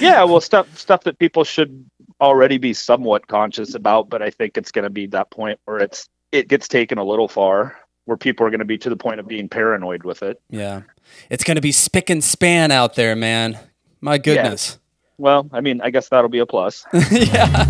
Yeah, 0.00 0.22
well, 0.24 0.40
stuff 0.40 0.78
stuff 0.78 1.04
that 1.04 1.18
people 1.18 1.44
should 1.44 1.84
already 2.20 2.58
be 2.58 2.72
somewhat 2.72 3.26
conscious 3.26 3.74
about, 3.74 4.08
but 4.08 4.22
I 4.22 4.30
think 4.30 4.56
it's 4.56 4.70
going 4.70 4.84
to 4.84 4.90
be 4.90 5.06
that 5.08 5.30
point 5.30 5.58
where 5.64 5.78
it's 5.78 6.08
it 6.32 6.48
gets 6.48 6.68
taken 6.68 6.98
a 6.98 7.04
little 7.04 7.28
far, 7.28 7.76
where 8.04 8.16
people 8.16 8.46
are 8.46 8.50
going 8.50 8.60
to 8.60 8.64
be 8.64 8.78
to 8.78 8.90
the 8.90 8.96
point 8.96 9.20
of 9.20 9.26
being 9.26 9.48
paranoid 9.48 10.04
with 10.04 10.22
it. 10.22 10.40
yeah. 10.50 10.82
It's 11.30 11.42
going 11.42 11.54
to 11.56 11.62
be 11.62 11.72
spick 11.72 12.10
and 12.10 12.22
span 12.22 12.70
out 12.70 12.94
there, 12.94 13.16
man. 13.16 13.58
My 14.00 14.18
goodness. 14.18 14.78
Well, 15.16 15.48
I 15.52 15.62
mean, 15.62 15.80
I 15.80 15.90
guess 15.90 16.10
that'll 16.10 16.28
be 16.28 16.38
a 16.38 16.46
plus. 16.46 16.84
yeah. 17.10 17.66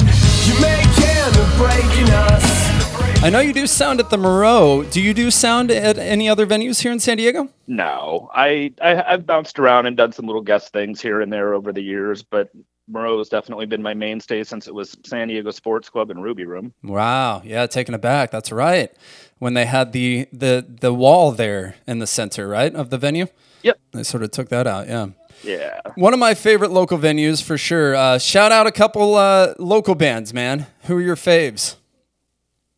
I 3.21 3.31
know 3.31 3.41
you 3.41 3.53
do 3.53 3.67
sound 3.67 3.99
at 4.01 4.11
the 4.11 4.17
Merrow. 4.17 4.85
Do 4.85 5.03
you 5.03 5.13
do 5.13 5.31
sound 5.31 5.71
at 5.73 5.99
any 5.99 6.29
other 6.29 6.47
venues 6.47 6.81
here 6.81 6.93
in 6.93 7.01
San 7.01 7.17
Diego? 7.17 7.49
No, 7.67 8.31
I, 8.33 8.73
I 8.81 9.03
I've 9.03 9.27
bounced 9.27 9.59
around 9.59 9.87
and 9.87 9.97
done 9.97 10.13
some 10.13 10.25
little 10.27 10.41
guest 10.41 10.73
things 10.73 11.01
here 11.01 11.21
and 11.21 11.33
there 11.33 11.53
over 11.53 11.73
the 11.73 11.83
years, 11.83 12.23
but 12.23 12.51
Merrow 12.87 13.19
has 13.19 13.29
definitely 13.29 13.67
been 13.67 13.83
my 13.83 13.93
mainstay 13.93 14.45
since 14.45 14.69
it 14.69 14.73
was 14.75 14.97
San 15.05 15.29
Diego 15.29 15.51
Sports 15.51 15.91
Club 15.91 16.11
and 16.11 16.23
Ruby 16.23 16.45
Room. 16.47 16.73
Wow. 16.83 17.43
Yeah, 17.45 17.67
taken 17.67 17.93
aback. 17.93 18.31
That's 18.31 18.53
right. 18.53 18.91
When 19.39 19.55
they 19.55 19.67
had 19.67 19.93
the 19.93 20.27
the 20.33 20.65
the 20.81 20.95
wall 20.95 21.33
there 21.33 21.75
in 21.87 21.99
the 21.99 22.07
center, 22.07 22.49
right, 22.49 22.75
of 22.75 22.91
the 22.91 22.99
venue. 22.99 23.27
Yep. 23.63 23.79
They 23.93 24.05
sort 24.05 24.23
of 24.23 24.31
took 24.31 24.49
that 24.51 24.67
out. 24.67 24.87
Yeah. 24.87 25.09
Yeah. 25.43 25.81
One 25.97 26.15
of 26.15 26.21
my 26.21 26.35
favorite 26.35 26.71
local 26.71 26.99
venues 26.99 27.43
for 27.43 27.59
sure. 27.59 27.95
Uh, 27.95 28.19
shout 28.19 28.53
out 28.53 28.67
a 28.67 28.73
couple 28.73 29.17
uh, 29.17 29.55
local 29.59 29.95
bands, 29.97 30.33
man. 30.33 30.67
Who 30.85 30.97
are 30.97 31.03
your 31.03 31.17
faves? 31.17 31.75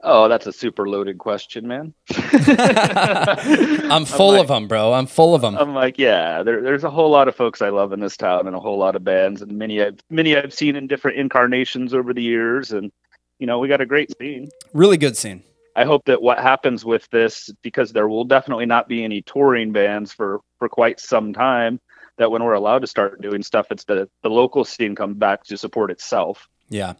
Oh, 0.02 0.28
that's 0.28 0.46
a 0.46 0.52
super 0.52 0.88
loaded 0.88 1.18
question, 1.18 1.68
man. 1.68 1.92
I'm 2.14 4.04
full 4.04 4.32
like- 4.32 4.40
of 4.42 4.48
them, 4.48 4.66
bro. 4.68 4.92
I'm 4.92 5.06
full 5.06 5.34
of 5.34 5.42
them. 5.42 5.56
I'm 5.56 5.74
like, 5.74 5.98
yeah, 5.98 6.42
there, 6.42 6.62
there's 6.62 6.84
a 6.84 6.90
whole 6.90 7.10
lot 7.10 7.28
of 7.28 7.36
folks 7.36 7.60
I 7.60 7.68
love 7.68 7.92
in 7.92 8.00
this 8.00 8.16
town 8.16 8.46
and 8.46 8.56
a 8.56 8.60
whole 8.60 8.78
lot 8.78 8.96
of 8.96 9.04
bands 9.04 9.42
and 9.42 9.52
many 9.52 9.82
I've 9.82 9.98
many 10.08 10.36
I've 10.36 10.54
seen 10.54 10.76
in 10.76 10.86
different 10.86 11.18
incarnations 11.18 11.92
over 11.94 12.14
the 12.14 12.22
years 12.22 12.72
and 12.72 12.90
you 13.38 13.46
know, 13.46 13.58
we 13.58 13.68
got 13.68 13.80
a 13.80 13.86
great 13.86 14.12
scene. 14.18 14.48
really 14.74 14.96
good 14.98 15.16
scene. 15.16 15.42
I 15.76 15.84
hope 15.84 16.04
that 16.06 16.20
what 16.20 16.38
happens 16.38 16.84
with 16.84 17.08
this, 17.10 17.48
because 17.62 17.92
there 17.92 18.08
will 18.08 18.24
definitely 18.24 18.66
not 18.66 18.86
be 18.88 19.02
any 19.04 19.22
touring 19.22 19.72
bands 19.72 20.12
for 20.12 20.40
for 20.58 20.68
quite 20.68 21.00
some 21.00 21.32
time, 21.32 21.80
that 22.18 22.30
when 22.30 22.42
we're 22.42 22.54
allowed 22.54 22.80
to 22.80 22.86
start 22.86 23.20
doing 23.22 23.42
stuff, 23.42 23.66
it's 23.70 23.84
the 23.84 24.08
the 24.22 24.30
local 24.30 24.64
scene 24.64 24.94
comes 24.94 25.16
back 25.16 25.44
to 25.44 25.56
support 25.56 25.90
itself. 25.90 26.48
Yeah. 26.68 26.94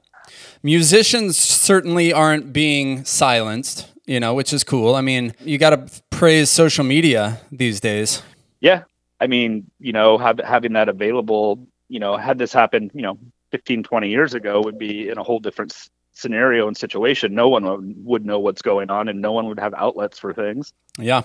Musicians 0.63 1.39
certainly 1.39 2.13
aren't 2.13 2.53
being 2.53 3.05
silenced, 3.05 3.89
you 4.07 4.21
know, 4.21 4.35
which 4.35 4.53
is 4.53 4.65
cool. 4.65 4.95
I 4.95 5.01
mean, 5.01 5.35
you 5.41 5.59
got 5.59 5.71
to 5.71 6.03
praise 6.11 6.51
social 6.51 6.85
media 6.85 7.41
these 7.51 7.81
days. 7.81 8.23
Yeah, 8.61 8.83
I 9.21 9.27
mean, 9.27 9.71
you 9.79 9.93
know, 9.93 10.19
have, 10.19 10.39
having 10.39 10.75
that 10.75 10.89
available, 10.89 11.67
you 11.89 11.99
know, 11.99 12.17
had 12.17 12.39
this 12.39 12.53
happened, 12.53 12.91
you 12.95 13.03
know, 13.03 13.19
15, 13.53 13.83
20 13.83 14.09
years 14.09 14.35
ago, 14.35 14.61
would 14.63 14.79
be 14.79 15.09
in 15.09 15.19
a 15.19 15.23
whole 15.23 15.41
different 15.41 15.73
s- 15.73 15.91
scenario 16.13 16.69
and 16.69 16.77
situation. 16.77 17.35
No 17.35 17.49
one 17.49 17.65
would, 17.65 18.05
would 18.05 18.27
know 18.27 18.39
what's 18.39 18.63
going 18.63 18.91
on, 18.91 19.09
and 19.09 19.21
no 19.21 19.33
one 19.33 19.47
would 19.47 19.59
have 19.59 19.75
outlets 19.75 20.19
for 20.19 20.33
things. 20.33 20.73
Yeah. 20.99 21.23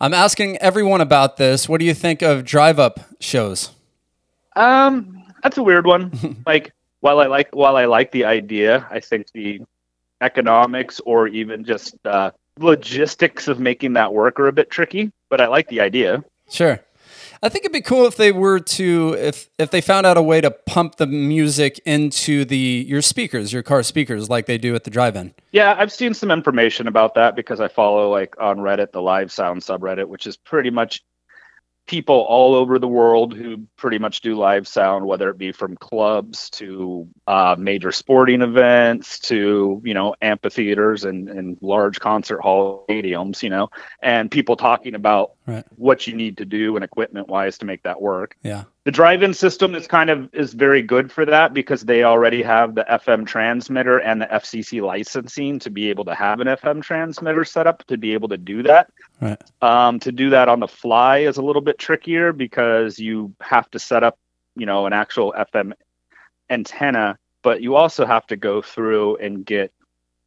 I'm 0.00 0.14
asking 0.14 0.58
everyone 0.58 1.00
about 1.00 1.36
this. 1.36 1.68
What 1.68 1.80
do 1.80 1.86
you 1.86 1.94
think 1.94 2.22
of 2.22 2.44
drive 2.44 2.78
up 2.78 3.00
shows? 3.20 3.70
Um, 4.54 5.24
that's 5.42 5.58
a 5.58 5.62
weird 5.62 5.86
one. 5.86 6.42
like 6.46 6.72
while 7.00 7.20
I 7.20 7.26
like 7.26 7.54
while 7.54 7.76
I 7.76 7.84
like 7.86 8.12
the 8.12 8.24
idea, 8.24 8.86
I 8.90 9.00
think 9.00 9.30
the 9.32 9.60
economics 10.20 11.00
or 11.00 11.28
even 11.28 11.64
just 11.64 11.94
uh, 12.04 12.32
logistics 12.58 13.48
of 13.48 13.60
making 13.60 13.92
that 13.94 14.12
work 14.12 14.40
are 14.40 14.48
a 14.48 14.52
bit 14.52 14.70
tricky. 14.70 15.12
But 15.28 15.40
I 15.40 15.46
like 15.46 15.68
the 15.68 15.80
idea. 15.80 16.24
Sure. 16.50 16.80
I 17.40 17.48
think 17.48 17.64
it'd 17.64 17.72
be 17.72 17.80
cool 17.80 18.06
if 18.06 18.16
they 18.16 18.32
were 18.32 18.58
to 18.58 19.14
if 19.16 19.48
if 19.58 19.70
they 19.70 19.80
found 19.80 20.06
out 20.06 20.16
a 20.16 20.22
way 20.22 20.40
to 20.40 20.50
pump 20.50 20.96
the 20.96 21.06
music 21.06 21.80
into 21.84 22.44
the 22.44 22.84
your 22.88 23.00
speakers, 23.00 23.52
your 23.52 23.62
car 23.62 23.82
speakers, 23.84 24.28
like 24.28 24.46
they 24.46 24.58
do 24.58 24.74
at 24.74 24.84
the 24.84 24.90
drive-in. 24.90 25.34
Yeah, 25.52 25.76
I've 25.78 25.92
seen 25.92 26.14
some 26.14 26.32
information 26.32 26.88
about 26.88 27.14
that 27.14 27.36
because 27.36 27.60
I 27.60 27.68
follow 27.68 28.10
like 28.10 28.34
on 28.40 28.58
Reddit 28.58 28.90
the 28.90 29.02
live 29.02 29.30
sound 29.30 29.62
subreddit, 29.62 30.08
which 30.08 30.26
is 30.26 30.36
pretty 30.36 30.70
much 30.70 31.04
people 31.88 32.20
all 32.28 32.54
over 32.54 32.78
the 32.78 32.86
world 32.86 33.34
who 33.34 33.66
pretty 33.76 33.98
much 33.98 34.20
do 34.20 34.36
live 34.36 34.68
sound, 34.68 35.04
whether 35.06 35.28
it 35.30 35.38
be 35.38 35.50
from 35.50 35.76
clubs 35.76 36.50
to 36.50 37.08
uh, 37.26 37.56
major 37.58 37.90
sporting 37.90 38.42
events 38.42 39.18
to 39.18 39.82
you 39.84 39.94
know 39.94 40.14
amphitheaters 40.22 41.04
and, 41.04 41.28
and 41.28 41.58
large 41.60 41.98
concert 41.98 42.40
hall 42.40 42.84
stadiums, 42.88 43.42
you 43.42 43.50
know, 43.50 43.68
and 44.02 44.30
people 44.30 44.54
talking 44.54 44.94
about 44.94 45.32
Right. 45.48 45.64
what 45.76 46.06
you 46.06 46.14
need 46.14 46.36
to 46.36 46.44
do 46.44 46.76
and 46.76 46.84
equipment 46.84 47.26
wise 47.28 47.56
to 47.58 47.64
make 47.64 47.82
that 47.84 48.02
work. 48.02 48.36
Yeah. 48.42 48.64
The 48.84 48.90
drive-in 48.90 49.32
system 49.32 49.74
is 49.74 49.86
kind 49.86 50.10
of 50.10 50.28
is 50.34 50.52
very 50.52 50.82
good 50.82 51.10
for 51.10 51.24
that 51.24 51.54
because 51.54 51.86
they 51.86 52.04
already 52.04 52.42
have 52.42 52.74
the 52.74 52.84
FM 52.84 53.26
transmitter 53.26 53.98
and 53.98 54.20
the 54.20 54.26
FCC 54.26 54.82
licensing 54.82 55.58
to 55.60 55.70
be 55.70 55.88
able 55.88 56.04
to 56.04 56.14
have 56.14 56.40
an 56.40 56.48
FM 56.48 56.82
transmitter 56.82 57.46
set 57.46 57.66
up 57.66 57.82
to 57.86 57.96
be 57.96 58.12
able 58.12 58.28
to 58.28 58.36
do 58.36 58.62
that. 58.64 58.90
Right. 59.20 59.40
Um, 59.62 59.98
to 60.00 60.12
do 60.12 60.30
that 60.30 60.48
on 60.48 60.60
the 60.60 60.68
fly 60.68 61.18
is 61.18 61.36
a 61.36 61.42
little 61.42 61.62
bit 61.62 61.78
trickier 61.78 62.32
because 62.32 62.98
you 62.98 63.34
have 63.40 63.70
to 63.72 63.78
set 63.78 64.04
up, 64.04 64.18
you 64.54 64.66
know, 64.66 64.86
an 64.86 64.92
actual 64.92 65.34
FM 65.36 65.72
antenna, 66.50 67.18
but 67.42 67.62
you 67.62 67.74
also 67.74 68.06
have 68.06 68.26
to 68.28 68.36
go 68.36 68.62
through 68.62 69.16
and 69.16 69.44
get 69.44 69.72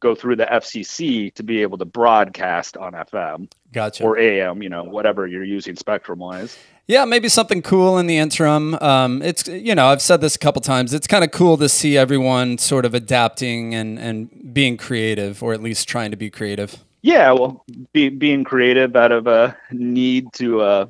go 0.00 0.14
through 0.16 0.34
the 0.34 0.46
FCC 0.46 1.32
to 1.34 1.44
be 1.44 1.62
able 1.62 1.78
to 1.78 1.84
broadcast 1.84 2.76
on 2.76 2.92
FM 2.92 3.50
Gotcha. 3.72 4.02
or 4.02 4.18
AM, 4.18 4.60
you 4.60 4.68
know, 4.68 4.82
whatever 4.82 5.28
you're 5.28 5.44
using 5.44 5.76
spectrum 5.76 6.18
wise. 6.18 6.58
Yeah, 6.88 7.04
maybe 7.04 7.28
something 7.28 7.62
cool 7.62 7.96
in 7.98 8.08
the 8.08 8.18
interim. 8.18 8.74
Um, 8.74 9.22
it's 9.22 9.46
you 9.46 9.74
know 9.74 9.86
I've 9.86 10.02
said 10.02 10.20
this 10.20 10.34
a 10.34 10.38
couple 10.38 10.60
times. 10.60 10.92
It's 10.92 11.06
kind 11.06 11.24
of 11.24 11.30
cool 11.30 11.56
to 11.58 11.68
see 11.68 11.96
everyone 11.96 12.58
sort 12.58 12.84
of 12.84 12.92
adapting 12.92 13.74
and 13.74 13.98
and 13.98 14.52
being 14.52 14.76
creative, 14.76 15.42
or 15.42 15.54
at 15.54 15.62
least 15.62 15.88
trying 15.88 16.10
to 16.10 16.16
be 16.16 16.28
creative. 16.28 16.84
Yeah, 17.02 17.32
well, 17.32 17.64
be, 17.92 18.08
being 18.08 18.44
creative 18.44 18.94
out 18.94 19.12
of 19.12 19.26
a 19.26 19.56
need 19.70 20.32
to, 20.34 20.60
uh, 20.60 20.86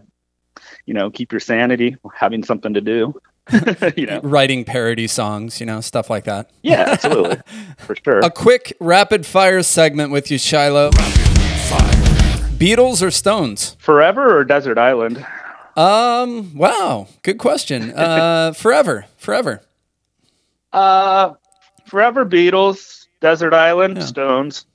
you 0.85 0.95
know, 0.95 1.11
keep 1.11 1.33
your 1.33 1.41
sanity, 1.41 1.97
having 2.15 2.45
something 2.45 2.75
to 2.75 2.81
do. 2.81 3.21
you 3.97 4.07
know, 4.07 4.21
Writing 4.23 4.65
parody 4.65 5.07
songs, 5.07 5.59
you 5.59 5.67
know, 5.67 5.81
stuff 5.81 6.09
like 6.11 6.25
that. 6.25 6.51
yeah, 6.63 6.85
absolutely, 6.89 7.39
for 7.79 7.97
sure. 7.97 8.21
A 8.21 8.31
quick 8.31 8.77
rapid 8.79 9.27
fire 9.27 9.63
segment 9.63 10.13
with 10.13 10.31
you, 10.31 10.39
Shiloh. 10.39 10.91
Beatles 12.63 13.03
or 13.03 13.11
Stones? 13.11 13.77
Forever 13.81 14.39
or 14.39 14.45
Desert 14.45 14.79
Island? 14.79 15.27
Um. 15.77 16.55
Wow. 16.55 17.09
Good 17.23 17.39
question. 17.39 17.91
Uh. 17.91 18.53
forever. 18.57 19.07
Forever. 19.17 19.63
Uh, 20.73 21.35
Forever 21.87 22.25
Beatles, 22.25 23.07
Desert 23.21 23.53
Island, 23.53 24.03
Stones, 24.05 24.67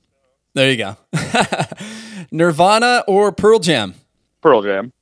There 0.58 0.72
you 0.72 0.76
go. 0.76 0.96
Nirvana 2.32 3.04
or 3.06 3.30
Pearl 3.30 3.60
Jam? 3.60 3.94
Pearl 4.40 4.60
Jam. 4.60 4.92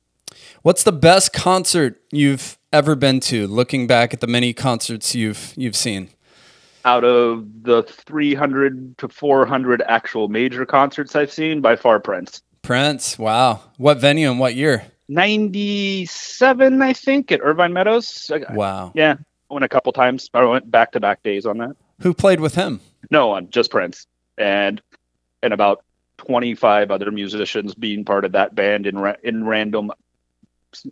What's 0.61 0.83
the 0.83 0.93
best 0.93 1.33
concert 1.33 1.99
you've 2.13 2.59
ever 2.75 2.95
been 2.95 3.21
to? 3.21 3.47
Looking 3.47 3.87
back 3.87 4.13
at 4.13 4.21
the 4.21 4.27
many 4.27 4.53
concerts 4.53 5.15
you've 5.15 5.55
you've 5.57 5.75
seen. 5.75 6.11
Out 6.85 7.05
of 7.05 7.47
the 7.63 7.85
300 7.85 8.99
to 8.99 9.09
400 9.09 9.81
actual 9.89 10.29
major 10.29 10.67
concerts 10.67 11.17
I've 11.17 11.33
seen, 11.33 11.63
by 11.63 11.75
far 11.75 12.01
Prince. 12.01 12.43
Prince. 12.61 13.19
Wow. 13.19 13.63
What 13.79 13.97
venue 13.97 14.31
and 14.31 14.39
what 14.39 14.57
year? 14.57 14.85
97, 15.09 16.83
I 16.83 16.93
think, 16.93 17.33
at 17.33 17.41
Irvine 17.43 17.73
Meadows. 17.73 18.31
Wow. 18.51 18.93
Yeah, 18.95 19.15
I 19.51 19.55
went 19.55 19.65
a 19.65 19.71
couple 19.71 19.91
times. 19.95 20.29
I 20.35 20.45
went 20.45 20.71
back 20.71 20.93
to 20.93 21.01
back 21.01 21.23
days 21.23 21.47
on 21.47 21.57
that. 21.59 21.75
Who 22.03 22.13
played 22.13 22.41
with 22.41 22.57
him? 22.57 22.81
No 23.11 23.29
one, 23.29 23.49
just 23.49 23.71
Prince, 23.71 24.07
and 24.37 24.83
and 25.47 25.55
about 25.55 25.83
twenty 26.19 26.55
five 26.55 26.91
other 26.91 27.11
musicians 27.11 27.75
being 27.75 28.05
part 28.05 28.25
of 28.27 28.33
that 28.33 28.55
band 28.55 28.87
in 28.87 28.99
ra- 28.99 29.17
in 29.23 29.45
random 29.47 29.91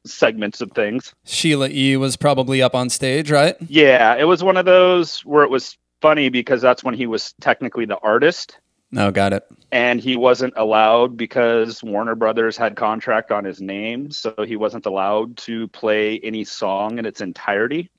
segments 0.06 0.60
of 0.62 0.72
things. 0.72 1.14
Sheila 1.24 1.68
E 1.68 1.96
was 1.98 2.16
probably 2.16 2.62
up 2.62 2.74
on 2.74 2.88
stage, 2.88 3.30
right? 3.30 3.56
Yeah, 3.68 4.14
it 4.16 4.24
was 4.24 4.42
one 4.42 4.56
of 4.56 4.64
those 4.64 5.20
where 5.20 5.44
it 5.44 5.50
was 5.50 5.76
funny 6.00 6.30
because 6.30 6.62
that's 6.62 6.82
when 6.82 6.94
he 6.94 7.06
was 7.06 7.34
technically 7.40 7.84
the 7.84 7.98
artist, 7.98 8.58
No, 8.90 9.10
got 9.10 9.32
it. 9.34 9.44
and 9.72 10.00
he 10.00 10.16
wasn't 10.16 10.54
allowed 10.56 11.16
because 11.16 11.82
Warner 11.82 12.14
Brothers 12.14 12.56
had 12.56 12.76
contract 12.76 13.30
on 13.30 13.44
his 13.44 13.60
name, 13.60 14.10
so 14.10 14.34
he 14.46 14.56
wasn't 14.56 14.86
allowed 14.86 15.36
to 15.38 15.68
play 15.68 16.18
any 16.20 16.44
song 16.44 16.98
in 16.98 17.04
its 17.06 17.20
entirety 17.20 17.90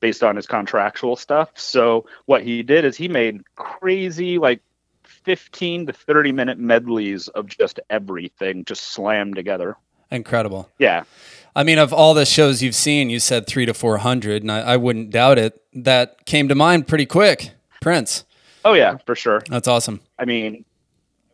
based 0.00 0.22
on 0.24 0.34
his 0.36 0.46
contractual 0.46 1.14
stuff. 1.14 1.50
So 1.54 2.06
what 2.26 2.42
he 2.42 2.62
did 2.62 2.84
is 2.84 2.96
he 2.96 3.06
made 3.08 3.42
crazy 3.54 4.38
like 4.38 4.60
15 5.30 5.86
to 5.86 5.92
30 5.92 6.32
minute 6.32 6.58
medleys 6.58 7.28
of 7.28 7.46
just 7.46 7.78
everything 7.88 8.64
just 8.64 8.92
slammed 8.92 9.36
together. 9.36 9.76
Incredible. 10.10 10.68
Yeah. 10.80 11.04
I 11.54 11.62
mean, 11.62 11.78
of 11.78 11.92
all 11.92 12.14
the 12.14 12.26
shows 12.26 12.64
you've 12.64 12.74
seen, 12.74 13.10
you 13.10 13.20
said 13.20 13.46
three 13.46 13.64
to 13.64 13.72
four 13.72 13.98
hundred, 13.98 14.42
and 14.42 14.50
I, 14.50 14.58
I 14.60 14.76
wouldn't 14.76 15.10
doubt 15.10 15.38
it. 15.38 15.62
That 15.72 16.26
came 16.26 16.48
to 16.48 16.56
mind 16.56 16.88
pretty 16.88 17.06
quick. 17.06 17.52
Prince. 17.80 18.24
Oh 18.64 18.72
yeah, 18.72 18.96
for 19.06 19.14
sure. 19.14 19.40
That's 19.48 19.68
awesome. 19.68 20.00
I 20.18 20.24
mean, 20.24 20.64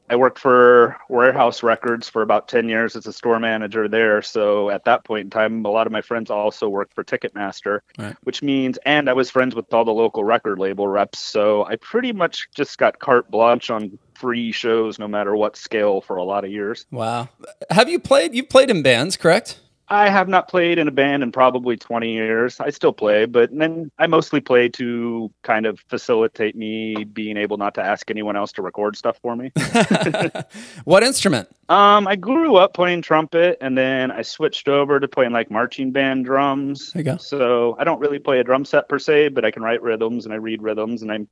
I 0.08 0.16
worked 0.16 0.38
for 0.38 0.96
Wherehouse 1.08 1.62
Records 1.62 2.08
for 2.08 2.22
about 2.22 2.48
10 2.48 2.68
years 2.68 2.94
as 2.94 3.06
a 3.06 3.12
store 3.12 3.40
manager 3.40 3.88
there. 3.88 4.22
So 4.22 4.70
at 4.70 4.84
that 4.84 5.04
point 5.04 5.24
in 5.24 5.30
time, 5.30 5.64
a 5.64 5.70
lot 5.70 5.86
of 5.86 5.92
my 5.92 6.00
friends 6.02 6.30
also 6.30 6.68
worked 6.68 6.94
for 6.94 7.02
Ticketmaster, 7.02 7.80
Right. 7.98 8.16
which 8.22 8.42
means, 8.42 8.78
and 8.86 9.10
I 9.10 9.12
was 9.14 9.30
friends 9.30 9.54
with 9.54 9.72
all 9.74 9.84
the 9.84 9.92
local 9.92 10.22
record 10.24 10.58
label 10.58 10.86
reps. 10.86 11.18
So 11.18 11.64
I 11.64 11.76
pretty 11.76 12.12
much 12.12 12.48
just 12.54 12.78
got 12.78 12.98
carte 13.00 13.30
blanche 13.30 13.70
on 13.70 13.98
free 14.14 14.52
shows, 14.52 14.98
no 14.98 15.08
matter 15.08 15.34
what 15.36 15.56
scale, 15.56 16.00
for 16.00 16.16
a 16.16 16.24
lot 16.24 16.44
of 16.44 16.50
years. 16.50 16.86
Wow. 16.90 17.28
Have 17.70 17.88
you 17.88 17.98
played? 17.98 18.34
You've 18.34 18.48
played 18.48 18.70
in 18.70 18.82
bands, 18.82 19.16
correct? 19.16 19.60
I 19.88 20.08
have 20.08 20.28
not 20.28 20.48
played 20.48 20.78
in 20.78 20.88
a 20.88 20.90
band 20.90 21.22
in 21.22 21.30
probably 21.30 21.76
20 21.76 22.12
years. 22.12 22.58
I 22.58 22.70
still 22.70 22.92
play, 22.92 23.24
but 23.24 23.56
then 23.56 23.90
I 23.98 24.08
mostly 24.08 24.40
play 24.40 24.68
to 24.70 25.30
kind 25.42 25.64
of 25.64 25.78
facilitate 25.88 26.56
me 26.56 27.04
being 27.04 27.36
able 27.36 27.56
not 27.56 27.74
to 27.74 27.82
ask 27.82 28.10
anyone 28.10 28.36
else 28.36 28.50
to 28.52 28.62
record 28.62 28.96
stuff 28.96 29.18
for 29.22 29.36
me. 29.36 29.52
what 30.84 31.04
instrument? 31.04 31.48
Um, 31.68 32.08
I 32.08 32.16
grew 32.16 32.56
up 32.56 32.74
playing 32.74 33.02
trumpet, 33.02 33.58
and 33.60 33.78
then 33.78 34.10
I 34.10 34.22
switched 34.22 34.66
over 34.66 34.98
to 34.98 35.06
playing 35.06 35.32
like 35.32 35.50
marching 35.52 35.92
band 35.92 36.24
drums. 36.24 36.92
There 36.92 37.00
you 37.00 37.04
go. 37.04 37.16
So 37.18 37.76
I 37.78 37.84
don't 37.84 38.00
really 38.00 38.18
play 38.18 38.40
a 38.40 38.44
drum 38.44 38.64
set 38.64 38.88
per 38.88 38.98
se, 38.98 39.28
but 39.28 39.44
I 39.44 39.52
can 39.52 39.62
write 39.62 39.82
rhythms 39.82 40.24
and 40.24 40.34
I 40.34 40.38
read 40.38 40.62
rhythms, 40.62 41.02
and 41.02 41.12
I'm 41.12 41.28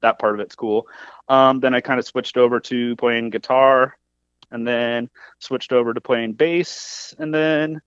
that 0.00 0.18
part 0.18 0.34
of 0.34 0.40
it's 0.40 0.54
cool. 0.54 0.86
Um, 1.28 1.60
then 1.60 1.74
I 1.74 1.80
kind 1.80 1.98
of 1.98 2.06
switched 2.06 2.38
over 2.38 2.58
to 2.60 2.96
playing 2.96 3.30
guitar, 3.30 3.98
and 4.50 4.66
then 4.66 5.10
switched 5.40 5.72
over 5.72 5.92
to 5.92 6.00
playing 6.00 6.32
bass, 6.32 7.14
and 7.18 7.34
then 7.34 7.82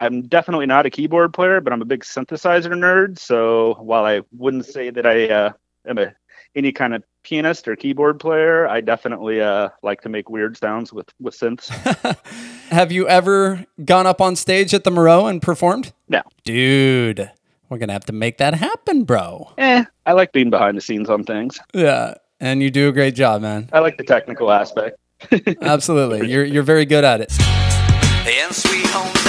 I'm 0.00 0.22
definitely 0.22 0.66
not 0.66 0.86
a 0.86 0.90
keyboard 0.90 1.34
player, 1.34 1.60
but 1.60 1.72
I'm 1.72 1.82
a 1.82 1.84
big 1.84 2.04
synthesizer 2.04 2.72
nerd. 2.72 3.18
So 3.18 3.74
while 3.80 4.06
I 4.06 4.22
wouldn't 4.36 4.64
say 4.64 4.90
that 4.90 5.06
I 5.06 5.28
uh, 5.28 5.52
am 5.86 5.98
a 5.98 6.14
any 6.56 6.72
kind 6.72 6.94
of 6.94 7.04
pianist 7.22 7.68
or 7.68 7.76
keyboard 7.76 8.18
player, 8.18 8.66
I 8.66 8.80
definitely 8.80 9.40
uh, 9.40 9.68
like 9.82 10.00
to 10.02 10.08
make 10.08 10.30
weird 10.30 10.56
sounds 10.56 10.92
with 10.92 11.08
with 11.20 11.38
synths. 11.38 11.68
Have 12.70 12.90
you 12.90 13.06
ever 13.08 13.66
gone 13.84 14.06
up 14.06 14.20
on 14.20 14.36
stage 14.36 14.72
at 14.72 14.84
the 14.84 14.90
Merrow 14.90 15.26
and 15.26 15.42
performed? 15.42 15.92
No. 16.08 16.22
Dude, 16.44 17.30
we're 17.68 17.78
gonna 17.78 17.92
have 17.92 18.06
to 18.06 18.12
make 18.12 18.38
that 18.38 18.54
happen, 18.54 19.04
bro. 19.04 19.52
eh, 19.58 19.84
I 20.06 20.12
like 20.12 20.32
being 20.32 20.50
behind 20.50 20.76
the 20.76 20.80
scenes 20.80 21.10
on 21.10 21.24
things. 21.24 21.60
Yeah, 21.74 22.14
and 22.40 22.62
you 22.62 22.70
do 22.70 22.88
a 22.88 22.92
great 22.92 23.14
job, 23.14 23.42
man. 23.42 23.68
I 23.72 23.80
like 23.80 23.98
the 23.98 24.04
technical 24.04 24.50
aspect. 24.50 24.98
Absolutely, 25.60 26.30
you're 26.30 26.44
you're 26.44 26.62
very 26.62 26.86
good 26.86 27.04
at 27.04 27.20
it. 27.20 27.30
in 28.26 28.52
sweet 28.52 28.86
home 28.86 29.06
San 29.06 29.12
Diego. 29.12 29.19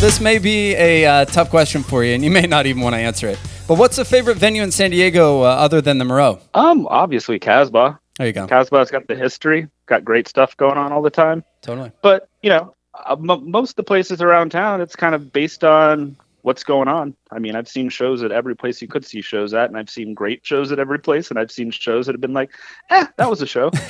This 0.00 0.20
may 0.20 0.38
be 0.38 0.76
a 0.76 1.04
uh, 1.06 1.24
tough 1.24 1.50
question 1.50 1.82
for 1.82 2.04
you, 2.04 2.14
and 2.14 2.22
you 2.22 2.30
may 2.30 2.42
not 2.42 2.66
even 2.66 2.82
want 2.82 2.94
to 2.94 3.00
answer 3.00 3.26
it. 3.26 3.36
But 3.66 3.78
what's 3.78 3.96
the 3.96 4.04
favorite 4.04 4.36
venue 4.36 4.62
in 4.62 4.70
San 4.70 4.92
Diego 4.92 5.42
uh, 5.42 5.46
other 5.46 5.80
than 5.80 5.98
the 5.98 6.04
Merrow? 6.04 6.38
Um, 6.54 6.86
obviously 6.88 7.40
Casbah. 7.40 7.98
There 8.16 8.26
you 8.28 8.32
go. 8.32 8.46
Casbah's 8.46 8.92
got 8.92 9.08
the 9.08 9.16
history, 9.16 9.66
got 9.86 10.04
great 10.04 10.28
stuff 10.28 10.56
going 10.56 10.78
on 10.78 10.92
all 10.92 11.02
the 11.02 11.10
time. 11.10 11.42
Totally. 11.62 11.90
But 12.00 12.28
you 12.42 12.50
know, 12.50 12.76
uh, 12.94 13.16
m- 13.18 13.50
most 13.50 13.70
of 13.70 13.74
the 13.76 13.82
places 13.82 14.22
around 14.22 14.50
town, 14.50 14.80
it's 14.80 14.94
kind 14.94 15.16
of 15.16 15.32
based 15.32 15.64
on 15.64 16.16
what's 16.42 16.64
going 16.64 16.88
on. 16.88 17.14
I 17.30 17.38
mean, 17.38 17.56
I've 17.56 17.68
seen 17.68 17.88
shows 17.88 18.22
at 18.22 18.32
every 18.32 18.56
place 18.56 18.80
you 18.80 18.88
could 18.88 19.04
see 19.04 19.20
shows 19.20 19.54
at, 19.54 19.68
and 19.68 19.76
I've 19.76 19.90
seen 19.90 20.14
great 20.14 20.44
shows 20.44 20.72
at 20.72 20.78
every 20.78 20.98
place, 20.98 21.30
and 21.30 21.38
I've 21.38 21.50
seen 21.50 21.70
shows 21.70 22.06
that 22.06 22.12
have 22.12 22.20
been 22.20 22.32
like, 22.32 22.50
eh, 22.90 23.06
that 23.16 23.28
was 23.28 23.42
a 23.42 23.46
show. 23.46 23.70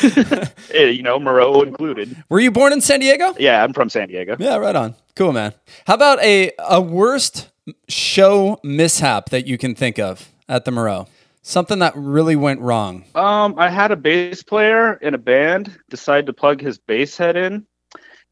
Eh, 0.72 0.86
you 0.86 1.02
know, 1.02 1.18
Merrow 1.18 1.62
included. 1.62 2.16
Were 2.28 2.38
you 2.38 2.50
born 2.50 2.72
in 2.72 2.80
San 2.80 3.00
Diego? 3.00 3.34
Yeah, 3.38 3.64
I'm 3.64 3.72
from 3.72 3.88
San 3.88 4.08
Diego. 4.08 4.36
Yeah, 4.38 4.56
right 4.56 4.76
on. 4.76 4.94
Cool, 5.16 5.32
man. 5.32 5.52
How 5.86 5.94
about 5.94 6.22
a 6.22 6.52
a 6.58 6.80
worst 6.80 7.48
show 7.88 8.60
mishap 8.62 9.30
that 9.30 9.46
you 9.46 9.58
can 9.58 9.74
think 9.74 9.98
of 9.98 10.30
at 10.48 10.64
the 10.64 10.70
Merrow? 10.70 11.08
Something 11.42 11.80
that 11.80 11.94
really 11.96 12.36
went 12.36 12.60
wrong. 12.60 13.04
Um, 13.14 13.54
I 13.56 13.68
had 13.68 13.90
a 13.90 13.96
bass 13.96 14.42
player 14.42 14.94
in 14.94 15.14
a 15.14 15.18
band 15.18 15.76
decide 15.88 16.26
to 16.26 16.32
plug 16.32 16.60
his 16.60 16.78
bass 16.78 17.16
head 17.16 17.36
in, 17.36 17.66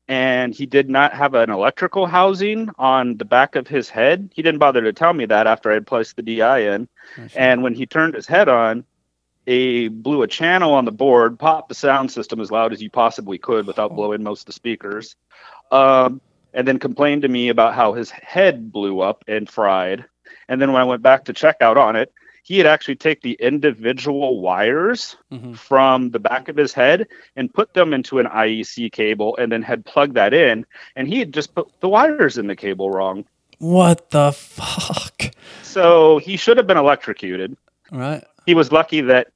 and 0.08 0.54
he 0.54 0.64
did 0.64 0.88
not 0.88 1.12
have 1.12 1.34
an 1.34 1.50
electrical 1.50 2.06
housing 2.06 2.70
on 2.78 3.18
the 3.18 3.26
back 3.26 3.56
of 3.56 3.68
his 3.68 3.90
head. 3.90 4.30
He 4.34 4.42
didn't 4.42 4.58
bother 4.58 4.80
to 4.80 4.92
tell 4.92 5.12
me 5.12 5.26
that 5.26 5.46
after 5.46 5.70
I 5.70 5.74
had 5.74 5.86
placed 5.86 6.16
the 6.16 6.22
DI 6.22 6.60
in. 6.74 6.88
And 7.36 7.62
when 7.62 7.74
he 7.74 7.84
turned 7.84 8.14
his 8.14 8.26
head 8.26 8.48
on, 8.48 8.84
he 9.44 9.88
blew 9.88 10.22
a 10.22 10.28
channel 10.28 10.74
on 10.74 10.86
the 10.86 10.92
board, 10.92 11.38
popped 11.38 11.68
the 11.68 11.74
sound 11.74 12.10
system 12.10 12.40
as 12.40 12.50
loud 12.50 12.72
as 12.72 12.82
you 12.82 12.90
possibly 12.90 13.38
could 13.38 13.66
without 13.66 13.94
blowing 13.94 14.22
most 14.22 14.42
of 14.42 14.46
the 14.46 14.52
speakers, 14.52 15.16
um, 15.70 16.20
and 16.54 16.66
then 16.66 16.78
complained 16.78 17.22
to 17.22 17.28
me 17.28 17.48
about 17.48 17.74
how 17.74 17.92
his 17.92 18.10
head 18.10 18.72
blew 18.72 19.00
up 19.00 19.24
and 19.28 19.48
fried. 19.48 20.04
And 20.48 20.60
then 20.60 20.72
when 20.72 20.80
I 20.80 20.84
went 20.84 21.02
back 21.02 21.24
to 21.26 21.32
check 21.32 21.56
out 21.60 21.76
on 21.76 21.96
it, 21.96 22.12
he 22.48 22.56
had 22.56 22.66
actually 22.66 22.96
take 22.96 23.20
the 23.20 23.34
individual 23.40 24.40
wires 24.40 25.16
Mhm. 25.30 25.54
from 25.54 26.10
the 26.12 26.18
back 26.18 26.48
of 26.48 26.56
his 26.56 26.72
head 26.72 27.06
and 27.36 27.52
put 27.52 27.74
them 27.74 27.92
into 27.92 28.18
an 28.20 28.26
IEC 28.26 28.88
cable 28.90 29.36
and 29.36 29.52
then 29.52 29.60
had 29.60 29.84
plugged 29.84 30.14
that 30.14 30.32
in 30.32 30.64
and 30.96 31.06
he 31.08 31.18
had 31.18 31.34
just 31.34 31.54
put 31.54 31.68
the 31.80 31.88
wires 31.90 32.38
in 32.38 32.46
the 32.46 32.56
cable 32.56 32.90
wrong. 32.90 33.26
What 33.58 34.08
the 34.10 34.32
fuck? 34.32 35.30
So 35.62 36.16
he 36.18 36.38
should 36.38 36.56
have 36.56 36.66
been 36.66 36.78
electrocuted. 36.78 37.54
Right. 37.92 38.24
He 38.46 38.54
was 38.54 38.72
lucky 38.72 39.02
that 39.02 39.28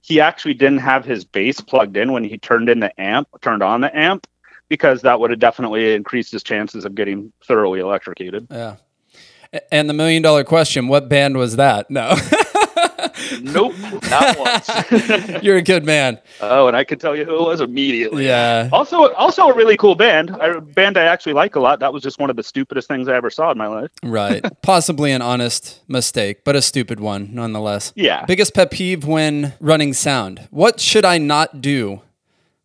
he 0.00 0.18
actually 0.20 0.54
didn't 0.54 0.78
have 0.78 1.04
his 1.04 1.22
bass 1.24 1.60
plugged 1.60 1.98
in 1.98 2.12
when 2.12 2.24
he 2.24 2.38
turned 2.38 2.70
in 2.70 2.80
the 2.80 2.98
amp, 2.98 3.28
turned 3.42 3.62
on 3.62 3.82
the 3.82 3.94
amp, 3.94 4.26
because 4.70 5.02
that 5.02 5.20
would 5.20 5.28
have 5.30 5.38
definitely 5.38 5.92
increased 5.94 6.32
his 6.32 6.42
chances 6.42 6.86
of 6.86 6.94
getting 6.94 7.30
thoroughly 7.46 7.80
electrocuted. 7.80 8.46
Yeah. 8.50 8.76
And 9.70 9.88
the 9.88 9.94
million 9.94 10.22
dollar 10.22 10.44
question: 10.44 10.88
What 10.88 11.08
band 11.08 11.36
was 11.36 11.56
that? 11.56 11.88
No, 11.90 12.14
nope, 13.42 13.74
not 14.10 14.38
once. 14.38 15.42
you're 15.42 15.56
a 15.56 15.62
good 15.62 15.84
man. 15.84 16.20
oh, 16.40 16.68
and 16.68 16.76
I 16.76 16.84
could 16.84 17.00
tell 17.00 17.16
you 17.16 17.24
who 17.24 17.36
it 17.36 17.42
was 17.42 17.60
immediately. 17.60 18.26
Yeah. 18.26 18.68
Also, 18.72 19.12
also 19.14 19.48
a 19.48 19.54
really 19.54 19.76
cool 19.76 19.94
band. 19.94 20.30
A 20.30 20.60
band 20.60 20.96
I 20.96 21.04
actually 21.04 21.32
like 21.32 21.56
a 21.56 21.60
lot. 21.60 21.80
That 21.80 21.92
was 21.92 22.02
just 22.02 22.18
one 22.18 22.30
of 22.30 22.36
the 22.36 22.42
stupidest 22.42 22.88
things 22.88 23.08
I 23.08 23.16
ever 23.16 23.30
saw 23.30 23.50
in 23.50 23.58
my 23.58 23.66
life. 23.66 23.90
Right. 24.02 24.44
Possibly 24.62 25.12
an 25.12 25.22
honest 25.22 25.80
mistake, 25.88 26.44
but 26.44 26.56
a 26.56 26.62
stupid 26.62 27.00
one 27.00 27.34
nonetheless. 27.34 27.92
Yeah. 27.96 28.24
Biggest 28.26 28.54
pet 28.54 28.70
peeve 28.70 29.04
when 29.04 29.54
running 29.60 29.92
sound. 29.92 30.48
What 30.50 30.80
should 30.80 31.04
I 31.04 31.18
not 31.18 31.60
do 31.60 32.02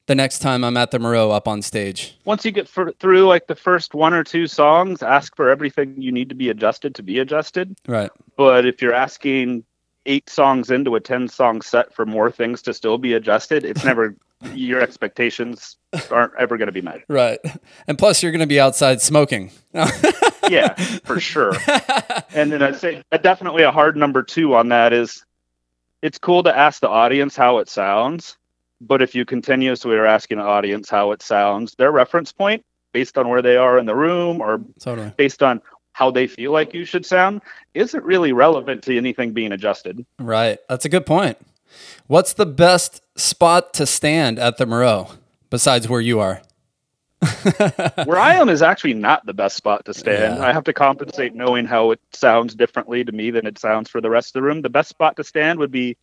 the 0.08 0.16
next 0.16 0.40
time 0.40 0.64
I'm 0.64 0.76
at 0.76 0.90
the 0.92 0.98
Merrow 1.00 1.30
up 1.30 1.48
on 1.48 1.62
stage? 1.62 2.18
Once 2.26 2.44
you 2.44 2.52
get 2.52 2.68
fur 2.68 2.92
through 2.94 3.28
like 3.28 3.48
the 3.48 3.56
first 3.56 3.94
one 3.94 4.14
or 4.14 4.24
two 4.24 4.48
songs, 4.48 5.04
ask 5.04 5.36
for 5.36 5.50
everything 5.50 6.02
you 6.02 6.12
need 6.12 6.30
to 6.30 6.36
be 6.36 6.50
adjusted 6.50 6.96
to 6.96 7.04
be 7.04 7.20
adjusted. 7.20 7.76
Right. 7.88 8.10
But 8.36 8.66
if 8.66 8.82
you're 8.82 8.94
asking 8.94 9.64
eight 10.10 10.30
songs 10.30 10.72
into 10.72 10.96
a 10.96 11.00
10 11.00 11.28
song 11.30 11.62
set 11.62 11.94
for 11.94 12.06
more 12.06 12.30
things 12.32 12.62
to 12.64 12.74
still 12.74 12.98
be 12.98 13.14
adjusted, 13.14 13.64
it's 13.64 13.86
never, 13.86 14.16
your 14.54 14.82
expectations 14.82 15.78
aren't 16.12 16.34
ever 16.38 16.58
going 16.58 16.68
to 16.68 16.74
be 16.74 16.82
met. 16.82 17.04
Right. 17.08 17.40
And 17.88 17.98
plus, 17.98 18.22
you're 18.22 18.32
going 18.32 18.42
to 18.42 18.48
be 18.48 18.60
outside 18.60 19.02
smoking. 19.02 19.52
Yeah, 20.50 20.74
for 21.04 21.20
sure. 21.20 21.54
And 22.32 22.52
then 22.52 22.62
I'd 22.62 22.76
say 22.76 23.02
uh, 23.12 23.18
definitely 23.18 23.64
a 23.64 23.72
hard 23.72 23.98
number 23.98 24.22
two 24.22 24.54
on 24.54 24.70
that 24.70 24.94
is 24.94 25.26
it's 26.04 26.20
cool 26.20 26.44
to 26.44 26.56
ask 26.56 26.80
the 26.80 26.90
audience 26.90 27.36
how 27.36 27.58
it 27.58 27.68
sounds. 27.68 28.38
But 28.82 29.02
if 29.02 29.16
you 29.16 29.26
continuously 29.26 29.96
are 29.96 30.06
asking 30.06 30.38
the 30.38 30.44
audience 30.44 30.90
how 30.90 31.12
it 31.12 31.24
sounds, 31.24 31.74
their 31.76 31.92
reference 31.92 32.32
point 32.32 32.64
based 32.94 33.18
on 33.18 33.30
where 33.30 33.42
they 33.42 33.58
are 33.58 33.80
in 33.80 33.88
the 33.88 33.96
room 33.96 34.42
or 34.42 34.62
totally. 34.80 35.12
based 35.18 35.42
on 35.42 35.60
how 36.00 36.10
they 36.10 36.28
feel 36.28 36.54
like 36.54 36.74
you 36.74 36.86
should 36.86 37.06
sound 37.06 37.42
isn't 37.74 38.06
really 38.06 38.32
relevant 38.32 38.82
to 38.84 38.96
anything 38.96 39.34
being 39.34 39.52
adjusted. 39.52 40.06
Right. 40.18 40.58
That's 40.70 40.86
a 40.86 40.90
good 40.90 41.06
point. 41.06 41.38
What's 42.08 42.32
the 42.32 42.46
best 42.46 43.02
spot 43.20 43.74
to 43.74 43.86
stand 43.86 44.40
at 44.40 44.58
the 44.58 44.66
Merrow 44.66 45.10
besides 45.50 45.90
where 45.90 46.00
you 46.00 46.22
are? 46.22 46.42
Where 48.06 48.18
I 48.18 48.36
am 48.36 48.48
is 48.48 48.62
actually 48.62 48.94
not 48.94 49.26
the 49.26 49.34
best 49.34 49.58
spot 49.58 49.84
to 49.84 49.94
stand. 49.94 50.38
Yeah. 50.38 50.48
I 50.48 50.54
have 50.54 50.64
to 50.64 50.74
compensate 50.74 51.36
knowing 51.36 51.66
how 51.66 51.92
it 51.92 52.00
sounds 52.14 52.56
differently 52.56 53.04
to 53.04 53.12
me 53.12 53.30
than 53.30 53.46
it 53.46 53.60
sounds 53.60 53.90
for 53.90 54.00
the 54.00 54.10
rest 54.10 54.30
of 54.30 54.34
the 54.36 54.42
room. 54.42 54.62
The 54.62 54.70
best 54.70 54.88
spot 54.88 55.18
to 55.18 55.26
stand 55.26 55.60
would 55.60 55.70
be 55.70 55.98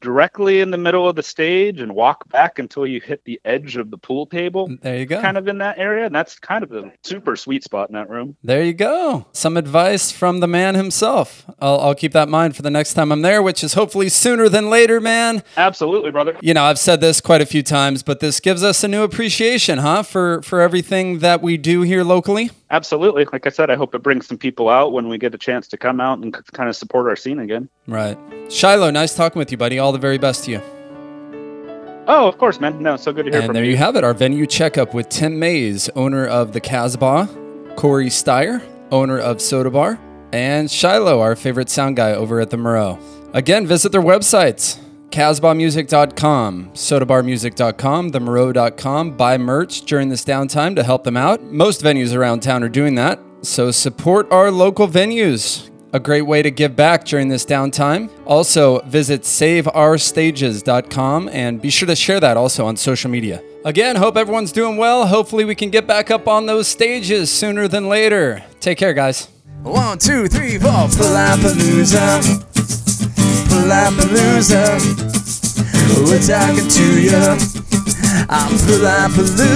directly 0.00 0.60
in 0.60 0.70
the 0.70 0.78
middle 0.78 1.08
of 1.08 1.16
the 1.16 1.22
stage 1.22 1.80
and 1.80 1.94
walk 1.94 2.28
back 2.30 2.58
until 2.58 2.86
you 2.86 3.00
hit 3.00 3.24
the 3.24 3.40
edge 3.44 3.76
of 3.76 3.90
the 3.90 3.98
pool 3.98 4.26
table, 4.26 4.68
mm, 4.68 4.80
There 4.80 4.96
you 4.96 5.06
go. 5.06 5.20
kind 5.20 5.36
of 5.36 5.46
in 5.48 5.58
that 5.58 5.78
area. 5.78 6.06
And 6.06 6.14
that's 6.14 6.38
kind 6.38 6.64
of 6.64 6.72
a 6.72 6.90
super 7.02 7.36
sweet 7.36 7.64
spot 7.64 7.88
in 7.88 7.94
that 7.94 8.08
room. 8.08 8.36
There 8.42 8.62
you 8.62 8.72
go. 8.72 9.26
Some 9.32 9.56
advice 9.56 10.10
from 10.10 10.40
the 10.40 10.46
man 10.46 10.74
himself. 10.74 11.44
I'll, 11.60 11.78
I'll 11.80 11.94
keep 11.94 12.12
that 12.12 12.24
in 12.24 12.30
mind 12.30 12.56
for 12.56 12.62
the 12.62 12.70
next 12.70 12.94
time 12.94 13.12
I'm 13.12 13.22
there, 13.22 13.42
which 13.42 13.62
is 13.62 13.74
hopefully 13.74 14.08
sooner 14.08 14.48
than 14.48 14.70
later, 14.70 15.00
man. 15.00 15.42
Absolutely, 15.56 16.10
brother. 16.10 16.36
You 16.40 16.54
know, 16.54 16.64
I've 16.64 16.78
said 16.78 17.00
this 17.00 17.20
quite 17.20 17.40
a 17.40 17.46
few 17.46 17.62
times, 17.62 18.02
but 18.02 18.20
this 18.20 18.40
gives 18.40 18.62
us 18.64 18.82
a 18.84 18.88
new 18.88 19.02
appreciation, 19.02 19.78
huh, 19.78 20.02
for 20.02 20.42
for 20.42 20.60
everything 20.60 21.18
that 21.20 21.42
we 21.42 21.56
do 21.56 21.82
here 21.82 22.04
locally. 22.04 22.50
Absolutely. 22.72 23.26
Like 23.32 23.46
I 23.46 23.50
said, 23.50 23.68
I 23.68 23.74
hope 23.74 23.96
it 23.96 24.02
brings 24.02 24.28
some 24.28 24.38
people 24.38 24.68
out 24.68 24.92
when 24.92 25.08
we 25.08 25.18
get 25.18 25.34
a 25.34 25.38
chance 25.38 25.66
to 25.68 25.76
come 25.76 26.00
out 26.00 26.20
and 26.20 26.32
kind 26.52 26.68
of 26.68 26.76
support 26.76 27.08
our 27.08 27.16
scene 27.16 27.40
again. 27.40 27.68
Right. 27.88 28.16
Shiloh, 28.48 28.90
nice 28.92 29.14
talking 29.16 29.40
with 29.40 29.50
you, 29.50 29.58
buddy. 29.58 29.78
All 29.80 29.89
the 29.92 29.98
very 29.98 30.18
best 30.18 30.44
to 30.44 30.52
you. 30.52 30.62
Oh, 32.06 32.26
of 32.26 32.38
course, 32.38 32.58
man. 32.60 32.82
No, 32.82 32.96
so 32.96 33.12
good 33.12 33.26
to 33.26 33.30
hear 33.30 33.40
And 33.40 33.46
from 33.46 33.54
you. 33.54 33.58
And 33.60 33.64
there 33.64 33.64
you. 33.64 33.70
you 33.72 33.76
have 33.76 33.94
it, 33.96 34.02
our 34.02 34.14
venue 34.14 34.46
checkup 34.46 34.94
with 34.94 35.08
Tim 35.08 35.38
Mays, 35.38 35.88
owner 35.90 36.26
of 36.26 36.52
the 36.52 36.60
Casbah, 36.60 37.28
Corey 37.76 38.06
Steyer, 38.08 38.62
owner 38.90 39.18
of 39.18 39.40
Soda 39.40 39.70
Bar, 39.70 40.00
and 40.32 40.70
Shiloh, 40.70 41.20
our 41.20 41.36
favorite 41.36 41.70
sound 41.70 41.96
guy 41.96 42.12
over 42.12 42.40
at 42.40 42.50
the 42.50 42.56
Merrow. 42.56 42.98
Again, 43.32 43.66
visit 43.66 43.92
their 43.92 44.02
websites. 44.02 44.78
CasbahMusic.com, 45.10 46.70
SodaBarMusic.com, 46.72 48.10
TheMerrow.com. 48.12 49.16
Buy 49.16 49.38
merch 49.38 49.82
during 49.82 50.08
this 50.08 50.24
downtime 50.24 50.76
to 50.76 50.82
help 50.82 51.04
them 51.04 51.16
out. 51.16 51.42
Most 51.42 51.82
venues 51.82 52.14
around 52.14 52.40
town 52.42 52.62
are 52.62 52.68
doing 52.68 52.94
that, 52.96 53.20
so 53.42 53.70
support 53.70 54.30
our 54.32 54.50
local 54.50 54.86
venues. 54.88 55.69
A 55.92 55.98
great 55.98 56.22
way 56.22 56.40
to 56.40 56.52
give 56.52 56.76
back 56.76 57.04
during 57.04 57.26
this 57.28 57.44
downtime. 57.44 58.08
Also, 58.24 58.78
visit 58.82 59.22
SaveOurStages.com 59.22 61.28
and 61.30 61.60
be 61.60 61.68
sure 61.68 61.88
to 61.88 61.96
share 61.96 62.20
that 62.20 62.36
also 62.36 62.64
on 62.64 62.76
social 62.76 63.10
media. 63.10 63.42
Again, 63.64 63.96
hope 63.96 64.16
everyone's 64.16 64.52
doing 64.52 64.76
well. 64.76 65.04
Hopefully, 65.06 65.44
we 65.44 65.56
can 65.56 65.68
get 65.70 65.88
back 65.88 66.12
up 66.12 66.28
on 66.28 66.46
those 66.46 66.68
stages 66.68 67.28
sooner 67.30 67.66
than 67.66 67.88
later. 67.88 68.44
Take 68.60 68.78
care, 68.78 68.94
guys. 68.94 69.26
One, 69.62 69.98
two, 69.98 70.28
three, 70.28 70.58
four. 70.58 70.70
Palapalooza. 70.70 72.20
Palapalooza. 73.50 74.78
We're 76.06 76.22
talking 76.22 76.68
to 76.68 77.02
you. 77.02 77.16
I'm 78.30 78.52
Palapalooza. 78.64 79.50